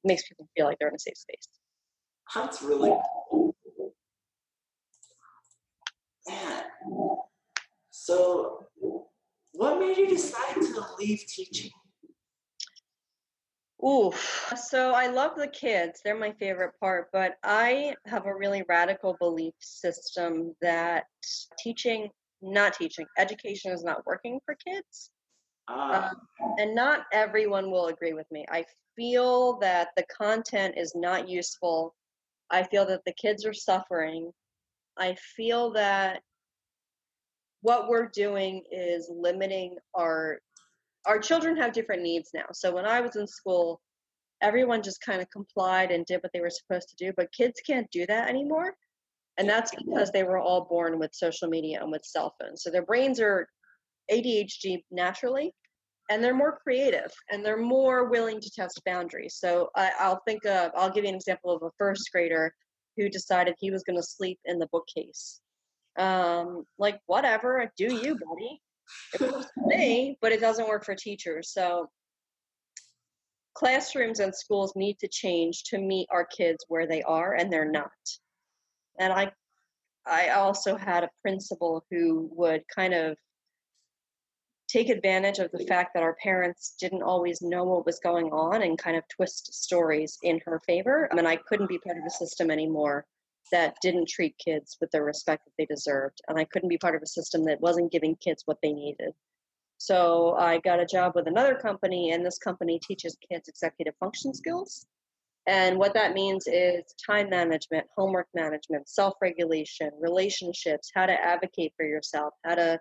makes 0.04 0.28
people 0.28 0.48
feel 0.56 0.66
like 0.66 0.78
they're 0.78 0.88
in 0.88 0.94
a 0.94 0.98
safe 0.98 1.16
space. 1.16 1.48
That's 2.34 2.62
really 2.62 2.92
cool. 3.30 3.54
Man. 6.26 6.62
so 7.90 8.66
what 9.52 9.78
made 9.78 9.98
you 9.98 10.08
decide 10.08 10.54
to 10.54 10.84
leave 10.98 11.24
teaching 11.26 11.70
Ooh, 13.84 14.12
so 14.56 14.92
I 14.92 15.08
love 15.08 15.32
the 15.36 15.48
kids. 15.48 16.00
They're 16.02 16.18
my 16.18 16.32
favorite 16.32 16.72
part, 16.80 17.08
but 17.12 17.34
I 17.42 17.94
have 18.06 18.24
a 18.24 18.34
really 18.34 18.64
radical 18.66 19.16
belief 19.20 19.52
system 19.60 20.54
that 20.62 21.04
teaching, 21.58 22.08
not 22.40 22.72
teaching, 22.74 23.04
education 23.18 23.72
is 23.72 23.84
not 23.84 24.06
working 24.06 24.40
for 24.46 24.54
kids. 24.54 25.10
Ah. 25.68 26.10
Um, 26.10 26.16
and 26.58 26.74
not 26.74 27.04
everyone 27.12 27.70
will 27.70 27.88
agree 27.88 28.14
with 28.14 28.30
me. 28.30 28.46
I 28.50 28.64
feel 28.96 29.58
that 29.58 29.88
the 29.96 30.04
content 30.16 30.74
is 30.78 30.94
not 30.94 31.28
useful. 31.28 31.94
I 32.50 32.62
feel 32.62 32.86
that 32.86 33.04
the 33.04 33.14
kids 33.14 33.44
are 33.44 33.54
suffering. 33.54 34.30
I 34.96 35.14
feel 35.36 35.72
that 35.72 36.22
what 37.60 37.88
we're 37.88 38.08
doing 38.08 38.62
is 38.70 39.10
limiting 39.10 39.76
our 39.94 40.38
our 41.06 41.18
children 41.18 41.56
have 41.56 41.72
different 41.72 42.02
needs 42.02 42.30
now. 42.34 42.46
So 42.52 42.74
when 42.74 42.86
I 42.86 43.00
was 43.00 43.16
in 43.16 43.26
school, 43.26 43.80
everyone 44.42 44.82
just 44.82 45.00
kind 45.00 45.20
of 45.20 45.30
complied 45.30 45.90
and 45.90 46.04
did 46.06 46.22
what 46.22 46.32
they 46.32 46.40
were 46.40 46.50
supposed 46.50 46.88
to 46.90 47.04
do. 47.04 47.12
But 47.16 47.32
kids 47.32 47.60
can't 47.66 47.90
do 47.90 48.06
that 48.06 48.28
anymore. 48.28 48.74
And 49.38 49.48
that's 49.48 49.72
because 49.74 50.10
they 50.10 50.22
were 50.22 50.38
all 50.38 50.66
born 50.70 50.98
with 50.98 51.14
social 51.14 51.48
media 51.48 51.80
and 51.82 51.90
with 51.90 52.04
cell 52.04 52.34
phones. 52.40 52.62
So 52.62 52.70
their 52.70 52.84
brains 52.84 53.20
are 53.20 53.48
ADHD 54.10 54.82
naturally, 54.90 55.52
and 56.10 56.22
they're 56.22 56.34
more 56.34 56.58
creative 56.62 57.12
and 57.30 57.44
they're 57.44 57.56
more 57.56 58.10
willing 58.10 58.40
to 58.40 58.50
test 58.50 58.80
boundaries. 58.84 59.36
So 59.38 59.70
I, 59.74 59.90
I'll 59.98 60.20
think 60.26 60.44
of, 60.44 60.70
I'll 60.76 60.90
give 60.90 61.04
you 61.04 61.10
an 61.10 61.16
example 61.16 61.50
of 61.50 61.62
a 61.62 61.70
first 61.78 62.10
grader 62.12 62.54
who 62.96 63.08
decided 63.08 63.54
he 63.58 63.70
was 63.70 63.82
going 63.82 63.98
to 63.98 64.06
sleep 64.06 64.38
in 64.44 64.58
the 64.58 64.68
bookcase. 64.70 65.40
Um, 65.98 66.64
like, 66.78 67.00
whatever, 67.06 67.70
do 67.76 67.94
you, 67.94 68.16
buddy. 68.16 68.60
It 69.14 69.20
works 69.20 69.46
for 69.54 69.66
me, 69.66 70.18
but 70.20 70.32
it 70.32 70.40
doesn't 70.40 70.68
work 70.68 70.84
for 70.84 70.94
teachers. 70.94 71.52
So 71.52 71.88
classrooms 73.54 74.20
and 74.20 74.34
schools 74.34 74.74
need 74.76 74.98
to 74.98 75.08
change 75.08 75.64
to 75.64 75.78
meet 75.78 76.08
our 76.10 76.24
kids 76.24 76.64
where 76.68 76.86
they 76.86 77.02
are, 77.02 77.34
and 77.34 77.52
they're 77.52 77.70
not. 77.70 77.90
And 78.98 79.12
I, 79.12 79.32
I 80.06 80.30
also 80.30 80.76
had 80.76 81.04
a 81.04 81.10
principal 81.22 81.84
who 81.90 82.28
would 82.32 82.62
kind 82.74 82.94
of 82.94 83.16
take 84.68 84.88
advantage 84.88 85.38
of 85.38 85.50
the 85.52 85.64
fact 85.66 85.92
that 85.94 86.02
our 86.02 86.16
parents 86.22 86.74
didn't 86.80 87.02
always 87.02 87.42
know 87.42 87.64
what 87.64 87.86
was 87.86 88.00
going 88.00 88.26
on 88.32 88.62
and 88.62 88.78
kind 88.78 88.96
of 88.96 89.04
twist 89.08 89.54
stories 89.54 90.18
in 90.22 90.40
her 90.46 90.60
favor. 90.66 91.08
I 91.10 91.14
mean, 91.14 91.26
I 91.26 91.36
couldn't 91.36 91.68
be 91.68 91.78
part 91.78 91.96
of 91.96 92.04
the 92.04 92.10
system 92.10 92.50
anymore 92.50 93.06
that 93.52 93.76
didn't 93.82 94.08
treat 94.08 94.36
kids 94.38 94.76
with 94.80 94.90
the 94.90 95.02
respect 95.02 95.44
that 95.44 95.52
they 95.58 95.66
deserved. 95.66 96.20
And 96.28 96.38
I 96.38 96.44
couldn't 96.44 96.68
be 96.68 96.78
part 96.78 96.94
of 96.94 97.02
a 97.02 97.06
system 97.06 97.44
that 97.44 97.60
wasn't 97.60 97.92
giving 97.92 98.16
kids 98.16 98.42
what 98.46 98.58
they 98.62 98.72
needed. 98.72 99.12
So 99.78 100.34
I 100.38 100.58
got 100.58 100.80
a 100.80 100.86
job 100.86 101.12
with 101.14 101.26
another 101.26 101.54
company, 101.54 102.12
and 102.12 102.24
this 102.24 102.38
company 102.38 102.78
teaches 102.78 103.16
kids 103.28 103.48
executive 103.48 103.94
function 104.00 104.32
skills. 104.32 104.86
And 105.46 105.78
what 105.78 105.92
that 105.94 106.14
means 106.14 106.46
is 106.46 106.84
time 107.04 107.28
management, 107.28 107.86
homework 107.96 108.28
management, 108.34 108.88
self 108.88 109.14
regulation, 109.20 109.90
relationships, 110.00 110.90
how 110.94 111.06
to 111.06 111.12
advocate 111.12 111.74
for 111.76 111.84
yourself, 111.84 112.32
how 112.44 112.54
to 112.54 112.80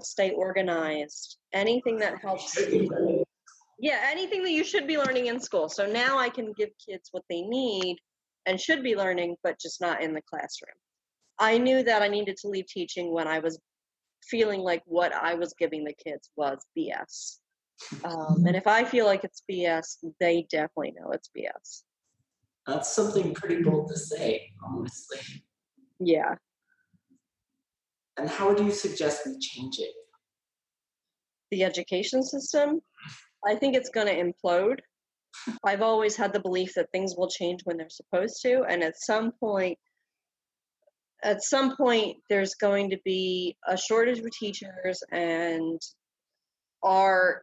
stay 0.00 0.32
organized, 0.32 1.38
anything 1.52 1.98
that 1.98 2.20
helps. 2.20 2.58
Yeah, 3.78 4.00
anything 4.04 4.42
that 4.42 4.50
you 4.50 4.64
should 4.64 4.86
be 4.86 4.98
learning 4.98 5.26
in 5.26 5.40
school. 5.40 5.68
So 5.68 5.86
now 5.86 6.18
I 6.18 6.28
can 6.28 6.52
give 6.52 6.70
kids 6.84 7.08
what 7.12 7.22
they 7.30 7.42
need 7.42 7.98
and 8.46 8.60
should 8.60 8.82
be 8.82 8.96
learning, 8.96 9.36
but 9.42 9.60
just 9.60 9.80
not 9.80 10.02
in 10.02 10.14
the 10.14 10.22
classroom. 10.28 10.74
I 11.38 11.58
knew 11.58 11.82
that 11.82 12.02
I 12.02 12.08
needed 12.08 12.36
to 12.38 12.48
leave 12.48 12.66
teaching 12.66 13.12
when 13.12 13.26
I 13.26 13.38
was 13.38 13.58
feeling 14.22 14.60
like 14.60 14.82
what 14.84 15.14
I 15.14 15.34
was 15.34 15.54
giving 15.58 15.84
the 15.84 15.94
kids 15.94 16.30
was 16.36 16.58
BS. 16.76 17.38
Um, 18.04 18.44
and 18.46 18.54
if 18.54 18.66
I 18.66 18.84
feel 18.84 19.06
like 19.06 19.24
it's 19.24 19.42
BS, 19.50 19.96
they 20.20 20.46
definitely 20.50 20.94
know 20.98 21.10
it's 21.12 21.30
BS. 21.36 21.82
That's 22.66 22.94
something 22.94 23.34
pretty 23.34 23.62
bold 23.62 23.88
to 23.88 23.98
say, 23.98 24.50
honestly. 24.62 25.18
Yeah. 25.98 26.34
And 28.18 28.28
how 28.28 28.48
would 28.48 28.60
you 28.60 28.70
suggest 28.70 29.22
we 29.26 29.38
change 29.38 29.78
it? 29.78 29.92
The 31.50 31.64
education 31.64 32.22
system, 32.22 32.80
I 33.46 33.54
think 33.54 33.74
it's 33.74 33.88
going 33.88 34.06
to 34.06 34.14
implode. 34.14 34.80
I've 35.64 35.82
always 35.82 36.16
had 36.16 36.32
the 36.32 36.40
belief 36.40 36.74
that 36.74 36.90
things 36.92 37.14
will 37.16 37.28
change 37.28 37.60
when 37.64 37.76
they're 37.76 37.88
supposed 37.88 38.40
to, 38.42 38.62
and 38.68 38.82
at 38.82 39.00
some 39.00 39.32
point, 39.32 39.78
at 41.22 41.42
some 41.42 41.76
point, 41.76 42.16
there's 42.28 42.54
going 42.54 42.90
to 42.90 42.98
be 43.04 43.56
a 43.66 43.76
shortage 43.76 44.18
of 44.18 44.30
teachers, 44.30 45.02
and 45.12 45.80
our 46.82 47.42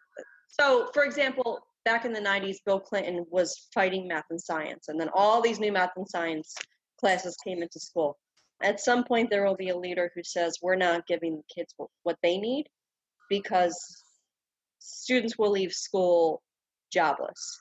so, 0.59 0.89
for 0.93 1.03
example, 1.03 1.59
back 1.85 2.05
in 2.05 2.13
the 2.13 2.19
90s, 2.19 2.57
Bill 2.65 2.79
Clinton 2.79 3.25
was 3.29 3.67
fighting 3.73 4.07
math 4.07 4.25
and 4.29 4.41
science, 4.41 4.87
and 4.87 4.99
then 4.99 5.09
all 5.13 5.41
these 5.41 5.59
new 5.59 5.71
math 5.71 5.91
and 5.95 6.07
science 6.07 6.53
classes 6.99 7.37
came 7.45 7.61
into 7.61 7.79
school. 7.79 8.17
At 8.61 8.79
some 8.79 9.03
point, 9.03 9.29
there 9.29 9.45
will 9.45 9.55
be 9.55 9.69
a 9.69 9.77
leader 9.77 10.11
who 10.15 10.23
says, 10.23 10.57
We're 10.61 10.75
not 10.75 11.07
giving 11.07 11.37
the 11.37 11.53
kids 11.55 11.73
what 12.03 12.17
they 12.23 12.37
need 12.37 12.65
because 13.29 14.03
students 14.79 15.37
will 15.37 15.51
leave 15.51 15.71
school 15.71 16.41
jobless. 16.91 17.59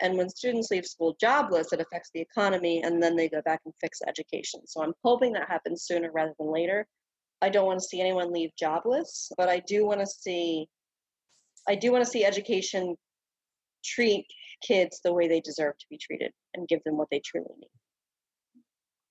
And 0.00 0.16
when 0.16 0.28
students 0.28 0.70
leave 0.70 0.86
school 0.86 1.16
jobless, 1.20 1.72
it 1.72 1.80
affects 1.80 2.10
the 2.14 2.20
economy, 2.20 2.82
and 2.82 3.02
then 3.02 3.16
they 3.16 3.28
go 3.28 3.42
back 3.42 3.60
and 3.64 3.74
fix 3.80 3.98
education. 4.06 4.60
So 4.66 4.82
I'm 4.82 4.94
hoping 5.04 5.32
that 5.32 5.48
happens 5.48 5.84
sooner 5.84 6.10
rather 6.12 6.34
than 6.38 6.52
later. 6.52 6.86
I 7.42 7.48
don't 7.48 7.66
want 7.66 7.80
to 7.80 7.86
see 7.86 8.00
anyone 8.00 8.32
leave 8.32 8.50
jobless, 8.58 9.30
but 9.36 9.48
I 9.48 9.60
do 9.66 9.86
want 9.86 10.00
to 10.00 10.06
see 10.06 10.68
I 11.68 11.74
do 11.74 11.92
want 11.92 12.04
to 12.04 12.10
see 12.10 12.24
education 12.24 12.96
treat 13.84 14.24
kids 14.66 15.00
the 15.04 15.12
way 15.12 15.28
they 15.28 15.40
deserve 15.40 15.76
to 15.78 15.86
be 15.90 15.98
treated 15.98 16.32
and 16.54 16.66
give 16.66 16.82
them 16.84 16.96
what 16.96 17.08
they 17.10 17.20
truly 17.24 17.46
need. 17.58 17.68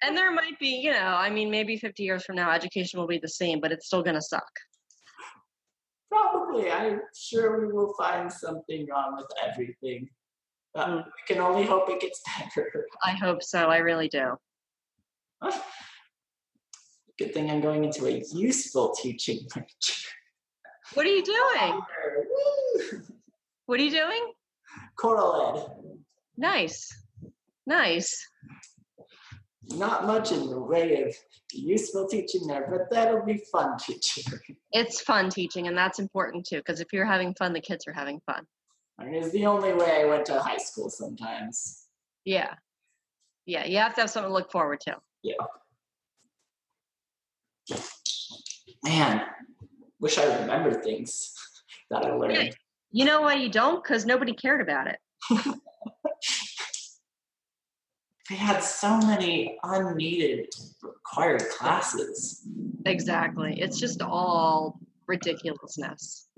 And 0.04 0.18
there 0.18 0.32
might 0.32 0.60
be, 0.60 0.70
you 0.70 0.92
know, 0.92 1.00
I 1.00 1.30
mean, 1.30 1.50
maybe 1.50 1.78
50 1.78 2.04
years 2.04 2.24
from 2.24 2.36
now, 2.36 2.52
education 2.52 3.00
will 3.00 3.08
be 3.08 3.20
the 3.20 3.30
same, 3.30 3.60
but 3.60 3.72
it's 3.72 3.88
still 3.88 4.04
going 4.04 4.16
to 4.16 4.22
suck. 4.22 4.50
Probably. 6.12 6.72
I'm 6.72 7.02
sure 7.16 7.66
we 7.66 7.74
will 7.74 7.94
find 7.98 8.32
something 8.32 8.88
wrong 8.90 9.16
with 9.18 9.28
everything. 9.44 10.10
Uh, 10.78 10.88
mm. 10.88 11.06
We 11.06 11.34
can 11.34 11.42
only 11.42 11.66
hope 11.66 11.90
it 11.90 12.00
gets 12.00 12.22
better. 12.40 12.86
I 13.04 13.12
hope 13.12 13.42
so. 13.42 13.68
I 13.68 13.78
really 13.78 14.08
do. 14.08 14.38
Good 17.18 17.34
thing 17.34 17.50
I'm 17.50 17.62
going 17.62 17.84
into 17.84 18.06
a 18.06 18.24
useful 18.32 18.94
teaching 19.02 19.40
major. 19.56 19.68
What 20.94 21.06
are 21.08 21.10
you 21.10 21.24
doing? 21.24 21.82
what 23.66 23.80
are 23.80 23.84
you 23.84 23.90
doing? 23.92 24.34
Choral 24.98 25.58
ed. 25.58 25.98
Nice. 26.38 26.96
Nice. 27.66 28.26
Not 29.72 30.06
much 30.06 30.32
in 30.32 30.48
the 30.48 30.60
way 30.60 31.02
of 31.04 31.16
useful 31.52 32.08
teaching 32.08 32.48
there, 32.48 32.68
but 32.72 32.90
that'll 32.92 33.26
be 33.26 33.44
fun 33.52 33.78
teaching. 33.80 34.24
It's 34.72 35.02
fun 35.02 35.30
teaching, 35.30 35.68
and 35.68 35.76
that's 35.78 36.00
important 36.00 36.46
too, 36.46 36.58
because 36.58 36.80
if 36.80 36.94
you're 36.94 37.06
having 37.06 37.34
fun, 37.34 37.52
the 37.52 37.60
kids 37.60 37.86
are 37.88 37.94
having 37.94 38.22
fun. 38.26 38.46
I 39.00 39.06
mean, 39.06 39.16
it's 39.16 39.32
the 39.32 39.46
only 39.46 39.74
way 39.74 40.02
I 40.02 40.06
went 40.06 40.26
to 40.28 40.40
high 40.40 40.58
school 40.58 40.90
sometimes. 40.90 41.86
Yeah. 42.26 42.56
Yeah, 43.46 43.66
you 43.66 43.78
have 43.78 43.96
to 43.96 44.02
have 44.02 44.10
something 44.10 44.30
to 44.30 44.34
look 44.34 44.52
forward 44.52 44.82
to. 44.82 44.98
Yeah. 45.24 45.36
Man, 48.84 49.22
wish 50.00 50.18
I 50.18 50.42
remembered 50.42 50.84
things 50.84 51.34
that 51.90 52.06
I 52.06 52.12
learned. 52.12 52.36
Yeah. 52.36 52.50
You 52.92 53.06
know 53.06 53.22
why 53.22 53.36
you 53.36 53.50
don't? 53.50 53.84
Because 53.84 54.06
nobody 54.06 54.34
cared 54.34 54.62
about 54.62 54.88
it. 54.88 55.00
they 58.30 58.36
had 58.36 58.62
so 58.64 58.98
many 58.98 59.58
unneeded 59.64 60.48
required 60.82 61.44
classes. 61.50 62.48
Exactly. 62.86 63.60
It's 63.62 63.80
just 63.80 64.02
all 64.02 64.80
ridiculousness. 65.08 66.30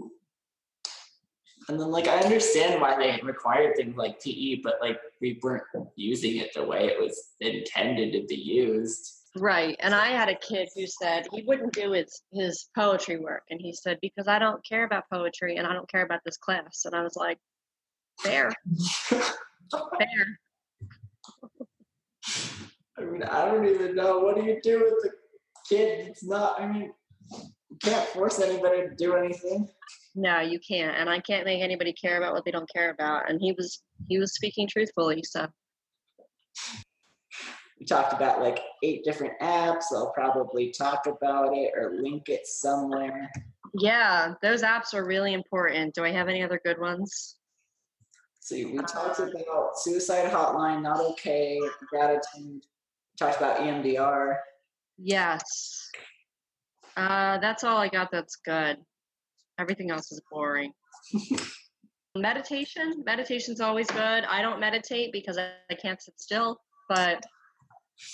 And 1.70 1.80
then, 1.80 1.92
like, 1.92 2.08
I 2.08 2.18
understand 2.18 2.82
why 2.82 2.98
they 2.98 3.22
required 3.22 3.76
things 3.76 3.96
like 3.96 4.20
PE, 4.24 4.62
but 4.64 4.80
like, 4.82 5.00
we 5.22 5.40
weren't 5.44 5.64
using 5.96 6.38
it 6.38 6.52
the 6.56 6.66
way 6.66 6.88
it 6.88 7.00
was 7.00 7.36
intended 7.42 8.12
to 8.14 8.26
be 8.28 8.42
used. 8.42 9.20
Right. 9.38 9.76
And 9.80 9.94
I 9.94 10.08
had 10.08 10.30
a 10.30 10.36
kid 10.36 10.70
who 10.76 10.88
said 10.88 11.28
he 11.32 11.44
wouldn't 11.44 11.74
do 11.74 11.92
his, 11.92 12.24
his 12.34 12.70
poetry 12.76 13.18
work. 13.18 13.44
And 13.52 13.62
he 13.62 13.72
said, 13.72 14.00
because 14.02 14.28
I 14.28 14.40
don't 14.40 14.66
care 14.66 14.84
about 14.84 15.04
poetry 15.12 15.58
and 15.58 15.68
I 15.68 15.74
don't 15.74 15.90
care 15.90 16.04
about 16.04 16.22
this 16.26 16.38
class. 16.38 16.86
And 16.86 16.96
I 16.96 17.04
was 17.04 17.16
like, 17.16 17.38
fair. 18.20 18.52
fair. 19.08 20.40
I 22.98 23.02
mean, 23.02 23.22
I 23.22 23.46
don't 23.46 23.68
even 23.68 23.96
know. 23.96 24.18
What 24.18 24.38
do 24.38 24.44
you 24.44 24.60
do 24.64 24.80
with 24.80 25.12
a 25.12 25.16
kid? 25.70 26.08
It's 26.08 26.24
not, 26.24 26.60
I 26.60 26.66
mean, 26.66 26.92
can't 27.82 28.08
force 28.10 28.40
anybody 28.40 28.82
to 28.82 28.96
do 28.96 29.16
anything. 29.16 29.68
No, 30.16 30.40
you 30.40 30.60
can't. 30.60 30.96
And 30.96 31.10
I 31.10 31.20
can't 31.20 31.46
make 31.46 31.62
anybody 31.62 31.94
care 31.94 32.18
about 32.18 32.34
what 32.34 32.44
they 32.46 32.52
don't 32.52 32.70
care 32.74 32.90
about. 32.90 33.30
And 33.30 33.40
he 33.40 33.54
was, 33.54 33.84
he 34.08 34.18
was 34.20 34.34
speaking 34.34 34.68
truthfully. 34.68 35.24
So 35.24 35.48
we 37.80 37.86
talked 37.86 38.14
about 38.14 38.42
like 38.42 38.60
eight 38.84 39.04
different 39.04 39.40
apps. 39.42 39.86
I'll 39.94 40.12
probably 40.14 40.72
talk 40.72 41.08
about 41.08 41.56
it 41.56 41.72
or 41.76 41.96
link 42.02 42.28
it 42.28 42.46
somewhere. 42.46 43.30
Yeah, 43.76 44.34
those 44.42 44.64
apps 44.64 44.94
are 44.94 45.06
really 45.06 45.34
important. 45.34 45.94
Do 45.94 46.04
I 46.04 46.12
have 46.12 46.28
any 46.28 46.44
other 46.44 46.60
good 46.66 46.80
ones? 46.80 47.38
See, 48.40 48.66
we 48.66 48.80
uh, 48.80 48.84
talked 48.84 49.20
about 49.20 49.78
suicide 49.78 50.32
hotline, 50.32 50.82
not 50.82 51.00
okay, 51.00 51.60
gratitude. 51.88 52.24
We 52.36 52.62
talked 53.18 53.38
about 53.38 53.60
EMDR. 53.60 54.38
Yes. 54.98 55.90
Uh, 57.00 57.38
that's 57.38 57.64
all 57.64 57.78
I 57.78 57.88
got 57.88 58.10
that's 58.12 58.36
good. 58.36 58.78
Everything 59.58 59.90
else 59.90 60.12
is 60.12 60.22
boring. 60.30 60.74
meditation. 62.16 63.04
Meditation's 63.06 63.62
always 63.62 63.88
good. 63.88 64.24
I 64.26 64.42
don't 64.42 64.60
meditate 64.60 65.14
because 65.14 65.38
I, 65.38 65.52
I 65.72 65.76
can't 65.76 66.02
sit 66.02 66.20
still, 66.20 66.60
but 66.90 67.24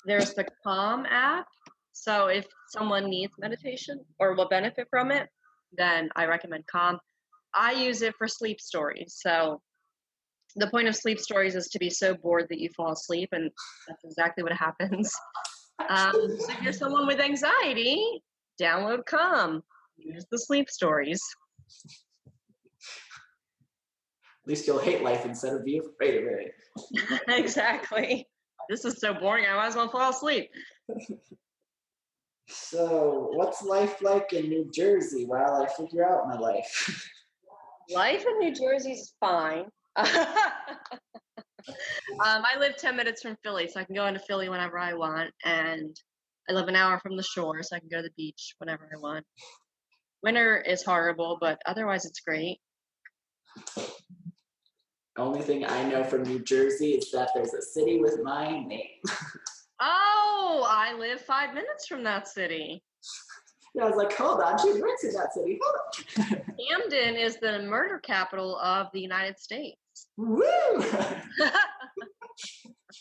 there's 0.06 0.36
the 0.36 0.46
Calm 0.64 1.08
app. 1.08 1.48
So 1.94 2.28
if 2.28 2.46
someone 2.70 3.10
needs 3.10 3.34
meditation 3.40 4.00
or 4.20 4.36
will 4.36 4.50
benefit 4.50 4.88
from 4.92 5.12
it, 5.12 5.30
then 5.76 6.10
I 6.16 6.26
recommend 6.26 6.68
Calm. 6.68 7.00
I 7.56 7.72
use 7.72 8.04
it 8.04 8.14
for 8.18 8.28
sleep 8.28 8.62
stories. 8.62 9.18
So 9.20 9.62
the 10.58 10.68
point 10.68 10.88
of 10.88 10.96
sleep 10.96 11.20
stories 11.20 11.56
is 11.56 11.70
to 11.70 11.80
be 11.80 11.90
so 11.90 12.14
bored 12.14 12.48
that 12.50 12.60
you 12.60 12.70
fall 12.76 12.92
asleep, 12.92 13.30
and 13.32 13.50
that's 13.88 14.04
exactly 14.04 14.44
what 14.44 14.54
happens. 14.54 15.12
Um, 15.90 16.14
so 16.40 16.52
if 16.52 16.62
you're 16.62 16.72
someone 16.72 17.06
with 17.06 17.20
anxiety, 17.20 18.22
download 18.62 19.06
Calm. 19.06 19.64
Use 19.98 20.26
the 20.32 20.38
sleep 20.38 20.70
stories. 20.70 21.22
At 24.44 24.50
least 24.50 24.68
you'll 24.68 24.80
hate 24.80 25.02
life 25.04 25.26
instead 25.26 25.54
of 25.54 25.66
being 25.66 25.82
afraid 25.82 26.22
of 26.22 26.30
it. 26.30 27.22
exactly. 27.28 28.28
This 28.70 28.86
is 28.86 29.00
so 29.00 29.14
boring. 29.14 29.46
I 29.50 29.56
might 29.56 29.68
as 29.68 29.76
well 29.76 29.90
fall 29.90 30.12
asleep. 30.12 30.50
So, 32.48 33.30
what's 33.34 33.64
life 33.64 34.02
like 34.02 34.34
in 34.34 34.50
New 34.50 34.70
Jersey 34.72 35.26
while 35.26 35.64
I 35.64 35.68
figure 35.68 36.08
out 36.08 36.28
my 36.28 36.38
life? 36.38 37.12
Life 37.94 38.26
in 38.28 38.40
New 38.40 38.54
Jersey 38.54 38.94
is 38.94 39.14
fine. 39.20 39.66
um, 39.96 40.08
I 42.20 42.58
live 42.60 42.78
10 42.78 42.96
minutes 42.96 43.22
from 43.22 43.38
Philly, 43.44 43.68
so 43.68 43.80
I 43.80 43.84
can 43.84 43.94
go 43.94 44.08
into 44.08 44.20
Philly 44.20 44.50
whenever 44.50 44.80
I 44.80 44.94
want. 44.94 45.32
And 45.44 45.96
I 46.50 46.54
live 46.54 46.68
an 46.68 46.76
hour 46.76 47.00
from 47.00 47.18
the 47.18 47.24
shore, 47.24 47.64
so 47.64 47.76
I 47.76 47.80
can 47.80 47.90
go 47.90 47.98
to 47.98 48.04
the 48.04 48.14
beach 48.16 48.54
whenever 48.60 48.90
I 48.94 49.00
want. 49.00 49.26
Winter 50.22 50.58
is 50.58 50.84
horrible, 50.84 51.38
but 51.40 51.60
otherwise 51.66 52.06
it's 52.06 52.20
great. 52.20 52.60
Only 55.18 55.42
thing 55.42 55.66
I 55.66 55.90
know 55.90 56.04
from 56.04 56.24
New 56.24 56.40
Jersey 56.40 56.92
is 56.92 57.10
that 57.12 57.30
there's 57.34 57.54
a 57.54 57.62
city 57.62 58.00
with 58.00 58.20
my 58.24 58.64
name. 58.64 59.02
Oh, 59.82 60.66
I 60.70 60.94
live 60.94 61.20
five 61.20 61.54
minutes 61.54 61.86
from 61.86 62.02
that 62.06 62.30
city. 62.30 62.82
Yeah, 63.74 63.84
I 63.84 63.88
was 63.88 63.98
like, 63.98 64.14
hold 64.16 64.40
on, 64.40 64.58
she 64.58 64.72
works 64.82 65.04
in 65.04 65.12
that 65.14 65.34
city. 65.34 65.60
Hold 65.62 65.76
on. 66.30 66.42
Camden 66.90 67.16
is 67.18 67.36
the 67.42 67.62
murder 67.64 68.00
capital 68.00 68.58
of 68.60 68.88
the 68.94 69.02
United 69.02 69.38
States. 69.38 69.78
Woo! 70.16 70.42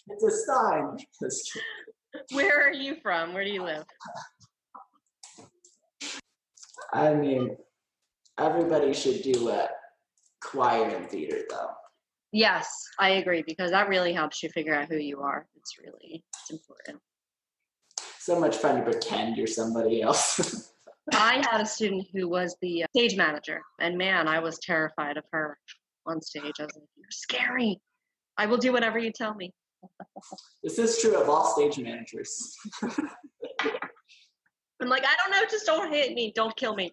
it's 0.09 0.25
a 0.25 0.31
sign. 0.31 0.97
Where 2.33 2.67
are 2.67 2.73
you 2.73 2.97
from? 3.03 3.35
Where 3.35 3.45
do 3.45 3.51
you 3.51 3.63
live? 3.63 3.85
I 6.93 7.15
mean, 7.15 7.57
everybody 8.39 8.93
should 8.93 9.23
do 9.23 9.49
a 9.51 9.69
choir 10.43 10.89
and 10.89 11.09
theater, 11.09 11.39
though. 11.49 11.71
Yes, 12.33 12.69
I 12.99 13.11
agree 13.11 13.45
because 13.47 13.71
that 13.71 13.89
really 13.89 14.13
helps 14.13 14.43
you 14.43 14.49
figure 14.49 14.75
out 14.75 14.89
who 14.89 14.97
you 14.97 15.21
are. 15.21 15.47
It's 15.57 15.79
really 15.79 16.25
it's 16.43 16.51
important. 16.51 16.99
So 18.19 18.41
much 18.41 18.57
fun 18.57 18.77
to 18.77 18.83
pretend 18.83 19.37
you're 19.37 19.47
somebody 19.47 20.03
else. 20.03 20.73
I 21.13 21.45
had 21.51 21.61
a 21.61 21.67
student 21.67 22.07
who 22.13 22.29
was 22.29 22.57
the 22.61 22.85
uh, 22.85 22.87
stage 22.97 23.17
manager, 23.17 23.61
and 23.79 23.97
man, 23.97 24.27
I 24.27 24.41
was 24.41 24.59
terrified 24.59 25.17
of 25.17 25.25
her 25.33 25.59
on 26.07 26.21
stage. 26.21 26.55
I 26.59 26.65
was 26.65 26.75
like, 26.75 26.89
"You're 26.97 27.11
scary. 27.11 27.81
I 28.39 28.47
will 28.47 28.57
do 28.57 28.73
whatever 28.73 28.99
you 28.99 29.13
tell 29.13 29.35
me." 29.35 29.53
This 30.63 30.79
is 30.79 31.01
true 31.01 31.21
of 31.21 31.29
all 31.29 31.47
stage 31.47 31.79
managers. 31.79 32.57
I'm 34.81 34.89
like, 34.89 35.05
I 35.05 35.15
don't 35.23 35.31
know, 35.31 35.47
just 35.51 35.67
don't 35.67 35.93
hit 35.93 36.15
me, 36.15 36.33
don't 36.35 36.57
kill 36.57 36.75
me. 36.75 36.93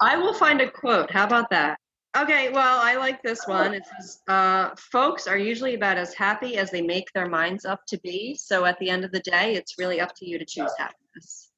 I 0.00 0.16
will 0.16 0.34
find 0.34 0.60
a 0.60 0.70
quote. 0.70 1.10
How 1.10 1.24
about 1.24 1.50
that? 1.50 1.78
Okay, 2.16 2.50
well, 2.50 2.80
I 2.80 2.96
like 2.96 3.22
this 3.22 3.46
one. 3.46 3.74
It 3.74 3.84
says, 3.84 4.20
uh, 4.28 4.70
folks 4.76 5.26
are 5.26 5.36
usually 5.36 5.74
about 5.74 5.98
as 5.98 6.14
happy 6.14 6.56
as 6.56 6.70
they 6.70 6.80
make 6.80 7.04
their 7.14 7.28
minds 7.28 7.64
up 7.64 7.80
to 7.88 7.98
be. 8.00 8.34
So 8.34 8.64
at 8.64 8.78
the 8.78 8.88
end 8.88 9.04
of 9.04 9.12
the 9.12 9.20
day, 9.20 9.54
it's 9.54 9.78
really 9.78 10.00
up 10.00 10.14
to 10.16 10.26
you 10.26 10.38
to 10.38 10.44
choose 10.44 10.72
happiness. 10.78 11.50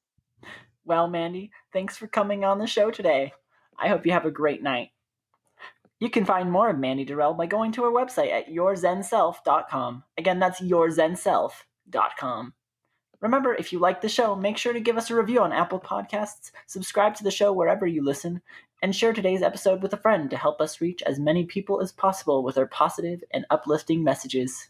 Well, 0.83 1.07
Mandy, 1.07 1.51
thanks 1.71 1.95
for 1.95 2.07
coming 2.07 2.43
on 2.43 2.59
the 2.59 2.67
show 2.67 2.91
today. 2.91 3.31
I 3.79 3.87
hope 3.87 4.05
you 4.05 4.11
have 4.11 4.25
a 4.25 4.31
great 4.31 4.61
night. 4.61 4.89
You 6.01 6.09
can 6.09 6.25
find 6.25 6.51
more 6.51 6.69
of 6.69 6.79
Mandy 6.79 7.05
Durrell 7.05 7.35
by 7.35 7.45
going 7.45 7.71
to 7.73 7.83
her 7.83 7.91
website 7.91 8.31
at 8.31 8.49
yourzenself.com. 8.49 10.03
Again, 10.17 10.39
that's 10.39 10.59
yourzenself.com. 10.59 12.53
Remember, 13.21 13.53
if 13.53 13.71
you 13.71 13.77
like 13.77 14.01
the 14.01 14.09
show, 14.09 14.35
make 14.35 14.57
sure 14.57 14.73
to 14.73 14.79
give 14.79 14.97
us 14.97 15.11
a 15.11 15.15
review 15.15 15.41
on 15.41 15.53
Apple 15.53 15.79
Podcasts, 15.79 16.49
subscribe 16.65 17.13
to 17.15 17.23
the 17.23 17.29
show 17.29 17.53
wherever 17.53 17.85
you 17.85 18.03
listen, 18.03 18.41
and 18.81 18.95
share 18.95 19.13
today's 19.13 19.43
episode 19.43 19.83
with 19.83 19.93
a 19.93 19.97
friend 19.97 20.31
to 20.31 20.37
help 20.37 20.59
us 20.59 20.81
reach 20.81 21.03
as 21.03 21.19
many 21.19 21.45
people 21.45 21.79
as 21.79 21.91
possible 21.91 22.43
with 22.43 22.57
our 22.57 22.65
positive 22.65 23.23
and 23.31 23.45
uplifting 23.51 24.03
messages. 24.03 24.69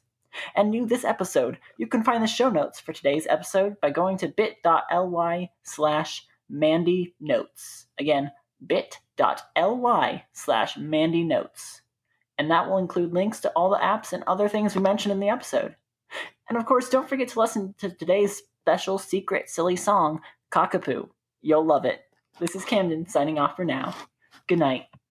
And 0.53 0.69
new 0.69 0.85
this 0.85 1.05
episode, 1.05 1.59
you 1.77 1.87
can 1.87 2.03
find 2.03 2.21
the 2.21 2.27
show 2.27 2.49
notes 2.49 2.81
for 2.81 2.91
today's 2.91 3.25
episode 3.27 3.79
by 3.79 3.91
going 3.91 4.17
to 4.17 4.27
bit.ly 4.27 5.49
slash 5.63 6.25
Mandy 6.49 7.15
Notes. 7.21 7.85
Again, 7.97 8.31
bit.ly 8.65 10.25
slash 10.33 10.77
Mandy 10.77 11.23
Notes. 11.23 11.81
And 12.37 12.49
that 12.49 12.69
will 12.69 12.77
include 12.77 13.13
links 13.13 13.39
to 13.41 13.49
all 13.51 13.69
the 13.69 13.77
apps 13.77 14.13
and 14.13 14.23
other 14.25 14.49
things 14.49 14.75
we 14.75 14.81
mentioned 14.81 15.11
in 15.11 15.19
the 15.19 15.29
episode. 15.29 15.75
And 16.49 16.57
of 16.57 16.65
course, 16.65 16.89
don't 16.89 17.07
forget 17.07 17.29
to 17.29 17.39
listen 17.39 17.75
to 17.77 17.89
today's 17.89 18.41
special 18.61 18.97
secret 18.97 19.49
silly 19.49 19.75
song, 19.75 20.21
Cockapoo. 20.51 21.09
You'll 21.41 21.65
love 21.65 21.85
it. 21.85 22.01
This 22.39 22.55
is 22.55 22.65
Camden 22.65 23.07
signing 23.07 23.39
off 23.39 23.55
for 23.55 23.65
now. 23.65 23.95
Good 24.47 24.59
night. 24.59 24.85